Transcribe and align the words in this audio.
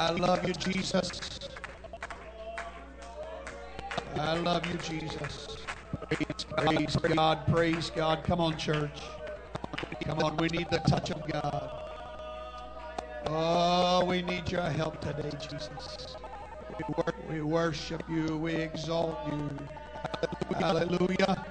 I 0.00 0.12
love 0.12 0.48
you, 0.48 0.54
Jesus. 0.54 1.20
I 4.16 4.34
love 4.34 4.66
you, 4.66 4.78
Jesus. 4.78 5.58
Praise 6.56 6.96
God, 7.02 7.46
praise 7.48 7.90
God. 7.90 8.24
Come 8.24 8.40
on, 8.40 8.56
church. 8.58 9.00
Come 10.04 10.20
on, 10.20 10.36
we 10.38 10.48
need 10.48 10.70
the 10.70 10.80
touch 10.80 11.10
of 11.10 11.26
God. 11.30 11.92
Oh, 13.26 14.04
we 14.06 14.22
need 14.22 14.50
your 14.50 14.62
help 14.62 15.00
today, 15.02 15.30
Jesus. 15.40 16.16
We 17.28 17.42
worship 17.42 18.02
you, 18.08 18.38
we 18.38 18.54
exalt 18.54 19.18
you. 19.32 19.50
Hallelujah. 20.58 21.46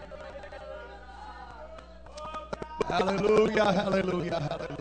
Hallelujah, 2.88 3.74
hallelujah, 3.74 4.40
hallelujah. 4.42 4.79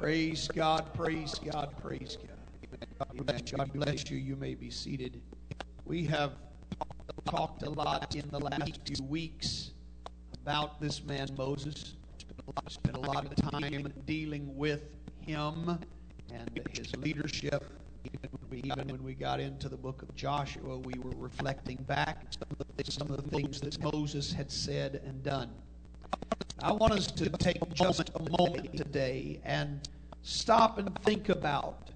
Praise 0.00 0.48
God, 0.48 0.94
praise 0.94 1.34
God, 1.44 1.74
praise 1.82 2.16
God. 2.16 3.10
Amen. 3.20 3.42
God 3.54 3.70
bless 3.74 4.10
you. 4.10 4.16
You 4.16 4.34
may 4.34 4.54
be 4.54 4.70
seated. 4.70 5.20
We 5.84 6.06
have 6.06 6.32
talked 7.26 7.64
a 7.64 7.68
lot 7.68 8.16
in 8.16 8.26
the 8.30 8.38
last 8.38 8.80
few 8.86 9.04
weeks 9.04 9.72
about 10.42 10.80
this 10.80 11.04
man 11.04 11.28
Moses. 11.36 11.96
Spent 12.68 12.96
a 12.96 13.00
lot 13.00 13.26
of 13.26 13.36
time 13.50 13.92
dealing 14.06 14.56
with 14.56 14.84
him 15.20 15.78
and 16.32 16.60
his 16.72 16.96
leadership. 16.96 17.62
Even 18.50 18.88
when 18.88 19.02
we 19.04 19.12
got 19.12 19.38
into 19.38 19.68
the 19.68 19.76
book 19.76 20.00
of 20.00 20.14
Joshua, 20.16 20.78
we 20.78 20.98
were 20.98 21.12
reflecting 21.14 21.76
back 21.76 22.24
some 22.88 23.10
of 23.10 23.22
the 23.22 23.36
things 23.36 23.60
that 23.60 23.78
Moses 23.82 24.32
had 24.32 24.50
said 24.50 25.02
and 25.04 25.22
done. 25.22 25.50
I 26.62 26.72
want 26.72 26.92
us 26.92 27.06
to 27.12 27.30
take 27.30 27.58
just 27.72 28.10
a 28.14 28.38
moment 28.38 28.76
today 28.76 29.40
and 29.44 29.88
stop 30.22 30.78
and 30.78 30.94
think 31.04 31.30
about 31.30 31.90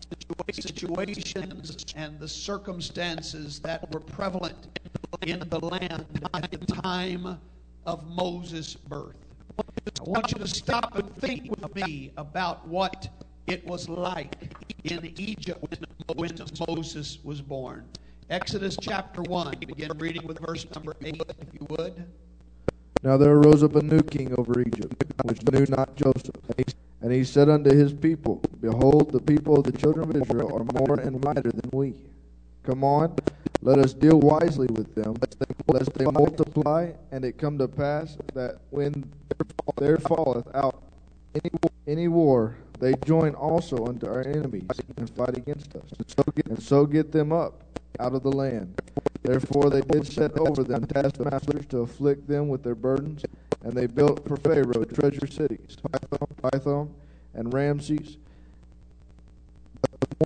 situations 0.53 1.85
and 1.95 2.19
the 2.19 2.29
circumstances 2.29 3.59
that 3.61 3.93
were 3.93 4.01
prevalent 4.01 4.81
in 5.27 5.41
the 5.51 5.59
land 5.59 6.07
at 6.33 6.51
the 6.51 6.59
time 6.67 7.39
of 7.85 8.07
Moses' 8.09 8.75
birth. 8.75 9.17
I 10.01 10.05
want 10.05 10.33
you 10.33 10.39
to 10.39 10.49
stop 10.49 10.97
and 10.97 11.15
think 11.17 11.51
with 11.51 11.75
me 11.75 12.13
about 12.17 12.67
what 12.67 13.09
it 13.47 13.67
was 13.67 13.87
like 13.89 14.35
in 14.85 15.13
Egypt 15.19 15.63
when 16.17 16.31
Moses 16.67 17.19
was 17.23 17.43
born. 17.43 17.85
Exodus 18.31 18.79
chapter 18.81 19.21
1, 19.23 19.57
begin 19.67 19.91
reading 19.99 20.27
with 20.27 20.39
verse 20.39 20.67
number 20.75 20.95
8, 21.03 21.23
if 21.39 21.53
you 21.53 21.67
would. 21.69 22.07
Now 23.05 23.19
there 23.19 23.35
arose 23.37 23.63
up 23.63 23.77
a 23.77 23.83
new 23.83 24.01
king 24.01 24.35
over 24.39 24.59
Egypt, 24.63 25.05
which 25.25 25.43
knew 25.53 25.67
not 25.69 25.95
Joseph. 25.95 26.37
And 27.03 27.13
he 27.13 27.23
said 27.23 27.51
unto 27.51 27.69
his 27.71 27.93
people, 27.93 28.41
Behold, 28.63 29.13
the 29.13 29.21
people 29.21 29.59
of 29.59 29.65
the 29.65 29.73
children 29.73 30.09
of 30.09 30.17
Israel 30.17 30.57
are 30.57 30.65
more 30.81 30.99
and 30.99 31.23
mightier 31.23 31.53
than 31.53 31.69
we. 31.71 31.93
Come 32.63 32.83
on, 32.83 33.15
let 33.61 33.79
us 33.79 33.93
deal 33.93 34.19
wisely 34.21 34.69
with 34.69 34.95
them, 34.95 35.17
lest 35.69 35.93
they 35.93 36.07
multiply, 36.07 36.93
and 37.13 37.27
it 37.27 37.37
come 37.37 37.59
to 37.59 37.69
pass 37.69 38.17
that 38.33 38.57
when 38.71 39.05
there 39.77 39.99
falleth 39.99 40.49
out 40.55 40.83
any, 41.87 42.09
war, 42.09 42.57
they 42.81 42.95
join 43.05 43.35
also 43.35 43.85
unto 43.85 44.07
our 44.07 44.23
enemies 44.23 44.67
and 44.97 45.11
fight 45.11 45.37
against 45.37 45.77
us, 45.77 45.85
and 46.49 46.63
so 46.63 46.87
get 46.87 47.13
them 47.13 47.33
up 47.33 47.65
out 48.01 48.15
of 48.15 48.23
the 48.23 48.33
land. 48.33 48.81
Therefore 49.23 49.71
they 49.71 49.81
did 49.81 50.07
set 50.07 50.39
over 50.39 50.63
them 50.63 50.87
taskmasters 50.87 51.67
to 51.67 51.79
afflict 51.79 52.29
them 52.29 52.49
with 52.49 52.63
their 52.63 52.75
burdens, 52.75 53.25
and 53.63 53.73
they 53.73 53.87
built 53.87 54.27
for 54.29 54.37
Pharaoh 54.37 54.85
treasure 54.85 55.27
cities, 55.27 55.77
Pithom 56.43 56.91
and 57.35 57.53
Ramses. 57.53 58.19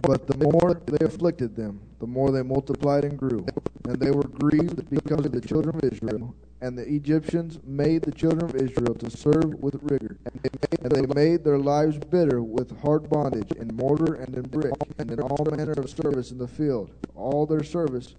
But 0.02 0.26
the 0.26 0.36
more 0.38 0.80
they 0.86 1.04
afflicted 1.04 1.56
them, 1.56 1.80
the 2.00 2.06
more 2.06 2.30
they 2.30 2.42
multiplied 2.42 3.04
and 3.04 3.18
grew. 3.18 3.46
And 3.84 3.96
they 3.96 4.10
were 4.10 4.24
grieved 4.24 4.90
because 4.90 5.24
of 5.24 5.32
the 5.32 5.40
children 5.40 5.76
of 5.76 5.84
Israel. 5.84 6.34
And 6.60 6.76
the 6.76 6.88
Egyptians 6.88 7.60
made 7.64 8.02
the 8.02 8.10
children 8.10 8.50
of 8.50 8.56
Israel 8.56 8.94
to 8.96 9.10
serve 9.10 9.54
with 9.60 9.78
rigor. 9.82 10.16
And 10.24 10.40
they 10.42 10.50
made, 10.50 10.80
and 10.82 10.90
they 10.90 11.14
made 11.14 11.44
their 11.44 11.58
lives 11.58 11.98
bitter 11.98 12.42
with 12.42 12.80
hard 12.80 13.08
bondage 13.08 13.52
in 13.52 13.68
mortar 13.76 14.14
and 14.14 14.34
in 14.34 14.42
brick, 14.42 14.74
and 14.98 15.10
in 15.10 15.20
all 15.20 15.46
manner 15.50 15.72
of 15.72 15.88
service 15.88 16.32
in 16.32 16.38
the 16.38 16.48
field. 16.48 16.90
All 17.14 17.46
their 17.46 17.62
service 17.62 18.16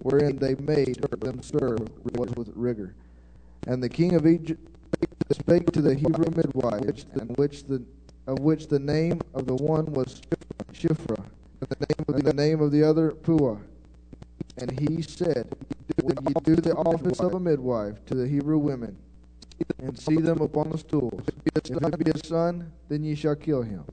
wherein 0.00 0.36
they 0.36 0.54
made 0.56 0.96
them 1.20 1.42
serve 1.42 1.88
was 2.16 2.30
with 2.36 2.52
rigor. 2.54 2.94
And 3.66 3.82
the 3.82 3.88
king 3.88 4.14
of 4.14 4.26
Egypt 4.26 4.68
spake 5.32 5.70
to 5.72 5.82
the 5.82 5.94
Hebrew 5.94 6.30
midwives, 6.34 7.06
which 7.36 7.64
the 7.64 7.82
of 8.26 8.40
which 8.40 8.68
the 8.68 8.78
name 8.78 9.20
of 9.34 9.46
the 9.46 9.54
one 9.54 9.86
was 9.86 10.20
Shiphrah, 10.72 11.24
and 11.60 11.70
the 11.70 11.86
name 11.88 12.04
of 12.08 12.24
the, 12.24 12.32
name 12.34 12.60
of 12.60 12.70
the 12.70 12.82
other 12.82 13.10
Puah. 13.10 13.56
And 14.60 14.70
he 14.78 15.02
said, 15.02 15.48
When 16.02 16.16
do 16.42 16.56
the 16.56 16.74
office 16.74 17.20
of 17.20 17.34
a 17.34 17.40
midwife 17.40 18.04
to 18.06 18.14
the 18.14 18.26
Hebrew 18.26 18.58
women, 18.58 18.96
and 19.78 19.98
see 19.98 20.16
them 20.16 20.40
upon 20.40 20.70
the 20.70 20.78
stools, 20.78 21.22
if 21.44 21.66
it 21.66 22.04
be 22.04 22.10
a 22.10 22.26
son, 22.26 22.72
then 22.88 23.04
ye 23.04 23.14
shall 23.14 23.36
kill 23.36 23.62
him. 23.62 23.84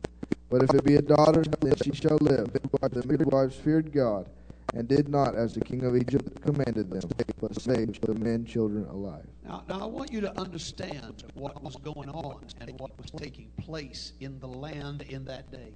But 0.49 0.63
if 0.63 0.73
it 0.73 0.83
be 0.83 0.95
a 0.95 1.01
daughter, 1.01 1.43
then 1.61 1.75
she 1.83 1.93
shall 1.93 2.17
live. 2.21 2.51
But 2.79 2.93
the 2.93 3.05
midwives 3.07 3.55
feared 3.55 3.91
God, 3.91 4.29
and 4.73 4.87
did 4.87 5.07
not 5.09 5.35
as 5.35 5.53
the 5.53 5.61
king 5.61 5.83
of 5.83 5.95
Egypt 5.95 6.41
commanded 6.41 6.89
them, 6.89 7.09
but 7.39 7.59
saved 7.61 8.01
the 8.01 8.13
men 8.15 8.45
children 8.45 8.85
alive. 8.85 9.25
Now, 9.43 9.63
now 9.69 9.81
I 9.81 9.85
want 9.85 10.11
you 10.11 10.21
to 10.21 10.39
understand 10.39 11.23
what 11.33 11.63
was 11.63 11.75
going 11.77 12.09
on 12.09 12.41
and 12.59 12.79
what 12.79 12.97
was 12.97 13.11
taking 13.11 13.49
place 13.57 14.13
in 14.19 14.39
the 14.39 14.47
land 14.47 15.03
in 15.03 15.25
that 15.25 15.51
day. 15.51 15.73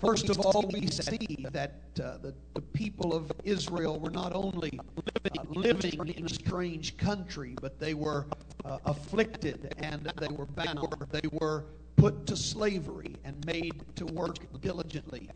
First 0.00 0.28
of 0.28 0.40
all, 0.40 0.68
we 0.72 0.86
see 0.88 1.46
that 1.52 1.80
uh, 2.02 2.18
the, 2.18 2.34
the 2.54 2.60
people 2.60 3.14
of 3.14 3.30
Israel 3.44 3.98
were 3.98 4.10
not 4.10 4.34
only 4.34 4.78
uh, 4.98 5.42
living 5.48 6.08
in 6.08 6.26
a 6.26 6.28
strange 6.28 6.96
country, 6.96 7.54
but 7.60 7.78
they 7.78 7.94
were 7.94 8.26
uh, 8.64 8.78
afflicted 8.84 9.74
and 9.78 10.12
they 10.18 10.28
were 10.28 10.46
bound. 10.46 10.78
They 11.10 11.28
were 11.32 11.64
put 11.96 12.26
to 12.26 12.36
slavery 12.36 13.16
and 13.24 13.44
made 13.46 13.82
to 13.96 14.06
work 14.06 14.36
diligently. 14.60 15.30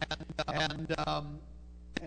And 0.48 0.94
um, 1.06 1.38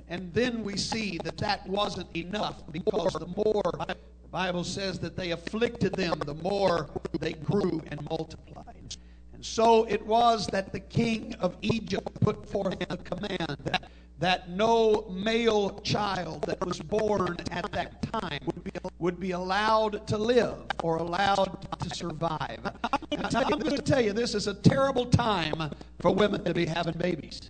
and 0.07 0.33
then 0.33 0.63
we 0.63 0.77
see 0.77 1.19
that 1.23 1.37
that 1.37 1.67
wasn't 1.67 2.15
enough 2.15 2.63
because 2.71 3.13
the 3.13 3.27
more 3.27 3.63
the 3.87 4.27
Bible 4.31 4.63
says 4.63 4.99
that 4.99 5.15
they 5.15 5.31
afflicted 5.31 5.93
them, 5.93 6.19
the 6.25 6.35
more 6.35 6.89
they 7.19 7.33
grew 7.33 7.81
and 7.87 8.01
multiplied. 8.09 8.95
So 9.41 9.85
it 9.85 10.05
was 10.05 10.47
that 10.47 10.71
the 10.71 10.79
king 10.79 11.35
of 11.39 11.57
Egypt 11.61 12.19
put 12.21 12.47
forth 12.47 12.77
a 12.89 12.97
command 12.97 13.57
that, 13.63 13.89
that 14.19 14.49
no 14.49 15.07
male 15.09 15.79
child 15.79 16.43
that 16.43 16.63
was 16.63 16.79
born 16.79 17.37
at 17.49 17.71
that 17.71 18.01
time 18.11 18.39
would 18.45 18.63
be, 18.63 18.71
would 18.99 19.19
be 19.19 19.31
allowed 19.31 20.05
to 20.07 20.17
live 20.17 20.57
or 20.83 20.97
allowed 20.97 21.67
to 21.79 21.89
survive. 21.89 22.59
I'm 23.11 23.59
going 23.59 23.75
to 23.75 23.81
tell 23.81 24.01
you, 24.01 24.13
this 24.13 24.35
is 24.35 24.47
a 24.47 24.53
terrible 24.53 25.05
time 25.07 25.71
for 25.99 26.11
women 26.11 26.43
to 26.43 26.53
be 26.53 26.65
having 26.65 26.97
babies. 26.97 27.49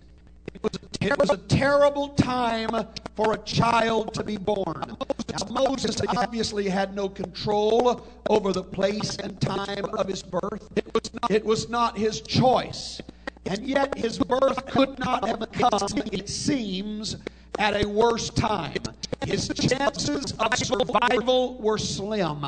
It 0.54 0.62
was, 0.62 0.72
a, 0.74 1.06
it 1.06 1.18
was 1.18 1.30
a 1.30 1.36
terrible 1.36 2.08
time 2.10 2.86
for 3.14 3.34
a 3.34 3.38
child 3.38 4.14
to 4.14 4.24
be 4.24 4.36
born. 4.36 4.96
Now, 5.30 5.46
Moses 5.50 6.00
obviously 6.08 6.68
had 6.68 6.94
no 6.94 7.08
control 7.08 8.06
over 8.28 8.52
the 8.52 8.62
place 8.62 9.16
and 9.16 9.40
time 9.40 9.84
of 9.96 10.08
his 10.08 10.22
birth. 10.22 10.68
It 10.76 10.92
was 10.94 11.12
not, 11.14 11.30
it 11.30 11.44
was 11.44 11.68
not 11.68 11.98
his 11.98 12.20
choice. 12.20 13.00
And 13.46 13.66
yet 13.66 13.96
his 13.98 14.18
birth 14.18 14.66
could 14.66 14.98
not 14.98 15.26
have 15.26 15.50
come, 15.52 15.98
it 16.12 16.28
seems, 16.28 17.16
at 17.58 17.82
a 17.82 17.88
worse 17.88 18.30
time. 18.30 18.82
His 19.26 19.48
chances 19.48 20.32
of 20.38 20.56
survival 20.56 21.58
were 21.58 21.78
slim. 21.78 22.44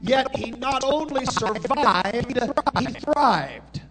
Yet 0.00 0.34
he 0.36 0.52
not 0.52 0.84
only 0.84 1.26
survived, 1.26 2.38
he 2.78 2.86
thrived. 2.86 3.82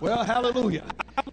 Well, 0.00 0.24
hallelujah. 0.24 0.84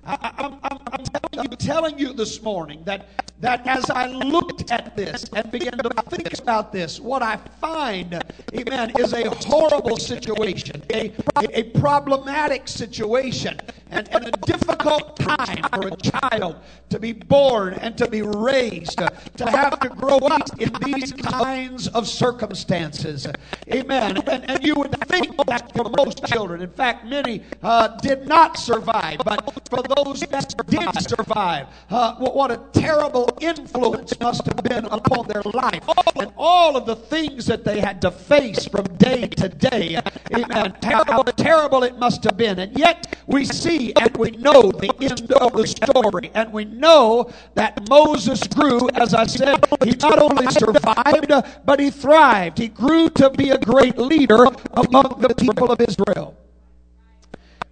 I, 0.05 0.57
am 0.71 1.03
telling, 1.03 1.51
you, 1.51 1.57
telling 1.57 1.99
you 1.99 2.13
this 2.13 2.41
morning 2.41 2.81
that, 2.85 3.09
that 3.41 3.67
as 3.67 3.89
I 3.89 4.07
looked 4.07 4.71
at 4.71 4.95
this 4.95 5.25
and 5.35 5.51
began 5.51 5.77
to 5.77 5.89
think 6.09 6.39
about 6.39 6.71
this, 6.71 6.99
what 6.99 7.21
I 7.21 7.37
find, 7.59 8.23
amen, 8.53 8.93
is 8.97 9.11
a 9.13 9.29
horrible 9.47 9.97
situation, 9.97 10.81
a, 10.93 11.11
a 11.37 11.63
problematic 11.77 12.69
situation, 12.69 13.59
and, 13.91 14.07
and 14.13 14.27
a 14.27 14.31
difficult 14.31 15.17
time 15.17 15.63
for 15.73 15.87
a 15.87 15.95
child 15.97 16.55
to 16.89 16.99
be 16.99 17.11
born 17.13 17.73
and 17.75 17.97
to 17.97 18.07
be 18.07 18.21
raised, 18.21 18.97
to 18.97 19.49
have 19.49 19.79
to 19.79 19.89
grow 19.89 20.17
up 20.17 20.49
in 20.59 20.71
these 20.85 21.11
kinds 21.11 21.87
of 21.89 22.07
circumstances. 22.07 23.27
Amen. 23.71 24.17
And, 24.27 24.49
and 24.49 24.63
you 24.63 24.75
would 24.75 24.95
think 25.07 25.35
that 25.45 25.71
for 25.75 25.89
most 25.97 26.25
children, 26.25 26.61
in 26.61 26.69
fact, 26.69 27.05
many 27.05 27.43
uh, 27.61 27.89
did 27.99 28.27
not 28.27 28.52
survive, 28.57 29.19
but 29.25 29.41
for 29.69 29.81
those 29.95 30.21
that 30.21 30.53
did 30.67 31.09
survive, 31.09 31.67
uh, 31.89 32.15
what 32.15 32.51
a 32.51 32.59
terrible 32.73 33.29
influence 33.41 34.17
must 34.19 34.45
have 34.45 34.63
been 34.63 34.85
upon 34.85 35.27
their 35.27 35.41
life 35.53 35.83
and 36.15 36.31
all 36.37 36.75
of 36.77 36.85
the 36.85 36.95
things 36.95 37.45
that 37.45 37.63
they 37.63 37.79
had 37.79 38.01
to 38.01 38.11
face 38.11 38.65
from 38.65 38.85
day 38.97 39.27
to 39.27 39.49
day. 39.49 39.99
Amen. 40.33 40.75
How 40.83 41.23
terrible 41.23 41.83
it 41.83 41.97
must 41.97 42.23
have 42.23 42.37
been. 42.37 42.59
And 42.59 42.77
yet 42.77 43.17
we 43.27 43.45
see 43.45 43.93
and 43.95 44.15
we 44.17 44.31
know 44.31 44.71
the 44.71 44.91
end 45.01 45.31
of 45.33 45.53
the 45.53 45.67
story. 45.67 46.31
And 46.33 46.51
we 46.51 46.65
know 46.65 47.31
that 47.55 47.87
Moses 47.89 48.45
grew, 48.47 48.89
as 48.95 49.13
I 49.13 49.25
said, 49.25 49.65
he 49.83 49.91
not 49.91 50.19
only 50.19 50.47
survived, 50.47 51.31
but 51.65 51.79
he 51.79 51.89
thrived. 51.89 52.57
He 52.57 52.67
grew 52.67 53.09
to 53.11 53.29
be 53.29 53.49
a 53.49 53.57
great 53.57 53.97
leader 53.97 54.45
among 54.73 55.21
the 55.21 55.33
people 55.37 55.71
of 55.71 55.81
Israel. 55.81 56.35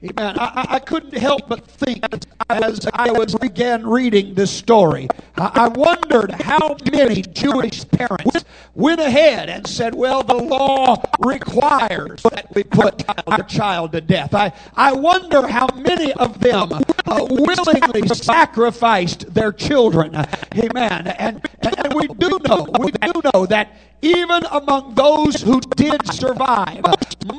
Amen. 0.03 0.35
I, 0.39 0.65
I 0.69 0.79
couldn't 0.79 1.15
help 1.17 1.47
but 1.47 1.65
think 1.67 2.03
as 2.49 2.87
I 2.93 3.11
was 3.11 3.35
began 3.35 3.85
reading 3.85 4.33
this 4.33 4.49
story. 4.51 5.07
I, 5.37 5.51
I 5.65 5.67
wondered 5.67 6.31
how 6.31 6.77
many 6.91 7.21
Jewish 7.21 7.87
parents 7.89 8.43
went 8.73 9.01
ahead 9.01 9.49
and 9.49 9.67
said, 9.67 9.93
"Well, 9.93 10.23
the 10.23 10.35
law 10.35 11.03
requires 11.19 12.23
that 12.23 12.47
we 12.55 12.63
put 12.63 13.03
our 13.27 13.43
child 13.43 13.91
to 13.91 14.01
death." 14.01 14.33
I 14.33 14.53
I 14.75 14.93
wonder 14.93 15.47
how 15.47 15.67
many 15.75 16.13
of 16.13 16.39
them 16.39 16.71
uh, 16.73 17.27
willingly 17.29 18.07
sacrificed 18.07 19.33
their 19.33 19.51
children. 19.51 20.15
Amen. 20.55 21.07
And, 21.19 21.45
and 21.61 21.77
and 21.79 21.93
we 21.93 22.07
do 22.07 22.39
know 22.47 22.67
we 22.79 22.91
do 22.91 23.21
know 23.33 23.45
that 23.47 23.77
even 24.01 24.43
among 24.51 24.95
those 24.95 25.41
who 25.41 25.59
did 25.61 26.05
survive, 26.13 26.83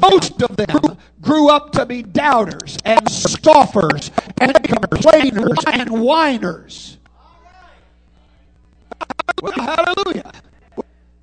most 0.01 0.43
of 0.43 0.57
them 0.57 0.97
grew 1.21 1.49
up 1.49 1.73
to 1.73 1.87
be 1.87 2.03
doubters 2.03 2.79
and 2.85 3.09
scoffers 3.11 4.11
and 4.41 4.55
complainers 4.63 5.59
and 5.67 5.91
whiners. 5.91 6.99
Well, 9.41 9.53
hallelujah. 9.53 10.31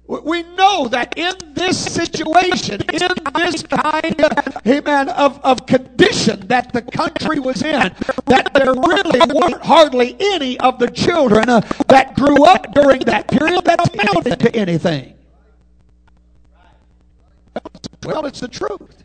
We 0.07 0.41
know 0.41 0.87
that 0.87 1.15
in 1.17 1.35
this 1.53 1.77
situation, 1.77 2.81
in 2.91 3.09
this 3.35 3.61
kind, 3.61 4.19
of, 4.19 4.57
amen, 4.65 5.09
of, 5.09 5.39
of 5.43 5.67
condition 5.67 6.47
that 6.47 6.73
the 6.73 6.81
country 6.81 7.39
was 7.39 7.61
in, 7.61 7.93
that 8.25 8.51
there 8.55 8.73
really 8.73 9.19
weren't 9.31 9.61
hardly 9.61 10.17
any 10.19 10.59
of 10.61 10.79
the 10.79 10.89
children 10.89 11.47
uh, 11.47 11.61
that 11.89 12.15
grew 12.15 12.43
up 12.43 12.73
during 12.73 13.01
that 13.01 13.27
period 13.27 13.63
that 13.65 13.93
amounted 13.93 14.39
to 14.39 14.55
anything. 14.55 15.13
Well, 18.05 18.25
it's 18.25 18.39
the 18.39 18.47
truth. 18.47 19.03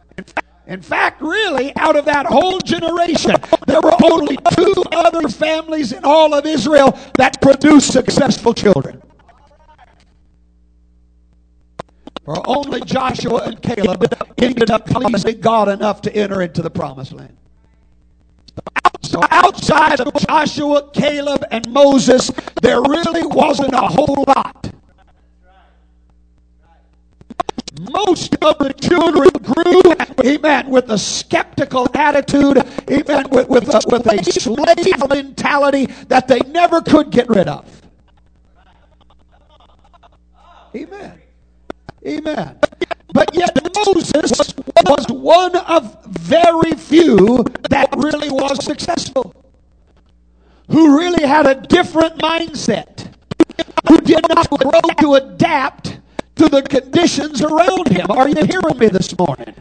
In 0.66 0.80
fact, 0.80 1.20
really, 1.20 1.76
out 1.76 1.96
of 1.96 2.06
that 2.06 2.24
whole 2.24 2.58
generation, 2.60 3.34
there 3.66 3.82
were 3.82 3.94
only 4.02 4.38
two 4.52 4.74
other 4.92 5.28
families 5.28 5.92
in 5.92 6.04
all 6.04 6.32
of 6.32 6.46
Israel 6.46 6.98
that 7.18 7.40
produced 7.42 7.92
successful 7.92 8.54
children. 8.54 9.02
For 12.24 12.36
only 12.48 12.80
Joshua 12.80 13.42
and 13.44 13.60
Caleb 13.60 14.06
ended 14.38 14.70
up 14.70 14.86
pleasing 14.86 15.40
God 15.40 15.68
enough 15.68 16.00
to 16.02 16.16
enter 16.16 16.40
into 16.40 16.62
the 16.62 16.70
promised 16.70 17.12
land. 17.12 17.36
So 19.02 19.20
outside 19.30 20.00
of 20.00 20.14
Joshua, 20.26 20.90
Caleb, 20.94 21.44
and 21.50 21.68
Moses, 21.70 22.30
there 22.62 22.80
really 22.80 23.26
wasn't 23.26 23.74
a 23.74 23.82
whole 23.82 24.24
lot 24.26 24.63
most 27.80 28.34
of 28.42 28.58
the 28.58 28.72
children 28.72 29.30
grew, 29.42 29.82
amen, 30.24 30.70
with 30.70 30.90
a 30.90 30.98
skeptical 30.98 31.88
attitude, 31.94 32.58
amen, 32.90 33.26
with, 33.30 33.48
with, 33.48 33.68
a, 33.68 33.80
with 33.88 34.06
a 34.06 34.22
slave 34.30 35.08
mentality 35.08 35.86
that 36.08 36.28
they 36.28 36.38
never 36.50 36.80
could 36.80 37.10
get 37.10 37.28
rid 37.28 37.48
of. 37.48 37.82
Amen. 40.74 41.20
Amen. 42.06 42.58
But 43.12 43.34
yet 43.34 43.56
Moses 43.76 44.32
was 44.84 45.06
one 45.08 45.56
of 45.56 46.04
very 46.04 46.72
few 46.72 47.44
that 47.70 47.88
really 47.96 48.30
was 48.30 48.64
successful. 48.64 49.34
Who 50.70 50.98
really 50.98 51.26
had 51.26 51.46
a 51.46 51.54
different 51.54 52.18
mindset. 52.18 53.12
Who 53.88 53.98
did 53.98 54.26
not 54.28 54.50
grow 54.50 54.80
to 55.00 55.14
adapt 55.14 55.98
to 56.36 56.48
the 56.48 56.62
conditions 56.62 57.42
around 57.42 57.88
him. 57.88 58.06
Are 58.10 58.28
you 58.28 58.44
hearing 58.44 58.78
me 58.78 58.88
this 58.88 59.16
morning? 59.18 59.54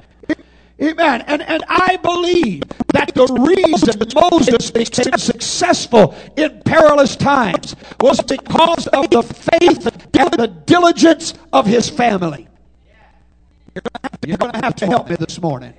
Amen. 0.82 1.22
And, 1.28 1.42
and 1.44 1.64
I 1.70 1.98
believe 1.98 2.64
that 2.94 3.14
the 3.14 3.28
reason 3.28 4.02
Moses 4.32 4.72
became 4.72 5.18
successful 5.18 6.16
in 6.36 6.62
perilous 6.66 7.16
times 7.16 7.76
was 8.02 8.20
because 8.22 8.88
of 8.88 9.10
the 9.12 9.22
faith 9.22 9.86
and 10.20 10.32
the 10.34 10.48
diligence 10.66 11.36
of 11.54 11.66
his 11.66 11.90
family. 11.90 12.48
You're 14.26 14.38
going 14.38 14.54
to 14.54 14.62
have 14.62 14.76
to 14.78 14.86
help 14.88 15.10
me 15.10 15.16
this 15.16 15.42
morning. 15.42 15.74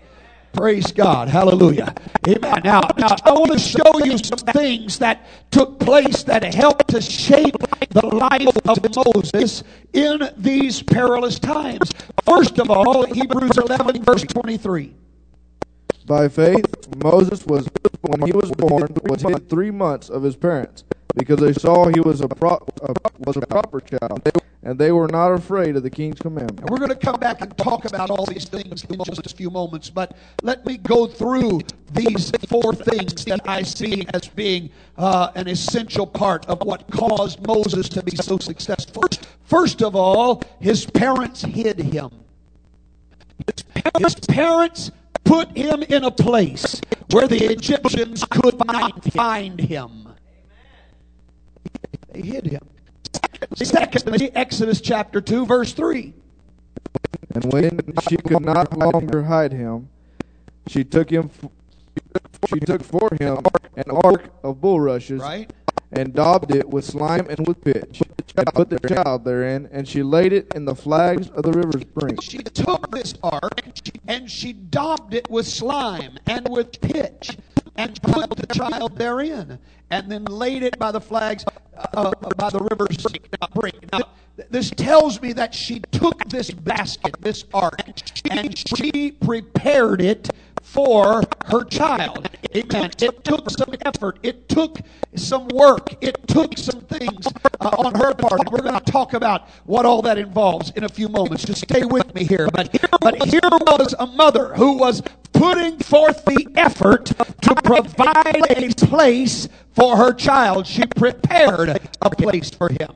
Praise 0.55 0.93
God. 0.93 1.29
Hallelujah. 1.29 1.95
Amen. 2.29 2.63
Now, 2.65 2.83
now 2.97 3.17
I 3.25 3.33
want 3.33 3.53
to 3.53 3.59
show 3.59 3.99
you 4.05 4.17
some 4.19 4.39
things 4.39 4.99
that 5.01 5.27
took 5.51 5.81
place 5.81 6.23
that 6.25 6.55
helped 6.55 6.89
to 6.89 7.03
shape 7.03 7.57
the 7.91 8.07
life 8.07 8.57
of 8.69 8.79
Moses 9.15 9.65
in 9.93 10.31
these 10.37 10.83
perilous 10.83 11.39
times. 11.41 11.91
First 12.25 12.59
of 12.61 12.71
all, 12.71 13.05
Hebrews 13.05 13.59
11, 13.59 14.05
verse 14.05 14.23
23. 14.23 14.95
By 16.07 16.29
faith, 16.29 16.67
Moses 17.03 17.47
was, 17.47 17.67
when 18.03 18.23
he 18.27 18.33
was 18.33 18.51
born, 18.53 18.89
was 19.05 19.23
hid 19.23 19.49
three 19.49 19.71
months 19.71 20.11
of 20.11 20.23
his 20.23 20.37
parents 20.37 20.85
because 21.15 21.39
they 21.39 21.53
saw 21.53 21.89
he 21.89 22.01
was 22.01 22.21
a, 22.21 22.29
pro, 22.29 22.59
a, 22.83 22.95
was 23.21 23.37
a 23.37 23.47
proper 23.47 23.81
child, 23.81 24.21
and 24.63 24.79
they 24.79 24.93
were 24.93 25.09
not 25.09 25.33
afraid 25.33 25.77
of 25.77 25.83
the 25.83 25.89
king's 25.89 26.19
commandment. 26.19 26.61
And 26.61 26.71
we're 26.71 26.79
going 26.79 26.91
to 26.91 26.97
come 26.97 27.19
back 27.19 27.41
and 27.41 27.57
talk 27.57 27.87
about 27.87 28.11
all 28.11 28.27
these 28.27 28.45
things 28.45 28.85
in 28.85 29.03
just 29.05 29.25
a 29.25 29.35
few 29.35 29.49
moments, 29.49 29.89
but 29.89 30.15
let 30.43 30.67
me 30.67 30.77
go 30.77 31.07
through 31.07 31.61
these 31.93 32.31
four 32.49 32.75
things 32.75 33.25
that 33.25 33.41
I 33.49 33.63
see 33.63 34.07
as 34.13 34.29
being 34.29 34.71
uh, 34.99 35.31
an 35.37 35.49
essential 35.49 36.07
part 36.07 36.45
of 36.47 36.63
what 36.63 36.91
caused 36.91 37.47
Moses 37.47 37.89
to 37.91 38.03
be 38.03 38.17
so 38.17 38.39
successful. 38.39 39.05
First 39.45 39.83
of 39.83 39.97
all, 39.97 40.43
his 40.61 40.85
parents 40.85 41.43
hid 41.43 41.79
him. 41.79 42.11
His 43.99 44.15
parents 44.15 44.91
put 45.25 45.57
him 45.57 45.83
in 45.83 46.05
a 46.05 46.11
place 46.11 46.81
where 47.11 47.27
the 47.27 47.45
Egyptians 47.45 48.25
could 48.25 48.65
not 48.67 49.05
find 49.13 49.61
him. 49.61 50.09
They 52.13 52.23
hid 52.23 52.47
him. 52.47 52.69
Secondly, 53.55 54.35
Exodus 54.35 54.81
chapter 54.81 55.21
2, 55.21 55.47
verse 55.47 55.73
3. 55.73 56.15
And 57.35 57.53
when 57.53 57.81
she 58.09 58.17
could 58.17 58.45
not 58.45 58.77
longer 58.79 59.25
hide 59.25 59.53
him, 59.53 59.89
she 60.69 60.85
took 60.85 61.11
him. 61.11 61.31
She 62.49 62.61
took 62.61 62.83
for 62.83 63.09
him 63.19 63.39
an 63.77 63.91
ark 63.91 64.31
of 64.43 64.61
bulrushes, 64.61 65.21
right? 65.21 65.53
And 65.95 66.13
daubed 66.13 66.55
it 66.55 66.69
with 66.69 66.85
slime 66.85 67.27
and 67.29 67.47
with 67.47 67.63
pitch, 67.63 68.03
and 68.37 68.47
put 68.55 68.69
the 68.69 68.81
child 68.89 69.25
therein, 69.25 69.69
and 69.73 69.87
she 69.89 70.03
laid 70.03 70.33
it 70.33 70.53
in 70.55 70.65
the 70.65 70.75
flags 70.75 71.31
of 71.31 71.43
the 71.45 71.53
river's 71.53 71.85
brink. 71.85 72.21
She 72.23 72.39
took 72.39 72.91
this 72.91 73.15
ark 73.23 73.63
and 74.09 74.31
she 74.31 74.53
daubed 74.53 75.15
it 75.15 75.29
with 75.31 75.47
slime 75.47 76.19
and 76.27 76.49
with 76.49 76.81
pitch, 76.81 77.37
and 77.77 78.01
put 78.03 78.31
the 78.37 78.47
child 78.49 78.97
therein, 78.97 79.59
and 79.91 80.11
then 80.11 80.25
laid 80.25 80.63
it 80.63 80.79
by 80.79 80.93
the 80.93 81.01
flags 81.01 81.45
uh, 81.77 81.87
uh, 81.95 82.13
by 82.37 82.51
the 82.51 82.61
river's 82.61 83.05
brink. 83.55 83.93
Now, 83.93 84.03
this 84.51 84.71
tells 84.71 85.21
me 85.21 85.33
that 85.35 85.55
she 85.55 85.81
took 85.93 86.25
this 86.29 86.51
basket, 86.51 87.15
this 87.21 87.45
ark, 87.55 87.81
and 88.31 88.57
she 88.57 89.13
prepared 89.13 90.01
it 90.01 90.31
for 90.75 91.23
her 91.47 91.65
child. 91.65 92.29
Amen. 92.57 92.91
It 93.01 93.25
took 93.25 93.49
some 93.49 93.75
effort. 93.87 94.19
It 94.25 94.49
took 94.49 94.79
some 95.15 95.47
work. 95.49 95.95
It 96.03 96.27
took 96.27 96.59
some 96.59 96.81
things 96.83 97.29
uh, 97.61 97.69
on 97.79 97.95
her 97.95 98.13
part. 98.15 98.41
And 98.41 98.51
We're 98.51 98.59
going 98.59 98.79
to 98.79 98.93
talk 98.93 99.15
about 99.15 99.49
what 99.67 99.87
all 99.87 100.03
that 100.03 100.19
involves 100.19 100.71
in 100.73 100.83
a 100.83 100.89
few 100.89 101.09
moments. 101.09 101.45
Just 101.45 101.63
stay 101.63 101.85
with 101.85 102.13
me 102.15 102.25
here. 102.25 102.49
But, 102.53 102.77
but 103.01 103.25
here 103.29 103.41
was 103.53 103.95
a 104.01 104.07
mother 104.07 104.55
who 104.55 104.77
was 104.77 105.01
putting 105.33 105.79
forth 105.79 106.25
the 106.25 106.49
effort 106.57 107.07
to 107.07 107.55
provide 107.63 108.43
a 108.51 108.75
place 108.87 109.49
for 109.75 109.97
her 109.97 110.13
child. 110.13 110.67
She 110.67 110.87
prepared 110.87 111.69
a 112.03 112.11
place 112.11 112.51
for 112.51 112.69
him. 112.69 112.91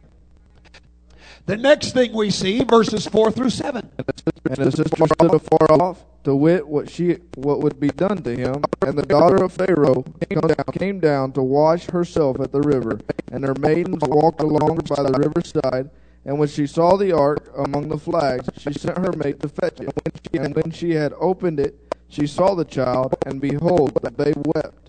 The 1.49 1.57
next 1.57 1.93
thing 1.93 2.13
we 2.13 2.29
see, 2.29 2.63
verses 2.63 3.07
4 3.07 3.31
through 3.31 3.49
7. 3.49 3.91
And 3.97 4.57
the 4.59 4.71
sister 4.71 5.07
stood 5.07 5.33
afar 5.33 5.81
off 5.81 6.05
to 6.25 6.37
wit 6.37 6.69
what 6.69 6.91
she 6.91 7.17
what 7.37 7.61
would 7.61 7.81
be 7.81 7.89
done 7.89 8.23
to 8.25 8.37
him. 8.37 8.65
And 8.83 8.99
the 8.99 9.07
daughter 9.07 9.43
of 9.43 9.53
Pharaoh 9.53 10.05
came 10.29 10.41
down, 10.41 10.65
came 10.75 11.01
down 11.01 11.33
to 11.33 11.43
wash 11.43 11.87
herself 11.87 12.39
at 12.39 12.53
the 12.53 12.61
river. 12.61 13.01
And 13.33 13.45
her 13.45 13.55
maidens 13.55 14.03
walked 14.03 14.43
along 14.43 14.81
by 14.95 15.03
the 15.03 15.19
riverside. 15.19 15.89
And 16.27 16.39
when 16.39 16.49
she 16.49 16.67
saw 16.67 16.99
the 16.99 17.13
ark 17.13 17.51
among 17.57 17.89
the 17.89 17.97
flags, 17.97 18.51
she 18.59 18.75
sent 18.75 18.99
her 18.99 19.13
maid 19.13 19.41
to 19.41 19.49
fetch 19.49 19.81
it. 19.81 19.89
And 20.35 20.55
when 20.55 20.71
she 20.71 20.91
had 20.91 21.15
opened 21.15 21.61
it, 21.61 21.95
she 22.09 22.27
saw 22.27 22.57
the 22.57 22.67
child, 22.67 23.15
and 23.25 23.41
behold, 23.41 23.99
the 24.03 24.11
babe 24.11 24.47
wept. 24.55 24.88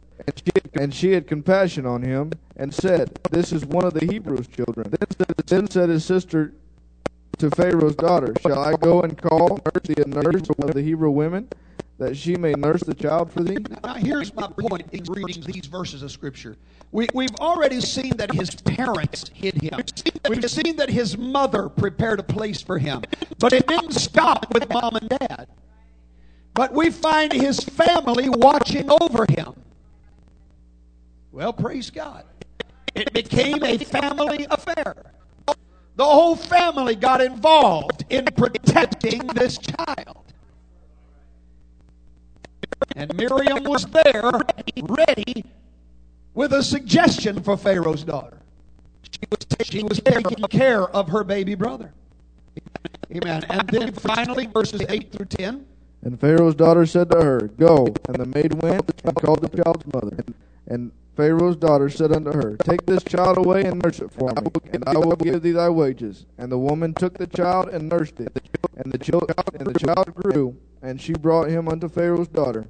And 0.74 0.94
she 0.94 1.12
had 1.12 1.28
compassion 1.28 1.86
on 1.86 2.02
him, 2.04 2.32
and 2.56 2.74
said, 2.74 3.18
This 3.32 3.52
is 3.52 3.66
one 3.66 3.86
of 3.86 3.94
the 3.94 4.06
Hebrews' 4.06 4.48
children. 4.48 4.94
Then 5.48 5.68
said 5.70 5.90
his 5.90 6.06
sister 6.06 6.54
to 7.40 7.50
Pharaoh's 7.52 7.96
daughter, 7.96 8.34
Shall 8.42 8.60
I 8.60 8.76
go 8.76 9.02
and 9.02 9.18
call 9.18 9.58
the 9.58 10.04
nurse 10.08 10.50
of 10.50 10.74
the 10.74 10.82
Hebrew 10.82 11.10
women, 11.10 11.50
that 11.98 12.16
she 12.18 12.36
may 12.36 12.54
nurse 12.54 12.84
the 12.84 12.94
child 12.94 13.32
for 13.32 13.44
thee? 13.44 13.58
Now, 13.84 13.96
here's 13.96 14.34
my 14.36 14.48
point 14.48 14.88
in 14.92 15.04
reading 15.06 15.44
these 15.44 15.66
verses 15.66 16.04
of 16.04 16.12
Scripture. 16.12 16.58
We, 16.92 17.08
we've 17.14 17.36
already 17.40 17.82
seen 17.82 18.18
that 18.18 18.34
his 18.34 18.56
parents 18.56 19.30
hid 19.34 19.62
him. 19.62 19.80
We've 20.30 20.50
seen 20.50 20.76
that 20.78 20.90
his 20.90 21.18
mother 21.18 21.70
prepared 21.70 22.20
a 22.20 22.24
place 22.24 22.62
for 22.62 22.78
him. 22.78 23.04
But 23.40 23.54
it 23.54 23.68
didn't 23.68 23.94
stop 23.94 24.54
with 24.54 24.70
mom 24.70 24.96
and 24.96 25.10
dad. 25.10 25.48
But 26.54 26.74
we 26.74 26.90
find 26.90 27.32
his 27.32 27.60
family 27.62 28.28
watching 28.30 28.90
over 28.92 29.26
him. 29.30 29.54
Well, 31.40 31.54
praise 31.54 31.90
God. 31.90 32.26
It 32.96 33.14
became 33.14 33.64
a 33.64 33.78
family 33.78 34.46
affair. 34.52 34.94
The 35.96 36.04
whole 36.04 36.36
family 36.36 36.98
got 36.98 37.22
involved 37.22 38.04
in 38.10 38.26
protecting 38.26 39.26
this 39.28 39.58
child. 39.58 40.34
And 42.98 43.16
Miriam 43.16 43.64
was 43.64 43.86
there, 43.86 44.34
ready, 44.84 45.46
with 46.34 46.52
a 46.52 46.62
suggestion 46.62 47.42
for 47.42 47.56
Pharaoh's 47.56 48.04
daughter. 48.04 48.40
She 49.04 49.22
was, 49.32 49.40
she 49.64 49.84
was 49.84 50.02
taking 50.02 50.44
care 50.50 50.90
of 50.90 51.08
her 51.08 51.24
baby 51.24 51.56
brother. 51.56 51.94
Amen. 53.16 53.46
And 53.50 53.66
then 53.70 53.94
finally, 53.94 54.48
verses 54.48 54.82
8 54.90 55.14
through 55.14 55.28
10. 55.28 55.66
And 56.02 56.20
Pharaoh's 56.20 56.56
daughter 56.56 56.86
said 56.86 57.10
to 57.12 57.24
her, 57.24 57.48
Go. 57.58 57.88
And 58.10 58.18
the 58.18 58.26
maid 58.26 58.62
went 58.62 58.92
and 59.06 59.16
called 59.16 59.42
the 59.42 59.64
child's 59.64 59.86
mother. 59.94 60.18
And 60.68 60.92
Pharaoh's 61.20 61.58
daughter 61.58 61.90
said 61.90 62.14
unto 62.14 62.32
her, 62.32 62.56
Take 62.64 62.86
this 62.86 63.04
child 63.04 63.38
away 63.38 63.66
and 63.66 63.84
nurse 63.84 64.00
it 64.00 64.10
for 64.10 64.30
me, 64.30 64.50
and 64.72 64.86
I 64.88 64.98
will 64.98 65.18
give 65.18 65.42
thee 65.42 65.52
thy 65.52 65.68
wages. 65.68 66.26
And 66.38 66.50
the 66.50 66.58
woman 66.58 66.94
took 66.94 67.18
the 67.18 67.28
child 67.28 67.68
and 67.68 67.90
nursed 67.90 68.22
it. 68.22 68.42
And 68.78 68.90
the 68.90 68.98
child, 68.98 69.30
and 69.54 69.68
the 69.68 69.78
child 69.78 70.16
grew, 70.16 70.56
and 70.82 71.02
she 71.02 71.12
brought 71.12 71.50
him 71.50 71.68
unto 71.68 71.90
Pharaoh's 71.90 72.30
daughter, 72.30 72.70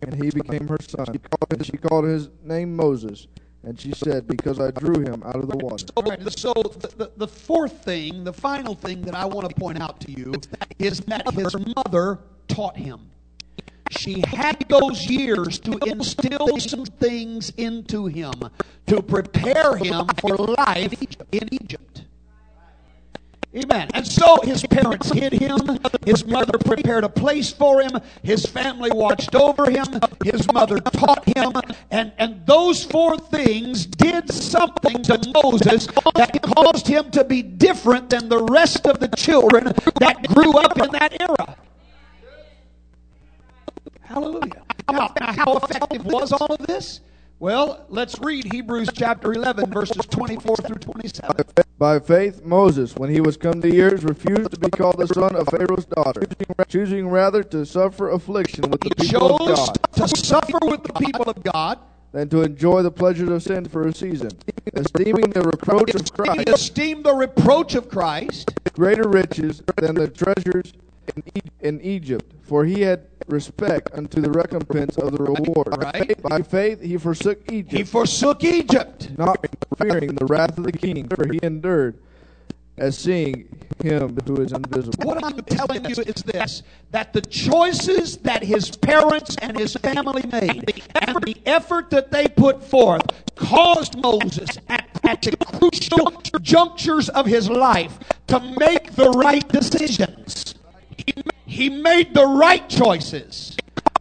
and 0.00 0.14
he 0.14 0.30
became 0.30 0.66
her 0.66 0.78
son. 0.80 1.20
And 1.50 1.66
she 1.66 1.72
called 1.72 2.06
his 2.06 2.30
name 2.42 2.74
Moses. 2.74 3.26
And 3.64 3.78
she 3.78 3.92
said, 3.92 4.26
Because 4.26 4.60
I 4.60 4.70
drew 4.70 5.00
him 5.00 5.22
out 5.22 5.36
of 5.36 5.50
the 5.50 5.58
water. 5.58 5.84
Right, 6.06 6.22
so 6.38 6.54
the, 6.54 6.88
the, 6.96 7.12
the 7.18 7.28
fourth 7.28 7.84
thing, 7.84 8.24
the 8.24 8.32
final 8.32 8.74
thing 8.74 9.02
that 9.02 9.14
I 9.14 9.26
want 9.26 9.46
to 9.46 9.54
point 9.54 9.78
out 9.78 10.00
to 10.00 10.10
you 10.10 10.32
is 10.78 11.00
that 11.00 11.34
his 11.34 11.54
mother 11.76 12.20
taught 12.48 12.78
him. 12.78 13.10
She 13.90 14.22
had 14.26 14.64
those 14.68 15.06
years 15.06 15.58
to 15.60 15.78
instill 15.86 16.58
some 16.58 16.84
things 16.84 17.52
into 17.56 18.06
him 18.06 18.32
to 18.86 19.02
prepare 19.02 19.76
him 19.76 20.06
for 20.20 20.36
life 20.36 20.94
in 21.32 21.48
Egypt. 21.52 22.04
Amen. 23.56 23.88
And 23.94 24.04
so 24.04 24.40
his 24.42 24.66
parents 24.66 25.12
hid 25.12 25.32
him. 25.32 25.78
His 26.04 26.26
mother 26.26 26.58
prepared 26.58 27.04
a 27.04 27.08
place 27.08 27.52
for 27.52 27.80
him. 27.80 27.92
His 28.24 28.44
family 28.44 28.90
watched 28.92 29.36
over 29.36 29.70
him. 29.70 29.86
His 30.24 30.52
mother 30.52 30.80
taught 30.80 31.24
him. 31.36 31.52
And, 31.92 32.12
and 32.18 32.44
those 32.46 32.82
four 32.82 33.16
things 33.16 33.86
did 33.86 34.32
something 34.32 35.02
to 35.04 35.32
Moses 35.42 35.86
that 36.16 36.42
caused 36.42 36.88
him 36.88 37.12
to 37.12 37.22
be 37.22 37.42
different 37.42 38.10
than 38.10 38.28
the 38.28 38.42
rest 38.42 38.86
of 38.88 38.98
the 38.98 39.08
children 39.08 39.66
that 40.00 40.26
grew 40.34 40.58
up 40.58 40.76
in 40.80 40.90
that 40.90 41.20
era. 41.20 41.56
Hallelujah. 44.14 44.62
Now, 44.92 45.12
now, 45.20 45.32
how 45.32 45.56
effective 45.56 46.06
was 46.06 46.32
all 46.32 46.46
of 46.46 46.64
this? 46.68 47.00
Well, 47.40 47.84
let's 47.88 48.16
read 48.20 48.52
Hebrews 48.52 48.90
chapter 48.94 49.32
11, 49.32 49.72
verses 49.72 50.06
24 50.06 50.56
through 50.58 50.76
27. 50.76 51.44
By 51.78 51.98
faith, 51.98 52.44
Moses, 52.44 52.94
when 52.94 53.10
he 53.10 53.20
was 53.20 53.36
come 53.36 53.60
to 53.60 53.68
years, 53.68 54.04
refused 54.04 54.52
to 54.52 54.58
be 54.60 54.70
called 54.70 54.98
the 54.98 55.08
son 55.08 55.34
of 55.34 55.48
Pharaoh's 55.48 55.86
daughter, 55.86 56.22
choosing 56.68 57.08
rather 57.08 57.42
to 57.42 57.66
suffer 57.66 58.10
affliction 58.10 58.70
with 58.70 58.82
the 58.82 58.94
He 58.98 59.08
people 59.08 59.34
of 59.34 59.40
chose 59.40 59.68
God 59.68 59.92
to 59.94 60.16
suffer 60.16 60.58
with 60.62 60.84
the 60.84 60.92
people 60.92 61.24
of 61.28 61.42
God, 61.42 61.80
than 62.12 62.28
to 62.28 62.42
enjoy 62.42 62.82
the 62.82 62.92
pleasures 62.92 63.28
of 63.28 63.42
sin 63.42 63.64
for 63.64 63.88
a 63.88 63.92
season, 63.92 64.30
esteeming 64.74 65.30
the 65.30 65.42
reproach 65.42 65.92
of 65.96 66.12
Christ 66.12 66.48
esteemed 66.48 67.04
the 67.04 67.14
reproach 67.14 67.74
of 67.74 67.88
Christ 67.88 68.54
greater 68.74 69.08
riches 69.08 69.60
than 69.76 69.96
the 69.96 70.06
treasures 70.06 70.72
in, 71.16 71.22
in 71.60 71.80
Egypt, 71.80 72.32
for 72.42 72.64
he 72.64 72.82
had 72.82 73.06
respect 73.26 73.90
unto 73.94 74.20
the 74.20 74.30
recompense 74.30 74.96
of 74.96 75.12
the 75.12 75.22
reward. 75.22 75.76
Right. 75.78 76.20
By 76.22 76.42
faith 76.42 76.80
he 76.80 76.96
forsook 76.96 77.40
Egypt. 77.50 77.76
He 77.76 77.84
forsook 77.84 78.44
Egypt. 78.44 79.10
not 79.16 79.44
fearing 79.78 80.14
the 80.14 80.26
wrath 80.26 80.58
of 80.58 80.64
the 80.64 80.72
king, 80.72 81.08
for 81.08 81.26
he 81.30 81.40
endured 81.42 81.98
as 82.76 82.98
seeing 82.98 83.48
him 83.82 84.16
who 84.26 84.40
is 84.40 84.52
invisible. 84.52 85.06
What 85.06 85.24
I'm 85.24 85.42
telling 85.44 85.84
you 85.84 86.02
is 86.02 86.22
this 86.24 86.62
that 86.90 87.12
the 87.12 87.20
choices 87.20 88.16
that 88.18 88.42
his 88.42 88.70
parents 88.76 89.36
and 89.40 89.58
his 89.58 89.74
family 89.74 90.22
made 90.30 90.82
and 91.00 91.16
the 91.22 91.36
effort 91.46 91.90
that 91.90 92.10
they 92.10 92.28
put 92.28 92.62
forth 92.62 93.02
caused 93.36 93.96
Moses 94.00 94.58
at, 94.68 94.88
at 95.04 95.22
the 95.22 95.36
crucial 95.36 96.10
junctures 96.40 97.08
of 97.10 97.26
his 97.26 97.48
life 97.48 97.98
to 98.28 98.40
make 98.58 98.92
the 98.92 99.10
right 99.10 99.46
decisions. 99.48 100.54
He, 101.46 101.68
made 101.70 102.14
the 102.14 102.26
right 102.26 102.68
choices 102.68 103.56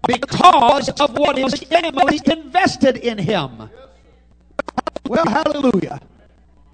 because 0.06 0.90
of 0.90 1.18
what 1.18 1.38
his 1.38 1.54
family 1.56 2.20
invested 2.26 2.98
in 2.98 3.18
him. 3.18 3.70
Well, 5.08 5.26
hallelujah. 5.26 6.00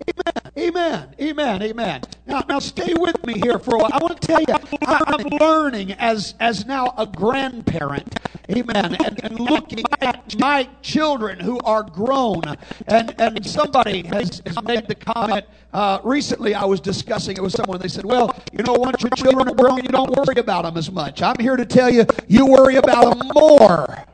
Amen. 0.10 0.54
Amen. 0.58 1.16
Amen. 1.22 1.63
Amen. 1.63 2.01
Now, 2.28 2.44
now 2.50 2.60
stay 2.60 2.94
with 2.96 3.25
me 3.25 3.39
here 3.39 3.60
for 3.60 3.75
a 3.75 3.80
while. 3.80 3.92
I 3.94 4.00
want 4.00 4.22
to 4.22 4.28
tell 4.28 4.42
you, 4.42 4.56
I, 4.86 5.01
I'm 5.08 5.25
learning 5.39 5.94
as 5.94 6.36
as 6.39 6.66
now 6.66 6.94
a 6.98 7.06
grandparent. 7.06 8.20
Amen. 8.50 8.98
And, 9.06 9.24
and 9.24 9.39
looking 9.39 9.84
at 10.01 10.38
my 10.39 10.68
children 10.82 11.39
who 11.39 11.60
are 11.60 11.84
grown, 11.84 12.44
and 12.88 13.16
and 13.20 13.46
somebody 13.46 14.04
has, 14.08 14.42
has 14.46 14.62
made 14.63 14.88
the 14.88 14.96
comment 14.96 15.46
uh, 15.74 16.00
recently. 16.04 16.56
I 16.56 16.66
was 16.66 16.82
discussing 16.82 17.38
it 17.38 17.42
with 17.44 17.54
someone. 17.54 17.80
They 17.80 17.88
said, 17.88 18.06
"Well, 18.06 18.36
you 18.51 18.63
know, 18.63 18.74
once 18.74 19.01
your 19.04 19.12
children 19.12 19.50
are 19.50 19.56
grown, 19.56 19.78
you 19.84 19.89
don't 19.89 20.12
worry 20.12 20.38
about 20.38 20.63
them 20.63 20.78
as 20.78 20.92
much." 20.92 21.22
I'm 21.22 21.38
here 21.39 21.56
to 21.58 21.66
tell 21.66 21.89
you, 21.89 22.06
you 22.28 22.46
worry 22.48 22.75
about 22.75 23.18
them 23.18 23.32
more. 23.34 24.06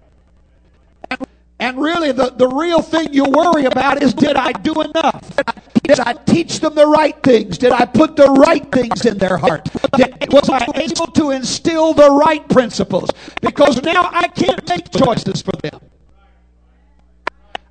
And 1.60 1.80
really, 1.82 2.12
the, 2.12 2.32
the 2.32 2.48
real 2.48 2.82
thing 2.82 3.14
you 3.14 3.26
worry 3.26 3.66
about 3.66 4.04
is 4.04 4.14
did 4.14 4.36
I 4.36 4.52
do 4.52 4.82
enough? 4.82 5.40
Did 5.88 6.00
I 6.00 6.14
teach 6.14 6.60
them 6.60 6.76
the 6.76 6.88
right 6.88 7.16
things? 7.22 7.58
Did 7.58 7.72
I 7.72 7.86
put 7.86 8.16
the 8.16 8.28
right 8.28 8.70
things 8.72 9.06
in 9.06 9.18
their 9.18 9.38
heart? 9.38 9.70
Did, 9.96 10.32
was 10.32 10.50
I 10.50 10.66
able 10.76 11.08
to 11.08 11.32
instill 11.32 11.94
the 11.94 12.10
right 12.10 12.48
principles? 12.50 13.10
Because 13.42 13.82
now 13.84 14.10
I 14.12 14.28
can't 14.28 14.68
make 14.68 14.92
choices 14.92 15.42
for 15.42 15.54
them. 15.62 15.80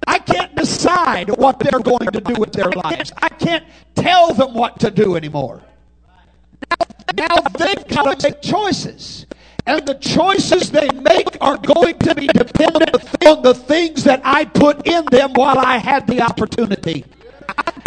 I 0.06 0.18
can't 0.18 0.54
decide 0.54 1.30
what 1.30 1.58
they're 1.58 1.80
going 1.80 2.10
to 2.12 2.20
do 2.20 2.34
with 2.38 2.52
their 2.52 2.70
lives. 2.70 3.12
I 3.20 3.28
can't 3.30 3.64
tell 3.94 4.32
them 4.34 4.54
what 4.54 4.78
to 4.80 4.90
do 4.90 5.16
anymore. 5.16 5.62
Now 7.16 7.36
they've 7.58 7.88
got 7.88 8.20
to 8.20 8.28
make 8.28 8.42
choices. 8.42 9.26
And 9.66 9.86
the 9.86 9.94
choices 9.94 10.70
they 10.70 10.88
make 10.90 11.38
are 11.40 11.56
going 11.56 11.98
to 12.00 12.14
be 12.14 12.26
dependent 12.26 12.96
on 13.26 13.42
the 13.42 13.54
things 13.54 14.04
that 14.04 14.20
I 14.22 14.44
put 14.44 14.86
in 14.86 15.06
them 15.06 15.32
while 15.32 15.58
I 15.58 15.78
had 15.78 16.06
the 16.06 16.20
opportunity. 16.20 17.04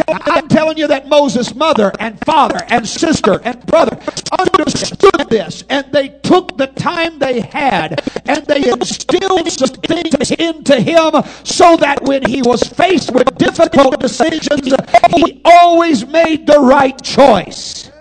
I'm 0.08 0.48
telling 0.48 0.78
you 0.78 0.88
that 0.88 1.08
Moses' 1.08 1.54
mother 1.54 1.92
and 2.00 2.18
father 2.24 2.60
and 2.70 2.88
sister 2.88 3.42
and 3.44 3.66
brother 3.66 4.00
understood 4.40 5.30
this 5.30 5.64
and 5.70 5.92
they 5.92 6.10
took 6.10 6.58
the 6.58 6.68
time 6.68 7.20
they 7.20 7.42
had 7.42 8.02
and 8.26 8.46
they 8.46 8.70
instilled 8.70 9.52
some 9.52 9.70
things 9.70 10.32
into 10.32 10.80
him 10.80 11.12
so 11.44 11.76
that 11.78 12.04
when 12.04 12.24
he 12.26 12.42
was 12.42 12.64
faced 12.64 13.12
with 13.12 13.38
difficult 13.38 14.00
decisions, 14.00 14.74
he 15.14 15.42
always 15.44 16.06
made 16.06 16.48
the 16.48 16.60
right 16.60 17.02
choice. 17.04 17.92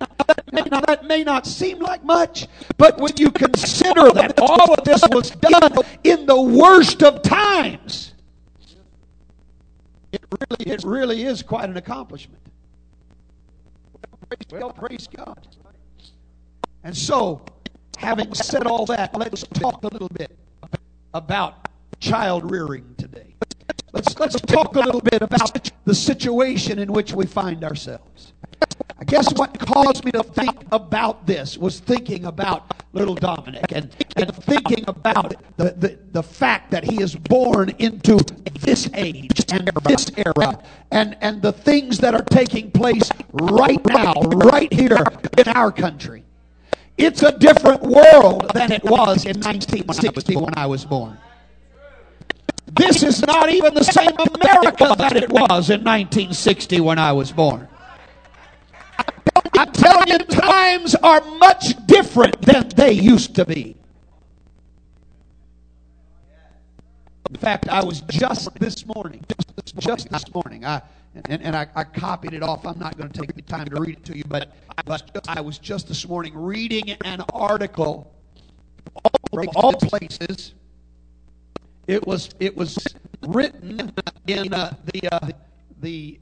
Now 0.00 0.06
that, 0.26 0.52
may, 0.52 0.62
that 0.62 1.04
may 1.04 1.24
not 1.24 1.46
seem 1.46 1.78
like 1.78 2.04
much, 2.04 2.46
but 2.76 2.98
when 2.98 3.12
you 3.16 3.30
consider 3.30 4.10
that 4.12 4.38
all 4.38 4.72
of 4.72 4.84
this 4.84 5.02
was 5.10 5.30
done 5.30 5.72
in 6.04 6.26
the 6.26 6.40
worst 6.40 7.02
of 7.02 7.22
times, 7.22 8.12
really, 10.30 10.72
it 10.72 10.84
really 10.84 11.22
is 11.24 11.42
quite 11.42 11.68
an 11.68 11.76
accomplishment. 11.76 12.42
Well, 14.50 14.72
praise 14.72 15.08
God. 15.08 15.46
And 16.84 16.96
so, 16.96 17.44
having 17.96 18.34
said 18.34 18.66
all 18.66 18.86
that, 18.86 19.16
let's 19.18 19.42
talk 19.54 19.82
a 19.84 19.88
little 19.88 20.08
bit 20.08 20.36
about 21.14 21.68
child 22.00 22.50
rearing 22.50 22.94
today. 22.98 23.34
Let's, 23.92 24.18
let's 24.18 24.40
talk 24.42 24.76
a 24.76 24.80
little 24.80 25.00
bit 25.00 25.22
about 25.22 25.70
the 25.84 25.94
situation 25.94 26.78
in 26.78 26.92
which 26.92 27.12
we 27.12 27.26
find 27.26 27.64
ourselves. 27.64 28.32
I 29.00 29.04
guess 29.04 29.32
what 29.34 29.56
caused 29.60 30.04
me 30.04 30.10
to 30.12 30.24
think 30.24 30.56
about 30.72 31.24
this 31.24 31.56
was 31.56 31.78
thinking 31.78 32.24
about 32.24 32.74
little 32.92 33.14
Dominic 33.14 33.70
and, 33.70 33.94
and 34.16 34.34
thinking 34.34 34.84
about 34.88 35.34
the, 35.56 35.70
the, 35.70 35.98
the 36.10 36.22
fact 36.22 36.72
that 36.72 36.82
he 36.82 37.00
is 37.00 37.14
born 37.14 37.70
into 37.78 38.18
this 38.60 38.90
age 38.94 39.44
and 39.52 39.70
this 39.84 40.10
era 40.16 40.60
and, 40.90 41.16
and 41.20 41.40
the 41.40 41.52
things 41.52 41.98
that 41.98 42.14
are 42.14 42.24
taking 42.24 42.72
place 42.72 43.08
right 43.32 43.84
now, 43.86 44.14
right 44.14 44.72
here 44.72 45.04
in 45.36 45.48
our 45.48 45.70
country. 45.70 46.24
It's 46.96 47.22
a 47.22 47.38
different 47.38 47.82
world 47.82 48.50
than 48.52 48.72
it 48.72 48.82
was 48.82 49.24
in 49.24 49.36
1960 49.36 50.34
when 50.34 50.58
I 50.58 50.66
was 50.66 50.84
born. 50.84 51.16
This 52.66 53.04
is 53.04 53.24
not 53.24 53.48
even 53.48 53.74
the 53.74 53.84
same 53.84 54.10
America 54.10 54.96
that 54.98 55.16
it 55.16 55.30
was 55.30 55.70
in 55.70 55.84
1960 55.84 56.80
when 56.80 56.98
I 56.98 57.12
was 57.12 57.30
born. 57.30 57.68
I'm 59.56 59.72
telling 59.72 60.08
you, 60.08 60.18
times 60.18 60.94
are 60.96 61.20
much 61.38 61.86
different 61.86 62.40
than 62.42 62.68
they 62.70 62.92
used 62.92 63.34
to 63.36 63.44
be. 63.44 63.76
In 67.30 67.36
fact, 67.36 67.68
I 67.68 67.84
was 67.84 68.00
just 68.02 68.52
this 68.58 68.86
morning, 68.86 69.24
just 69.78 70.08
this 70.10 70.34
morning, 70.34 70.64
I, 70.64 70.80
and, 71.28 71.42
and 71.42 71.54
I, 71.54 71.66
I 71.74 71.84
copied 71.84 72.32
it 72.32 72.42
off. 72.42 72.66
I'm 72.66 72.78
not 72.78 72.96
going 72.96 73.10
to 73.10 73.20
take 73.20 73.34
the 73.34 73.42
time 73.42 73.66
to 73.66 73.80
read 73.80 73.98
it 73.98 74.04
to 74.06 74.16
you, 74.16 74.24
but, 74.28 74.52
but 74.86 75.10
I 75.28 75.40
was 75.40 75.58
just 75.58 75.88
this 75.88 76.08
morning 76.08 76.32
reading 76.34 76.90
an 77.04 77.22
article 77.32 78.12
from 79.30 79.48
all 79.54 79.74
places 79.74 80.54
it 81.88 82.06
was 82.06 82.28
it 82.38 82.54
was 82.54 82.78
written 83.26 83.92
in 84.26 84.52
uh, 84.52 84.74
the 84.92 85.08
uh, 85.10 85.30
the 85.80 86.20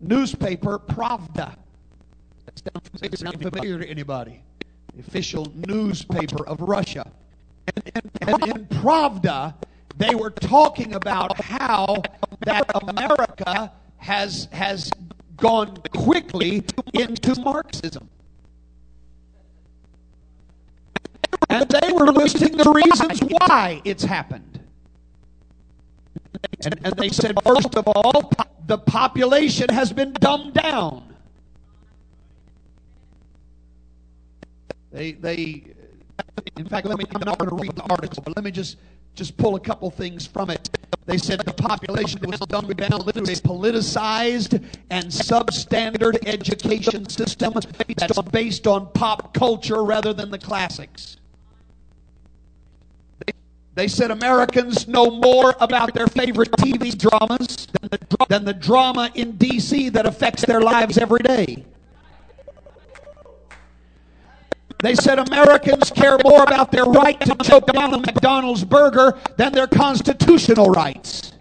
newspaper 0.00 0.78
Pravda. 0.78 1.56
It's 3.02 3.22
not 3.22 3.40
familiar 3.40 3.78
to 3.78 3.88
anybody. 3.88 4.42
The 4.94 5.00
official 5.00 5.52
newspaper 5.54 6.46
of 6.46 6.60
Russia. 6.60 7.10
And, 7.94 8.10
and, 8.22 8.42
in 8.44 8.66
Pravda, 8.66 9.54
they 9.96 10.14
were 10.14 10.30
talking 10.30 10.94
about 10.94 11.40
how 11.40 12.02
that 12.40 12.70
America 12.88 13.72
has 13.98 14.48
has 14.52 14.90
gone 15.36 15.76
quickly 15.92 16.64
into 16.94 17.40
Marxism. 17.40 18.08
And 21.50 21.68
they 21.68 21.92
were 21.92 22.06
listing 22.06 22.56
the 22.56 22.70
reasons 22.70 23.20
why 23.20 23.80
it's 23.84 24.04
happened. 24.04 24.60
And, 26.64 26.78
and 26.84 26.94
they 26.96 27.08
said, 27.08 27.38
first 27.44 27.74
of 27.74 27.86
all, 27.86 28.32
the 28.66 28.78
population 28.78 29.68
has 29.70 29.92
been 29.92 30.12
dumbed 30.12 30.54
down. 30.54 31.07
They, 34.92 35.12
they, 35.12 35.64
in 36.56 36.66
fact, 36.66 36.86
let 36.86 36.98
me, 36.98 37.04
I'm 37.14 37.22
not 37.24 37.38
going 37.38 37.50
to 37.50 37.56
read 37.56 37.74
the 37.76 37.82
article, 37.90 38.22
but 38.22 38.36
let 38.36 38.44
me 38.44 38.50
just, 38.50 38.78
just 39.14 39.36
pull 39.36 39.56
a 39.56 39.60
couple 39.60 39.90
things 39.90 40.26
from 40.26 40.50
it. 40.50 40.70
They 41.06 41.18
said 41.18 41.40
the 41.40 41.52
population 41.52 42.20
was 42.22 42.40
dumbed 42.40 42.76
down 42.76 43.00
through 43.00 43.22
a 43.22 43.36
politicized 43.36 44.62
and 44.90 45.06
substandard 45.06 46.26
education 46.26 47.08
system 47.08 47.54
that's 47.54 48.22
based 48.30 48.66
on 48.66 48.88
pop 48.92 49.32
culture 49.34 49.82
rather 49.82 50.12
than 50.12 50.30
the 50.30 50.38
classics. 50.38 51.16
They 53.74 53.88
said 53.88 54.10
Americans 54.10 54.88
know 54.88 55.08
more 55.08 55.54
about 55.60 55.94
their 55.94 56.08
favorite 56.08 56.50
TV 56.52 56.98
dramas 56.98 57.68
than 57.80 57.90
the, 57.90 58.26
than 58.28 58.44
the 58.44 58.52
drama 58.52 59.10
in 59.14 59.32
D.C. 59.36 59.90
that 59.90 60.04
affects 60.04 60.44
their 60.44 60.60
lives 60.60 60.98
every 60.98 61.20
day. 61.20 61.64
They 64.80 64.94
said 64.94 65.18
Americans 65.18 65.90
care 65.90 66.18
more 66.24 66.44
about 66.44 66.70
their 66.70 66.84
right 66.84 67.20
to 67.20 67.34
choke 67.42 67.66
down 67.66 67.94
a 67.94 67.98
McDonald's 67.98 68.64
burger 68.64 69.18
than 69.36 69.52
their 69.52 69.66
constitutional 69.66 70.70
rights. 70.70 71.32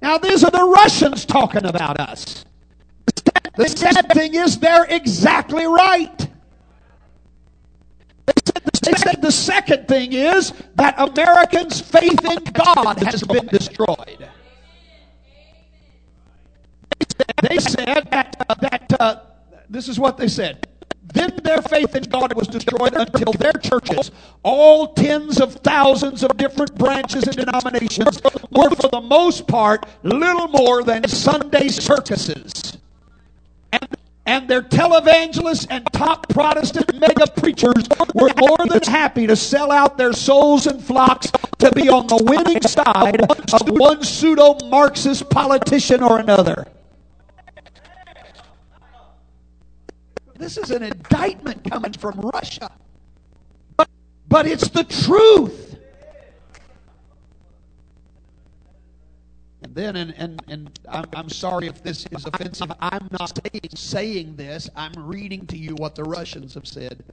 Now, 0.00 0.16
these 0.16 0.42
are 0.42 0.50
the 0.50 0.64
Russians 0.64 1.26
talking 1.26 1.66
about 1.66 2.00
us. 2.00 2.46
The 3.56 3.68
sad 3.68 4.10
thing 4.14 4.34
is, 4.34 4.58
they're 4.58 4.86
exactly 4.88 5.66
right. 5.66 6.28
They 8.82 8.92
said 8.92 9.20
the 9.20 9.30
second 9.30 9.86
thing 9.86 10.14
is 10.14 10.54
that 10.76 10.94
Americans' 10.96 11.80
faith 11.82 12.24
in 12.24 12.42
God 12.54 12.98
has 13.02 13.22
been 13.22 13.46
destroyed. 13.48 14.26
They 17.42 17.58
said 17.58 18.08
that, 18.10 18.46
uh, 18.48 18.54
that 18.54 18.92
uh, 18.98 19.20
this 19.68 19.88
is 19.88 20.00
what 20.00 20.16
they 20.16 20.28
said. 20.28 20.66
Then 21.12 21.32
their 21.42 21.62
faith 21.62 21.96
in 21.96 22.04
God 22.04 22.34
was 22.34 22.48
destroyed 22.48 22.94
until 22.94 23.32
their 23.32 23.52
churches, 23.52 24.10
all 24.42 24.94
tens 24.94 25.40
of 25.40 25.54
thousands 25.56 26.22
of 26.22 26.36
different 26.36 26.76
branches 26.76 27.24
and 27.24 27.36
denominations, 27.36 28.20
were 28.50 28.70
for 28.70 28.88
the 28.88 29.00
most 29.02 29.46
part 29.46 29.86
little 30.02 30.48
more 30.48 30.82
than 30.82 31.08
Sunday 31.08 31.68
circuses. 31.68 32.78
And 33.72 33.96
and 34.26 34.48
their 34.48 34.62
televangelists 34.62 35.66
and 35.70 35.84
top 35.92 36.28
Protestant 36.28 37.00
mega 37.00 37.26
preachers 37.26 37.88
were 38.14 38.30
more 38.38 38.64
than 38.68 38.82
happy 38.82 39.26
to 39.26 39.34
sell 39.34 39.72
out 39.72 39.98
their 39.98 40.12
souls 40.12 40.68
and 40.68 40.80
flocks 40.80 41.32
to 41.58 41.72
be 41.72 41.88
on 41.88 42.06
the 42.06 42.22
winning 42.22 42.62
side 42.62 43.22
of 43.22 43.68
one 43.68 44.04
pseudo 44.04 44.56
Marxist 44.68 45.28
politician 45.30 46.02
or 46.02 46.20
another. 46.20 46.64
This 50.40 50.56
is 50.56 50.70
an 50.70 50.82
indictment 50.82 51.70
coming 51.70 51.92
from 51.92 52.18
Russia. 52.32 52.70
But, 53.76 53.88
but 54.26 54.46
it's 54.46 54.68
the 54.70 54.84
truth. 54.84 55.76
And 59.62 59.74
then, 59.74 59.96
and, 59.96 60.14
and, 60.16 60.42
and 60.48 60.78
I'm, 60.88 61.04
I'm 61.14 61.28
sorry 61.28 61.66
if 61.66 61.82
this 61.82 62.06
is 62.10 62.24
offensive, 62.24 62.72
I'm 62.80 63.06
not 63.20 63.38
saying 63.76 64.34
this. 64.36 64.70
I'm 64.74 64.94
reading 64.96 65.46
to 65.48 65.58
you 65.58 65.74
what 65.74 65.94
the 65.94 66.04
Russians 66.04 66.54
have 66.54 66.66
said. 66.66 67.04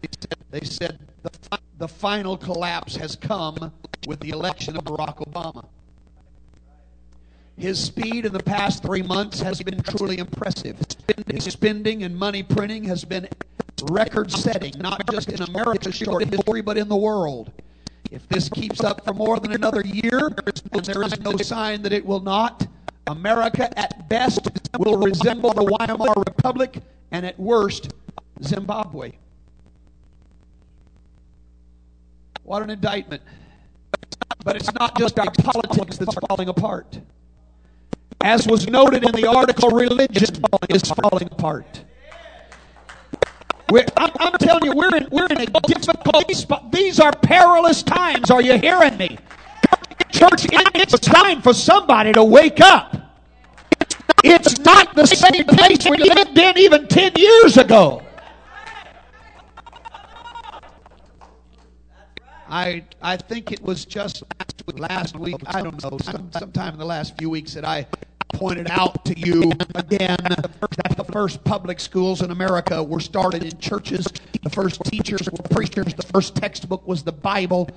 They 0.49 0.61
said 0.61 0.97
the, 1.21 1.59
the 1.79 1.87
final 1.87 2.37
collapse 2.37 2.95
has 2.95 3.17
come 3.17 3.73
with 4.07 4.21
the 4.21 4.29
election 4.29 4.77
of 4.77 4.85
Barack 4.85 5.17
Obama. 5.17 5.65
His 7.57 7.83
speed 7.83 8.25
in 8.25 8.33
the 8.33 8.43
past 8.43 8.83
three 8.83 9.01
months 9.01 9.41
has 9.41 9.61
been 9.63 9.81
truly 9.81 10.19
impressive. 10.19 10.77
His 11.27 11.45
spending 11.45 12.03
and 12.03 12.15
money 12.15 12.43
printing 12.43 12.83
has 12.83 13.03
been 13.03 13.27
record 13.89 14.31
setting, 14.31 14.73
not 14.79 15.09
just 15.11 15.29
in 15.29 15.41
America's 15.41 15.95
short 15.95 16.23
history, 16.23 16.61
but 16.61 16.77
in 16.77 16.87
the 16.87 16.95
world. 16.95 17.51
If 18.11 18.27
this 18.29 18.47
keeps 18.47 18.83
up 18.83 19.03
for 19.03 19.13
more 19.13 19.39
than 19.39 19.53
another 19.53 19.81
year, 19.81 20.31
and 20.71 20.85
there 20.85 21.03
is 21.03 21.19
no 21.19 21.35
sign 21.37 21.81
that 21.81 21.93
it 21.93 22.05
will 22.05 22.19
not, 22.19 22.67
America 23.07 23.77
at 23.77 24.07
best 24.07 24.47
will 24.77 24.97
resemble 24.97 25.51
the 25.51 25.63
Weimar 25.63 26.13
Republic, 26.27 26.81
and 27.11 27.25
at 27.25 27.39
worst, 27.39 27.91
Zimbabwe. 28.43 29.13
What 32.43 32.61
an 32.61 32.69
indictment. 32.69 33.23
But 34.43 34.55
it's 34.55 34.73
not 34.73 34.97
just 34.97 35.19
our 35.19 35.31
politics 35.31 35.97
that's 35.97 36.15
falling 36.27 36.49
apart. 36.49 36.99
As 38.23 38.47
was 38.47 38.67
noted 38.67 39.03
in 39.03 39.11
the 39.11 39.27
article, 39.27 39.69
religion 39.69 40.35
is 40.69 40.81
falling 40.81 41.29
apart. 41.31 41.83
I'm, 43.97 44.11
I'm, 44.19 44.33
telling 44.33 44.63
you, 44.65 44.73
we're 44.73 44.95
in, 44.95 45.07
we're 45.11 45.27
in 45.27 45.41
a 45.41 45.45
difficult 45.45 46.31
spot. 46.31 46.71
These 46.71 46.99
are 46.99 47.11
perilous 47.11 47.83
times. 47.83 48.31
Are 48.31 48.41
you 48.41 48.57
hearing 48.57 48.97
me? 48.97 49.17
Church, 50.09 50.47
it's 50.51 50.99
time 50.99 51.41
for 51.41 51.53
somebody 51.53 52.13
to 52.13 52.23
wake 52.23 52.61
up. 52.61 52.95
It's 54.23 54.57
not 54.59 54.95
the 54.95 55.05
same 55.05 55.45
place 55.45 55.85
we 55.87 55.97
lived 55.97 56.37
in 56.37 56.57
even 56.57 56.87
10 56.87 57.13
years 57.17 57.57
ago. 57.57 58.06
I 62.49 62.83
I 63.01 63.17
think 63.17 63.51
it 63.51 63.61
was 63.61 63.85
just 63.85 64.23
last 64.77 65.17
week. 65.17 65.37
I 65.47 65.61
don't 65.61 65.81
know. 65.83 65.97
Some, 65.99 66.31
sometime 66.31 66.73
in 66.73 66.79
the 66.79 66.85
last 66.85 67.17
few 67.17 67.29
weeks 67.29 67.53
that 67.53 67.65
I 67.65 67.87
pointed 68.33 68.69
out 68.69 69.03
to 69.05 69.17
you 69.17 69.51
again 69.75 70.17
that 70.21 70.95
the 70.97 71.05
first 71.11 71.43
public 71.43 71.79
schools 71.79 72.21
in 72.21 72.31
America 72.31 72.83
were 72.83 72.99
started 72.99 73.43
in 73.43 73.57
churches. 73.59 74.07
The 74.43 74.49
first 74.49 74.83
teachers 74.85 75.27
were 75.31 75.43
preachers. 75.49 75.93
The 75.93 76.03
first 76.13 76.35
textbook 76.35 76.87
was 76.87 77.03
the 77.03 77.11
Bible. 77.11 77.69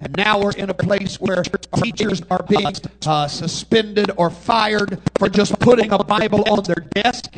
And 0.00 0.16
now 0.16 0.40
we're 0.40 0.52
in 0.52 0.70
a 0.70 0.74
place 0.74 1.20
where 1.20 1.42
teachers 1.82 2.22
are 2.30 2.42
being 2.48 2.74
uh, 3.06 3.28
suspended 3.28 4.10
or 4.16 4.30
fired 4.30 5.00
for 5.18 5.28
just 5.28 5.58
putting 5.60 5.92
a 5.92 5.98
Bible 6.04 6.44
on 6.50 6.62
their 6.64 6.86
desk. 6.94 7.34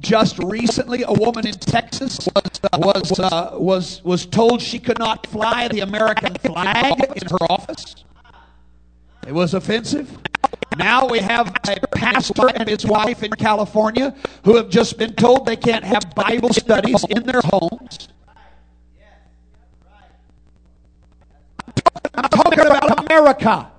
Just 0.00 0.38
recently, 0.38 1.02
a 1.02 1.12
woman 1.12 1.46
in 1.46 1.52
Texas 1.52 2.26
was 2.72 3.20
uh, 3.20 3.50
was 3.54 4.02
was 4.02 4.24
told 4.24 4.62
she 4.62 4.78
could 4.78 4.98
not 4.98 5.26
fly 5.26 5.68
the 5.68 5.80
American 5.80 6.34
flag 6.34 6.98
in 7.16 7.28
her 7.28 7.52
office. 7.52 8.04
It 9.26 9.32
was 9.32 9.52
offensive. 9.52 10.18
Now 10.78 11.06
we 11.06 11.18
have 11.18 11.54
a 11.68 11.86
pastor 11.88 12.48
and 12.54 12.66
his 12.68 12.86
wife 12.86 13.22
in 13.22 13.30
California 13.32 14.14
who 14.44 14.56
have 14.56 14.70
just 14.70 14.96
been 14.96 15.12
told 15.14 15.44
they 15.44 15.56
can't 15.56 15.84
have 15.84 16.14
Bible 16.14 16.52
studies 16.54 17.04
in 17.04 17.24
their 17.24 17.42
homes. 17.44 18.08
I'm 22.14 22.28
talking 22.30 22.60
about 22.60 23.06
America. 23.06 23.70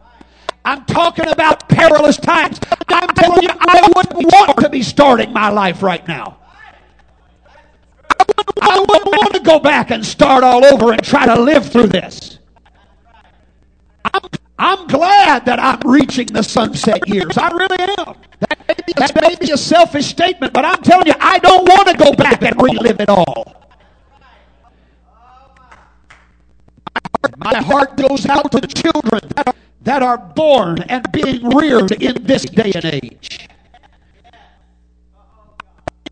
I'm 0.64 0.86
talking 0.86 1.28
about 1.28 1.68
perilous 1.70 2.18
times. 2.18 2.60
I'm 2.88 3.10
telling 3.10 3.44
you, 3.44 3.50
I 3.52 3.90
wouldn't 3.96 4.26
want 4.32 4.60
to 4.60 4.70
be 4.70 4.84
starting 4.84 5.34
my 5.34 5.50
life 5.50 5.82
right 5.82 6.08
now. 6.08 6.38
I 8.62 8.80
wouldn't 8.80 9.08
want 9.08 9.34
to 9.34 9.40
go 9.40 9.60
back 9.60 9.92
and 9.92 10.06
start 10.06 10.44
all 10.44 10.64
over 10.64 10.92
and 10.92 11.04
try 11.04 11.26
to 11.26 11.40
live 11.40 11.72
through 11.72 11.88
this. 11.88 12.38
I'm, 14.14 14.22
I'm 14.60 14.88
glad 14.88 15.46
that 15.46 15.60
I'm 15.60 15.80
reaching 15.90 16.28
the 16.28 16.44
sunset 16.44 17.08
years. 17.08 17.38
I 17.38 17.50
really 17.50 17.78
am. 17.98 18.16
That 18.40 18.68
may, 18.68 18.76
be, 18.86 18.94
that 18.98 19.22
may 19.22 19.36
be 19.36 19.52
a 19.52 19.58
selfish 19.58 20.06
statement, 20.08 20.54
but 20.54 20.66
I'm 20.66 20.82
telling 20.84 21.08
you, 21.08 21.14
I 21.20 21.40
don't 21.40 21.68
want 21.68 21.88
to 21.90 21.98
go 21.98 22.14
back 22.14 22.42
and 22.44 22.62
relive 22.62 23.00
it 23.00 23.10
all. 23.10 23.56
My 27.38 27.58
heart 27.58 27.98
goes 27.98 28.26
out 28.28 28.52
to 28.52 28.60
the 28.60 28.68
children 28.68 29.22
that 29.82 30.04
are 30.04 30.18
born 30.18 30.82
and 30.84 31.12
being 31.12 31.48
reared 31.50 31.92
in 31.92 32.24
this 32.24 32.44
day 32.44 32.72
and 32.76 32.86
age. 32.86 33.50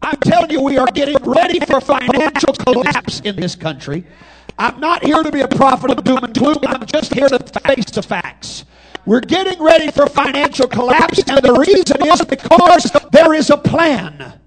I'm 0.02 0.18
telling 0.18 0.50
you, 0.50 0.62
we 0.62 0.78
are 0.78 0.88
getting 0.88 1.18
ready 1.24 1.60
for 1.60 1.82
financial 1.82 2.54
collapse 2.54 3.20
in 3.22 3.36
this 3.36 3.56
country. 3.56 4.06
I'm 4.58 4.80
not 4.80 5.04
here 5.04 5.22
to 5.24 5.32
be 5.32 5.42
a 5.42 5.48
prophet 5.48 5.92
of 5.92 6.04
doom 6.04 6.24
and 6.24 6.34
gloom. 6.34 6.58
I'm 6.68 6.86
just 6.86 7.14
here 7.14 7.30
to 7.30 7.40
face 7.40 7.86
the 7.92 8.02
facts. 8.02 8.66
We're 9.06 9.22
getting 9.22 9.62
ready 9.62 9.92
for 9.92 10.08
financial 10.08 10.68
collapse, 10.68 11.20
and 11.28 11.42
the 11.42 11.54
reason 11.54 12.08
is 12.08 12.22
because 12.26 12.92
there 13.12 13.34
is 13.34 13.50
a 13.50 13.58
plan 13.58 14.40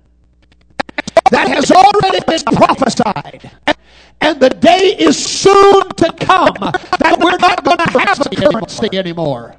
that 1.31 1.49
has 1.49 1.71
already 1.71 2.21
been 2.27 2.57
prophesied. 2.57 3.51
And 4.23 4.39
the 4.39 4.51
day 4.51 4.95
is 4.97 5.19
soon 5.19 5.89
to 5.97 6.13
come 6.21 6.55
that 6.55 7.19
we're 7.19 7.37
not 7.39 7.65
going 7.65 7.79
to 7.79 7.99
have 7.99 8.21
a 8.21 8.31
currency 8.31 8.97
anymore. 8.97 9.57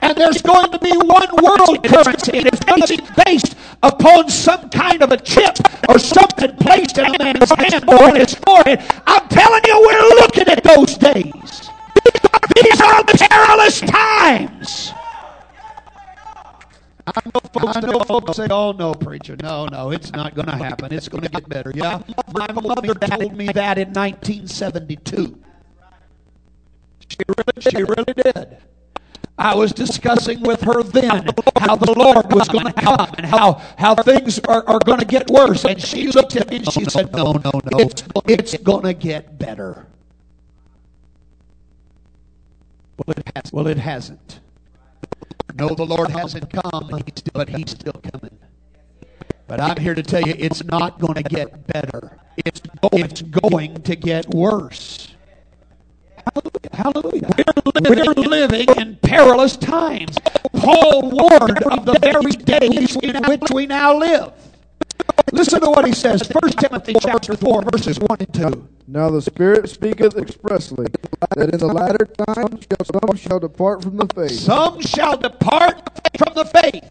And 0.00 0.16
there's 0.16 0.40
going 0.40 0.70
to 0.72 0.78
be 0.78 0.92
one 0.96 1.28
world 1.42 1.84
currency, 1.84 2.38
and 2.38 2.46
it's 2.46 2.64
going 2.64 2.80
to 2.80 2.88
be 2.88 3.02
based 3.24 3.56
upon 3.82 4.30
some 4.30 4.70
kind 4.70 5.02
of 5.02 5.12
a 5.12 5.18
chip 5.18 5.58
or 5.88 5.98
something 5.98 6.56
placed 6.56 6.96
in 6.96 7.04
a 7.04 7.18
man's 7.18 7.50
hand 7.50 7.84
or 7.86 8.08
in 8.08 8.16
his 8.16 8.34
forehead. 8.34 8.82
I'm 9.06 9.28
telling 9.28 9.62
you, 9.66 9.80
we're 9.86 10.08
looking 10.20 10.48
at 10.48 10.64
those 10.64 10.96
days. 10.96 11.70
These 12.56 12.80
are 12.80 13.04
perilous 13.04 13.80
times. 13.80 14.92
I 17.06 17.20
know 17.34 17.40
folks, 17.54 17.76
I 17.76 17.80
know 17.80 18.00
folks 18.00 18.36
say, 18.36 18.48
oh, 18.50 18.72
no, 18.72 18.94
preacher, 18.94 19.36
no, 19.42 19.66
no, 19.66 19.90
it's 19.90 20.12
not 20.12 20.34
going 20.34 20.46
to 20.46 20.56
happen. 20.56 20.92
It's 20.92 21.08
going 21.08 21.24
to 21.24 21.30
get 21.30 21.48
better. 21.48 21.72
Yeah, 21.74 22.02
my 22.32 22.46
mother 22.52 22.94
told 22.94 23.36
me 23.36 23.46
that 23.46 23.78
in 23.78 23.92
1972. 23.92 25.38
She 27.08 27.16
really, 27.28 27.60
she 27.60 27.82
really 27.82 28.14
did. 28.14 28.58
I 29.38 29.54
was 29.54 29.72
discussing 29.72 30.42
with 30.42 30.60
her 30.62 30.82
then 30.82 31.28
how 31.58 31.76
the 31.76 31.92
Lord 31.92 32.32
was 32.32 32.48
going 32.48 32.66
to 32.66 32.72
come 32.72 33.12
and 33.18 33.26
how, 33.26 33.54
how 33.76 33.94
things 33.96 34.38
are, 34.40 34.64
are 34.68 34.78
going 34.78 35.00
to 35.00 35.04
get 35.06 35.28
worse. 35.28 35.64
And 35.64 35.80
she 35.80 36.08
looked 36.08 36.36
at 36.36 36.48
me 36.50 36.58
and 36.58 36.72
she 36.72 36.84
said, 36.84 37.12
No, 37.12 37.32
no, 37.32 37.50
no, 37.52 37.78
it's, 37.78 38.04
it's 38.26 38.56
going 38.58 38.84
to 38.84 38.94
get 38.94 39.38
better. 39.38 39.86
Well, 42.96 43.16
it, 43.16 43.32
has, 43.34 43.52
well, 43.52 43.66
it 43.66 43.78
hasn't. 43.78 44.40
No, 45.54 45.68
the 45.68 45.86
Lord 45.86 46.10
hasn't 46.10 46.52
come, 46.52 46.90
but 47.32 47.48
He's 47.48 47.70
still 47.70 48.00
coming. 48.12 48.38
But 49.46 49.60
I'm 49.60 49.76
here 49.76 49.94
to 49.94 50.02
tell 50.02 50.22
you, 50.22 50.34
it's 50.36 50.64
not 50.64 50.98
going 50.98 51.14
to 51.14 51.22
get 51.22 51.66
better. 51.68 52.18
It's, 52.44 52.60
oh, 52.82 52.88
it's 52.92 53.22
going 53.22 53.82
to 53.82 53.94
get 53.94 54.28
worse. 54.28 55.14
Hallelujah. 56.72 57.30
We're, 57.88 58.04
we're 58.04 58.14
living 58.14 58.68
in 58.76 58.96
perilous 58.96 59.56
times. 59.56 60.16
Paul 60.54 61.10
warned 61.10 61.62
of 61.64 61.84
the 61.84 61.98
very 62.00 62.32
days 62.32 62.96
in 62.96 63.22
which 63.24 63.42
we 63.52 63.66
now 63.66 63.96
live. 63.98 64.32
Listen 65.34 65.60
to 65.62 65.68
what 65.70 65.84
he 65.84 65.92
says. 65.92 66.22
1 66.30 66.50
Timothy 66.52 66.94
chapter 67.00 67.36
4, 67.36 67.62
verses 67.72 67.98
1 67.98 68.08
and 68.20 68.34
2. 68.34 68.68
Now 68.86 69.10
the 69.10 69.20
Spirit 69.20 69.68
speaketh 69.68 70.16
expressly 70.16 70.86
that 71.36 71.52
in 71.52 71.58
the 71.58 71.66
latter 71.66 72.06
times 72.06 72.66
some 73.00 73.16
shall 73.16 73.40
depart 73.40 73.82
from 73.82 73.96
the 73.96 74.06
faith. 74.14 74.30
Some 74.38 74.80
shall 74.80 75.16
depart 75.16 75.74
from 76.18 76.34
the 76.34 76.44
faith. 76.44 76.84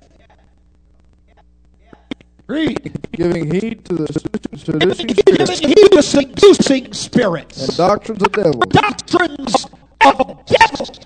Read. 2.47 3.07
Giving 3.13 3.49
heed 3.49 3.85
to 3.85 3.93
the 3.93 4.07
seducing 4.57 5.07
Giving 5.07 5.15
spirits 5.15 5.59
heed 5.59 5.91
to 5.93 6.03
seducing 6.03 6.91
spirits. 6.91 7.69
and 7.69 7.77
doctrines 7.77 8.21
of 8.21 8.31
devils. 8.33 8.65
Doctrines 8.67 9.65
of 10.03 10.45
devils. 10.45 10.99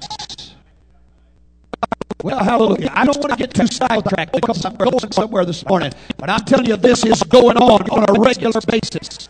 Well, 2.24 2.44
hallelujah. 2.44 2.92
I 2.94 3.06
don't 3.06 3.18
want 3.18 3.32
to 3.32 3.38
get 3.38 3.54
too 3.54 3.68
sidetracked 3.68 4.34
because 4.34 4.66
I'm 4.66 4.76
going 4.76 5.12
somewhere 5.12 5.46
this 5.46 5.64
morning. 5.68 5.92
But 6.18 6.30
I'm 6.32 6.44
telling 6.46 6.66
you, 6.66 6.76
this 6.76 7.06
is 7.06 7.22
going 7.24 7.58
on 7.58 7.88
on 7.90 8.06
a 8.10 8.20
regular 8.20 8.60
basis. 8.68 9.30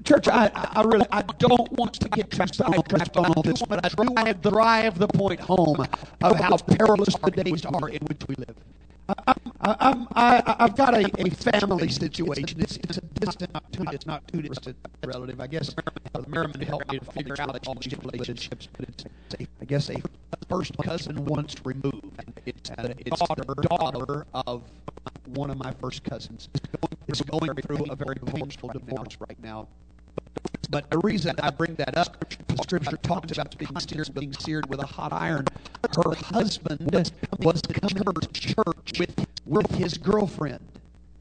Church, 0.06 0.28
I, 0.28 0.52
I 0.56 0.84
really 0.84 1.06
I 1.12 1.24
don't 1.40 1.72
want 1.74 1.94
to 1.96 2.10
get 2.10 2.32
too 2.32 2.46
sidetracked 2.48 3.18
on 3.18 3.28
all 3.28 3.44
this, 3.44 3.62
but 3.68 3.86
I 3.86 3.90
do 3.90 3.96
want 4.00 4.28
to 4.28 4.52
drive 4.52 5.00
the 5.00 5.08
point 5.08 5.40
home 5.40 5.78
of 6.24 6.38
how 6.40 6.58
perilous 6.58 7.16
the 7.24 7.32
days 7.32 7.66
are 7.66 7.90
in 7.90 8.00
which 8.08 8.22
we 8.28 8.36
live. 8.38 8.56
I, 9.10 9.34
I, 9.62 9.76
I'm, 9.80 10.08
I, 10.16 10.56
I've 10.60 10.76
got 10.76 10.94
a, 10.96 11.10
a 11.22 11.30
family 11.32 11.90
situation. 11.90 12.62
It's, 12.62 12.78
it's 12.78 12.98
a 12.98 13.02
distant, 13.02 13.54
not 13.54 13.72
too, 13.72 13.84
it's 13.92 14.06
not 14.06 14.28
too 14.28 14.42
distant 14.42 14.78
relative. 15.06 15.40
I 15.42 15.48
guess 15.48 15.76
Merriman 16.28 16.62
helped 16.62 16.92
me 16.92 17.00
to 17.00 17.06
figure 17.06 17.36
out 17.40 17.54
relationship 17.68 18.04
relationships, 18.06 18.68
but 18.78 18.90
it's, 18.90 19.06
a, 19.06 19.48
I 19.62 19.66
guess, 19.66 19.90
a 19.90 20.02
first 20.50 20.78
cousin 20.78 21.26
once 21.26 21.56
removed. 21.64 22.06
It's 22.46 22.70
it's 22.78 23.20
daughter, 23.20 23.44
daughter 23.62 24.26
of 24.34 24.64
one 25.26 25.50
of 25.50 25.58
my 25.58 25.72
first 25.74 26.04
cousins. 26.04 26.50
Is 27.08 27.22
going 27.22 27.54
through 27.56 27.86
a 27.90 27.96
very 27.96 28.16
painful 28.16 28.70
divorce 28.70 29.18
right 29.20 29.42
now. 29.42 29.68
But 30.72 30.90
the 30.90 31.00
reason 31.00 31.36
I 31.44 31.50
bring 31.50 31.76
that 31.76 31.98
up, 31.98 32.26
the 32.48 32.56
scripture 32.64 32.96
talks 32.96 33.34
about 33.34 33.58
being 33.58 33.78
seared, 33.78 34.14
being 34.14 34.32
seared 34.34 34.70
with 34.70 34.80
a 34.80 34.86
hot 34.86 35.12
iron. 35.12 35.46
Her 35.98 36.16
husband 36.16 36.90
was 37.40 37.62
coming 37.62 38.06
to 38.06 38.28
church 38.32 38.98
with, 38.98 39.28
with 39.46 39.70
his 39.72 39.98
girlfriend, 39.98 40.62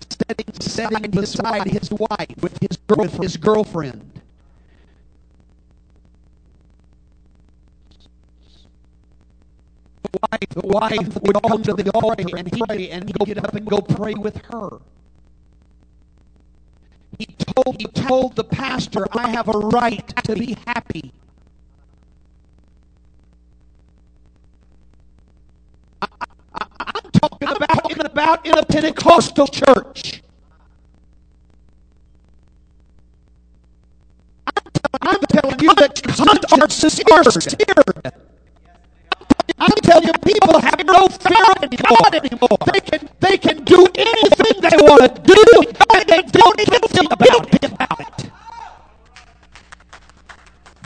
sitting, 0.08 0.54
sitting 0.60 1.10
beside 1.10 1.66
his 1.66 1.90
wife 1.90 2.40
with 2.40 2.56
his, 2.60 2.78
with 2.96 3.14
his 3.20 3.36
girlfriend. 3.36 4.22
The 10.02 10.18
wife, 10.30 10.50
the 10.50 10.66
wife 10.66 11.22
would 11.22 11.42
come 11.42 11.62
to 11.64 11.74
the 11.74 11.90
altar 11.90 12.36
and 12.36 12.52
pray, 12.52 12.90
and 12.90 13.04
he'd 13.08 13.18
get 13.26 13.38
up 13.38 13.54
and 13.54 13.66
go 13.68 13.80
pray 13.80 14.14
with 14.14 14.36
her. 14.52 14.78
He 17.20 17.26
told, 17.26 17.78
he 17.78 17.86
told 17.86 18.34
the 18.34 18.44
pastor, 18.44 19.06
I 19.12 19.28
have 19.28 19.48
a 19.48 19.58
right 19.58 20.08
to 20.24 20.34
be 20.34 20.56
happy. 20.66 21.12
I, 26.00 26.08
I, 26.54 26.66
I'm 26.80 27.10
talking 27.10 27.48
about 27.48 27.90
in, 27.90 28.00
about 28.00 28.46
in 28.46 28.58
a 28.58 28.64
Pentecostal 28.64 29.48
church. 29.48 30.22
I'm 35.02 35.20
telling 35.28 35.60
you 35.60 35.74
that 35.74 36.02
are 37.12 38.29
I'm 39.60 39.70
telling 39.82 40.06
you, 40.08 40.12
people 40.24 40.58
have 40.60 40.84
no 40.86 41.06
fear 41.08 41.44
of 41.52 41.70
God 41.76 42.14
anymore. 42.14 42.58
They 42.72 42.80
can 42.80 43.08
they 43.20 43.36
can 43.38 43.64
do 43.64 43.86
anything 43.94 44.60
they 44.62 44.76
want 44.82 45.02
to 45.02 45.22
do, 45.22 45.44
and 45.94 46.08
they 46.08 46.22
don't 46.22 46.60
even 46.60 46.80
feel 46.88 47.08
guilty 47.08 47.66
about 47.66 48.00
it. 48.00 48.30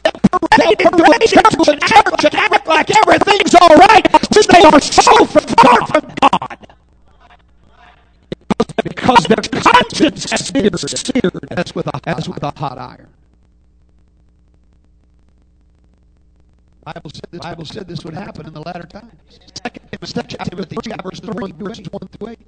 They 0.04 0.74
parade 0.76 1.22
into 1.22 1.28
church 1.28 1.68
and 1.68 1.80
church 1.82 2.24
and 2.24 2.34
act 2.34 2.66
like 2.66 2.90
everything's 2.96 3.54
all 3.54 3.76
right 3.76 4.06
when 4.12 4.44
they 4.50 4.62
are 4.68 4.80
so 4.80 5.24
far 5.26 5.86
from 5.86 6.14
God. 6.20 6.58
Because 8.82 9.24
their 9.26 9.62
conscience 9.62 10.32
is 10.32 10.46
seared, 10.46 10.80
seared 10.80 11.52
as 11.52 11.74
with 11.74 11.86
a, 11.86 12.00
as 12.08 12.28
with 12.28 12.42
a 12.42 12.52
hot 12.58 12.78
iron. 12.78 13.08
Bible 16.84 17.10
said, 17.14 17.24
this, 17.30 17.40
Bible 17.40 17.64
said 17.64 17.88
this 17.88 18.04
would 18.04 18.14
happen 18.14 18.46
in 18.46 18.52
the 18.52 18.60
latter 18.60 18.86
times. 18.86 19.40
Second 19.54 19.88
Timothy 20.50 20.76
chapter 20.82 21.10
3, 21.10 21.52
verses 21.52 21.86
1 21.90 22.08
through 22.08 22.28
8. 22.28 22.38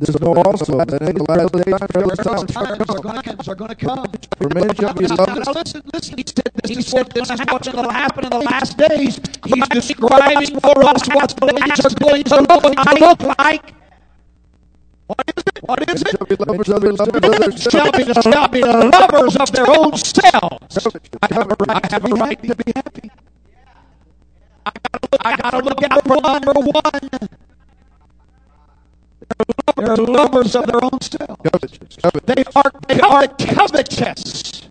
There's 0.00 0.20
no 0.20 0.34
also 0.34 0.78
that 0.78 1.02
in 1.02 1.14
the 1.16 1.24
last 1.26 1.52
days 1.52 1.78
perilous 1.90 2.18
Times 2.18 2.56
are 2.56 3.00
going 3.00 3.22
to 3.22 3.50
are 3.50 3.54
going 3.54 3.68
to 3.68 3.74
come. 3.74 4.06
For 4.38 4.48
shall 4.74 4.94
be 4.94 5.06
Now, 5.06 5.16
lovers 5.16 5.46
now 5.46 5.52
listen, 5.52 5.82
listen. 5.92 6.18
He 6.18 6.24
said 6.26 6.50
this, 6.54 6.76
he 6.76 6.82
said 6.82 7.10
this 7.10 7.30
is 7.30 7.40
what's 7.50 7.68
going 7.68 7.86
to 7.86 7.92
happen 7.92 8.24
in 8.24 8.30
the 8.30 8.38
last 8.38 8.78
days. 8.78 9.20
He's 9.44 9.68
describing 9.68 10.60
for 10.60 10.84
us 10.84 11.06
what 11.08 11.34
the 11.34 11.46
last 11.46 12.00
are 12.32 12.46
going 12.46 12.76
to 12.76 12.94
look 13.00 13.38
like. 13.38 13.77
What 15.08 15.24
is 15.36 15.44
it? 15.46 15.58
What 15.64 15.90
is 15.90 16.02
it? 16.02 16.08
shall 16.10 16.26
be 16.28 16.36
lovers 16.36 16.70
of 16.70 16.82
their 16.82 16.92
lovers, 16.92 17.62
shall 17.62 17.92
be, 17.92 18.04
shall 18.22 18.48
be 18.48 18.62
lovers 18.62 19.36
of 19.36 19.52
their 19.52 19.70
own 19.70 19.96
selves. 19.96 20.88
I 21.22 21.34
have 21.34 21.50
a 21.52 21.56
right, 21.66 21.84
I 21.84 21.88
have 21.92 22.04
a 22.06 22.08
right 22.14 22.42
to 22.44 22.56
be 22.56 22.72
happy. 22.76 23.10
I 24.66 24.72
gotta 24.82 25.00
look, 25.12 25.22
I 25.26 25.36
gotta 25.36 25.58
look 25.64 25.82
out 25.84 26.04
for 26.06 26.20
number 26.22 26.60
one. 26.60 27.10
They're 29.76 29.96
lovers 29.96 30.56
of 30.56 30.66
their 30.66 30.84
own 30.84 31.00
selves. 31.00 31.78
They 32.26 32.44
are, 32.56 32.72
they 32.88 33.00
are 33.00 33.28
covetous. 33.28 34.67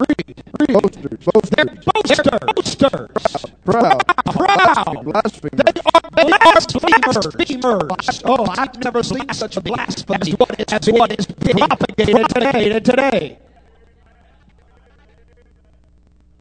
Read, 0.00 0.44
read. 0.60 0.80
boasters, 0.82 1.28
They're 1.56 1.66
boasters, 1.94 2.28
boasters, 2.46 2.52
boasters, 2.56 3.46
proud, 3.64 4.02
proud. 4.26 5.04
blasphemers, 5.04 5.40
They 5.52 5.72
are, 5.94 6.10
they 6.16 6.32
are 6.34 6.62
blasphemers. 6.80 8.22
Oh, 8.24 8.46
I've 8.58 8.76
never 8.84 9.02
seen 9.02 9.32
such 9.32 9.56
a 9.56 9.62
blasphemy 9.62 10.18
as 10.22 10.30
what 10.38 10.60
is, 10.60 10.66
as 10.70 10.86
what 10.90 11.12
is 11.18 11.26
propagated 11.26 12.28
today. 12.28 12.80
Today. 12.80 13.38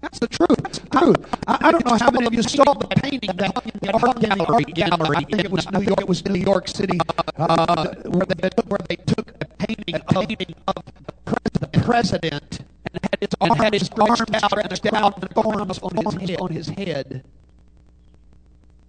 That's 0.02 0.20
the 0.20 0.28
truth. 0.28 0.90
Truth. 0.92 1.26
I, 1.48 1.58
I 1.62 1.72
don't 1.72 1.86
know 1.86 1.98
how 2.00 2.12
many 2.12 2.28
of 2.28 2.34
you 2.34 2.44
saw 2.44 2.74
the 2.74 2.88
painting 2.88 3.38
that 3.38 3.52
hung 3.56 3.64
in 3.74 3.80
the 3.82 3.92
art 3.94 4.20
gallery. 4.20 4.66
gallery. 4.66 5.18
I 5.18 5.24
think 5.26 5.46
it 5.46 5.52
was 5.52 5.70
New 5.72 5.82
York. 5.82 6.02
It 6.02 6.08
was 6.10 6.22
in 6.22 6.34
New 6.34 6.40
York 6.42 6.68
City, 6.70 7.00
uh, 7.38 7.96
where 8.06 8.26
they 8.28 8.50
where 8.68 8.80
they 8.90 8.98
took 8.98 9.32
a 9.42 9.46
painting, 9.68 9.96
a 9.96 10.14
painting 10.14 10.56
of 10.68 10.84
the, 11.26 11.38
the 11.62 11.68
president 11.84 12.62
and 12.96 13.12
had 13.12 13.20
his 13.22 13.30
arms, 13.42 13.62
had 13.62 13.74
his 13.74 13.90
arms 13.90 14.32
out 14.44 14.64
and 14.64 14.74
a 14.74 14.92
crown 14.92 15.14
of 15.14 15.78
thorns 15.78 15.80
on 15.82 16.20
his 16.20 16.30
head. 16.30 16.40
On 16.42 16.52
his 16.52 16.70
head. 16.70 17.24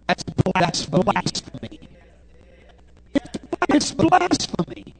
That's 0.08 0.22
blasphemy. 0.24 1.02
blasphemy. 1.02 1.80
It's 3.70 3.92
blasphemy. 3.92 4.94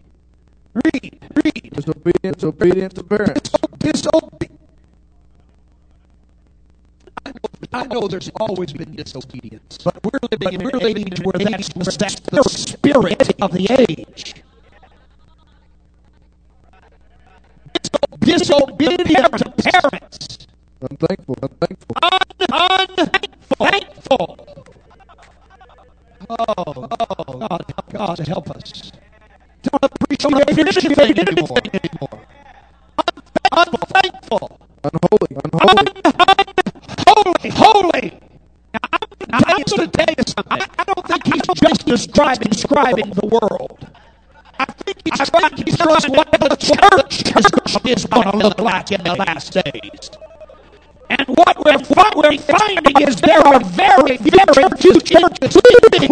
Read, 0.74 1.20
read. 1.44 1.70
disobedience, 1.74 2.44
obedience 2.44 2.94
to 2.94 3.02
parents, 3.04 3.50
Disobedience. 3.78 4.58
I 7.24 7.30
know, 7.30 7.68
I 7.72 7.86
know 7.86 8.08
there's 8.08 8.30
always 8.40 8.72
been 8.72 8.94
disobedience, 8.94 9.78
but 9.84 9.98
we're 10.04 10.20
living, 10.30 10.64
we're 10.64 10.78
living 10.78 11.08
in 11.08 11.22
where 11.24 11.32
that's, 11.38 11.68
that's 11.96 12.20
the 12.20 12.42
spirit 12.44 13.42
of 13.42 13.52
the 13.52 13.68
age. 13.88 14.34
Disobedience 18.26 19.42
to 19.42 19.50
parents. 19.62 20.38
unthankful, 20.82 21.36
unthankful, 21.42 21.96
Un- 22.02 22.20
unthankful. 22.90 23.56
Thankful. 23.66 24.38
Oh, 26.30 26.36
oh, 26.68 27.38
God, 27.38 27.64
God, 27.92 28.18
help 28.26 28.50
us. 28.50 28.92
Don't 29.62 29.84
appreciate 29.84 30.58
anything 30.58 31.18
anymore. 31.20 31.58
anymore. 31.74 32.20
Un- 33.56 33.66
Unthankful. 33.68 34.60
unholy, 34.84 35.36
unholy, 35.44 35.92
Holy, 37.08 37.50
holy. 37.50 38.20
Now, 38.74 38.80
I'm, 38.92 39.00
now, 39.30 39.40
I'm 39.46 39.64
going 39.64 39.90
to 39.90 39.98
tell 39.98 40.14
you 40.18 40.24
something. 40.26 40.62
I, 40.62 40.66
I 40.78 40.84
don't 40.84 41.06
think 41.08 41.26
he's 41.26 41.42
just 41.60 41.86
describing, 41.86 42.48
describing 42.50 43.10
the 43.10 43.26
world. 43.26 43.88
I 44.58 44.64
think 44.64 44.98
he's 45.04 45.28
trying 45.28 45.50
to 45.50 45.64
tell 45.64 45.92
us 45.92 46.08
what 46.08 46.30
the 46.32 46.56
church, 46.56 47.22
is 47.86 48.04
going 48.06 48.30
to 48.30 48.36
look 48.36 48.58
like 48.60 48.92
in 48.92 49.02
the 49.04 49.14
last 49.14 49.52
days. 49.52 50.10
And 51.08 51.24
what 51.28 51.64
we're, 51.64 51.78
what 51.94 52.16
we're 52.16 52.38
finding 52.38 53.06
is 53.06 53.16
there 53.20 53.40
are 53.46 53.60
very 53.60 54.16
very 54.16 54.68
few 54.78 54.98
churches, 55.00 55.56
including 55.56 56.10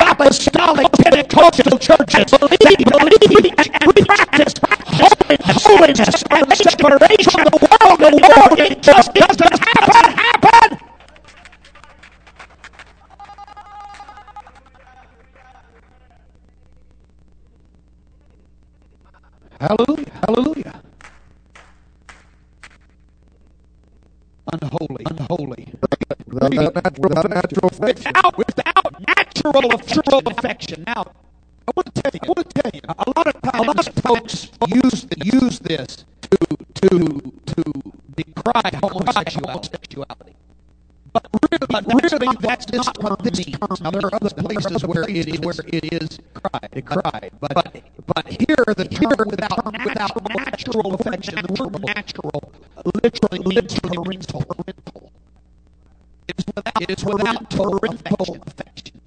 apostolic, 0.00 0.90
Pentecostal 0.92 1.78
churches 1.78 2.30
that 2.30 2.40
believe 2.40 3.52
and 3.58 4.06
practice 4.06 4.54
holiness 5.62 6.24
and 6.30 6.56
separation 6.56 7.32
from 7.32 7.44
the 7.44 7.58
world. 7.60 7.98
The 8.00 8.10
world, 8.24 8.58
it 8.60 8.82
just 8.82 9.12
doesn't 9.12 9.58
happen. 9.58 10.93
Hallelujah, 19.64 20.12
hallelujah. 20.26 20.82
Unholy, 24.52 25.04
unholy. 25.06 25.72
without, 26.28 26.74
natural, 26.74 27.08
without 27.08 27.30
natural 27.30 27.68
affection. 27.72 28.12
Without, 28.12 28.38
without 28.38 28.92
natural, 29.08 29.62
natural 29.62 30.22
affection. 30.26 30.84
Now, 30.86 31.04
I 31.66 31.72
want 31.74 31.94
to 31.94 32.02
tell 32.02 32.12
you, 32.12 32.20
I 32.22 32.28
want 32.28 32.50
to 32.50 32.62
tell 32.62 32.70
you, 32.74 32.80
a 32.88 33.04
lot 33.16 33.26
of 33.26 33.40
times, 33.40 33.54
a 33.54 33.62
lot 33.62 33.88
of 33.88 33.94
folks 34.04 34.50
use 34.68 35.06
use 35.24 35.58
this 35.60 36.04
to 36.28 36.38
to 36.80 36.90
to 37.46 37.62
decry 38.16 38.70
homosexuality. 38.82 40.36
But 41.40 41.84
really, 41.86 42.28
but 42.28 42.40
that's 42.40 42.72
not 42.72 43.02
what 43.02 43.22
this. 43.24 43.40
Now, 43.80 43.90
there 43.90 44.06
are 44.06 44.14
other 44.14 44.30
places 44.30 44.84
where 44.84 45.04
it 45.08 45.28
is 45.28 45.40
where 45.40 45.54
it 45.66 45.92
is 45.92 46.18
cried, 46.34 46.84
cried. 46.86 47.32
But 47.40 47.82
but 48.06 48.26
here 48.28 48.64
the 48.76 48.86
term 48.86 49.28
without 49.30 49.64
without 49.84 50.28
natural 50.36 50.94
affection, 50.94 51.36
the 51.42 51.54
word 51.58 51.84
natural 51.84 52.52
literally 53.04 53.40
means 53.44 53.80
parental. 53.80 54.42
parental. 54.44 55.12
It 56.28 56.36
is 56.38 56.46
without, 56.54 56.82
it 56.82 56.90
is 56.90 57.04
without 57.04 57.50
parental 57.50 58.38
affection. 58.46 59.00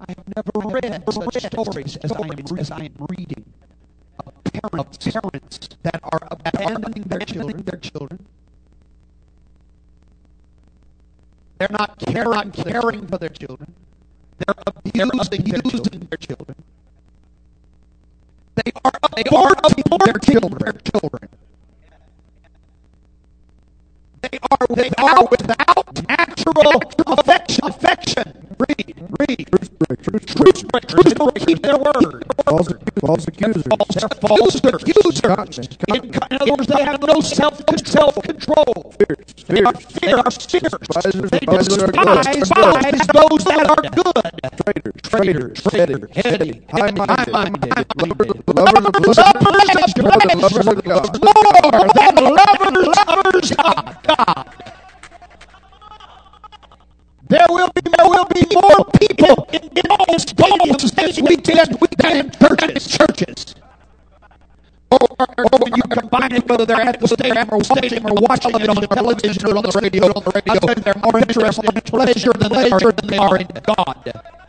I 0.00 0.12
have 0.16 0.28
never 0.36 0.68
read 0.68 1.04
such 1.10 1.44
stories 1.46 1.96
as 1.98 2.12
I 2.12 2.20
am, 2.26 2.58
as 2.58 2.70
I 2.70 2.80
am 2.86 3.06
reading 3.10 3.44
of 4.26 4.34
parents, 4.44 4.98
parents 4.98 5.68
that 5.82 6.00
are 6.04 6.20
abandoning 6.30 7.04
their 7.04 7.20
children, 7.20 7.64
their 7.64 7.80
children. 7.80 8.26
They're 11.62 11.78
not 11.78 11.98
caring, 12.00 13.06
for 13.06 13.18
their 13.18 13.28
children. 13.28 13.72
They're 14.38 14.56
abusing, 14.66 15.44
their, 15.44 15.62
children, 15.62 16.08
their 16.10 16.18
children. 16.18 16.56
They 18.56 18.72
are 18.84 18.92
they 19.16 19.24
are 19.36 19.54
aborting 19.54 20.04
their 20.04 20.18
children. 20.18 20.58
Their 20.58 20.72
children. 20.72 21.28
They 24.32 24.40
are 24.50 24.68
they 24.76 24.90
are 24.98 25.24
without 25.30 26.08
natural 26.08 26.82
affection. 27.06 27.64
Affection. 27.64 28.56
Read, 28.60 29.08
read. 29.20 29.48
Truth 29.52 29.78
break, 29.78 30.02
truth. 30.02 30.26
Truth. 30.88 31.46
Keep 31.46 31.62
their 31.62 31.78
word. 31.78 32.24
False, 32.48 32.68
false 33.00 33.28
accusers, 33.28 33.64
False, 33.70 34.04
false 34.20 34.56
accusers. 34.64 35.60
In, 35.88 35.96
in 36.06 36.38
other 36.40 36.52
words, 36.54 36.68
they 36.68 36.82
have 36.84 37.02
no 37.02 37.20
self 37.20 37.62
self 37.86 38.16
control. 38.22 38.94
fierce, 38.98 39.34
They 39.48 39.62
are 39.62 39.74
fierce, 39.74 40.36
fear, 40.46 40.70
are 40.96 41.02
fierce. 41.02 41.30
They 41.32 41.40
good. 41.46 41.68
despise 42.26 43.08
those 43.14 43.44
that 43.46 43.66
are 43.68 43.84
good. 43.90 44.30
traitors, 44.52 45.02
Traitors, 45.02 45.62
traitors, 45.62 46.10
heady, 46.14 46.62
high-minded, 46.70 47.10
high-minded, 47.10 47.86
lovers, 47.96 48.42
lovers 48.48 49.18
of 49.18 49.34
pleasure, 49.40 49.84
of 50.04 50.22
pleasure, 50.24 50.64
of 50.70 50.84
God. 50.84 51.10
more 51.22 51.82
than 51.94 52.16
lovers, 52.16 52.88
lovers 52.98 53.52
of 53.52 54.02
God. 54.04 54.21
There 57.28 57.46
will 57.48 57.70
be 57.74 57.80
there 57.80 58.08
will 58.08 58.26
be 58.26 58.44
more 58.54 58.84
people 59.00 59.48
in, 59.52 59.62
in 59.62 60.18
stadiums 60.20 60.94
this 60.94 61.20
weekend 61.22 61.78
than 61.98 62.16
in 62.16 62.30
churches. 62.30 62.86
Churches. 62.86 63.54
Or, 64.90 64.98
or, 65.18 65.58
when 65.58 65.72
you 65.74 65.82
compare 65.88 66.02
combining 66.12 66.42
whether 66.42 66.66
they're 66.66 66.80
at 66.82 67.00
the 67.00 67.08
stadium 67.08 67.48
or 67.50 67.64
stadium 67.64 68.04
or 68.04 68.14
watching 68.20 68.54
it 68.60 68.68
on 68.68 68.76
the 68.76 68.86
television 68.86 69.46
or 69.46 69.56
on 69.56 69.62
the 69.62 69.80
radio. 69.80 70.04
On 70.12 70.22
the 70.22 70.32
radio, 70.36 70.74
they're 70.74 71.00
more 71.02 71.18
interested 71.18 71.64
in 71.64 71.80
pleasure 71.80 72.32
than 72.36 72.52
they 73.08 73.16
are 73.16 73.36
in 73.38 73.48
God. 73.64 74.41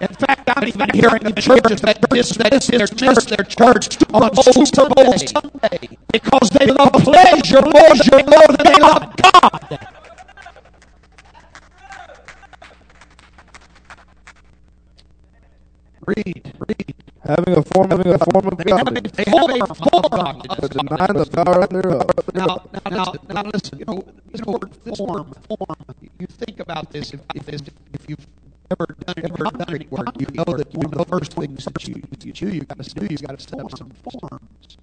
In 0.00 0.08
fact, 0.08 0.50
I'm 0.56 0.68
even 0.68 0.90
hearing 0.94 1.26
of 1.26 1.36
churches 1.36 1.80
that 1.82 1.98
dismiss 2.10 2.68
their 2.68 2.86
church, 2.86 3.26
their 3.26 3.44
church 3.44 3.98
on 4.14 4.30
Super 4.36 4.88
Bowl 4.94 5.14
Sunday 5.18 5.98
because 6.12 6.50
they 6.50 6.66
love 6.66 6.92
pleasure 6.92 7.62
more, 7.62 7.96
than 7.96 8.64
they 8.64 8.80
love 8.80 9.14
God. 9.16 9.78
Read, 16.06 16.54
read. 16.68 16.94
Having 17.24 17.58
a 17.58 17.62
form, 17.62 17.90
having 17.90 18.12
a 18.14 18.18
form 18.18 18.46
of 18.48 18.58
They 18.58 18.72
have 18.74 18.88
a 18.88 18.92
godliness, 18.92 19.12
form 19.20 19.52
of 19.56 20.12
godliness. 20.12 20.58
but 20.58 20.72
denying 20.72 21.16
the 21.18 21.26
power 21.26 21.66
thereof. 21.68 22.10
Now, 22.34 22.62
now, 22.72 22.90
now, 22.90 23.14
now, 23.28 23.42
listen. 23.52 23.78
You 23.78 23.86
know, 23.86 24.04
this 24.32 24.42
word 24.42 24.74
form, 24.96 25.34
form. 25.48 25.76
You 26.18 26.26
think 26.28 26.60
about 26.60 26.90
this. 26.92 27.12
If, 27.14 27.20
if, 27.34 27.48
if, 27.48 27.62
if 27.94 28.08
you've 28.08 28.26
ever 28.70 28.86
done 29.06 29.16
any 29.74 29.86
work, 29.90 30.08
you 30.18 30.26
know 30.34 30.44
that 30.56 30.74
one 30.74 30.86
of 30.86 30.98
the 30.98 31.06
first 31.06 31.34
things 31.34 31.64
that 31.64 31.88
you 31.88 32.02
you 32.22 32.32
do, 32.32 32.48
you 32.48 32.62
got 32.62 32.82
to 32.82 32.90
do, 32.94 33.06
you 33.10 33.18
got 33.18 33.38
to 33.38 33.42
set 33.44 33.60
up 33.60 33.76
some 33.76 33.90
forms. 33.90 34.78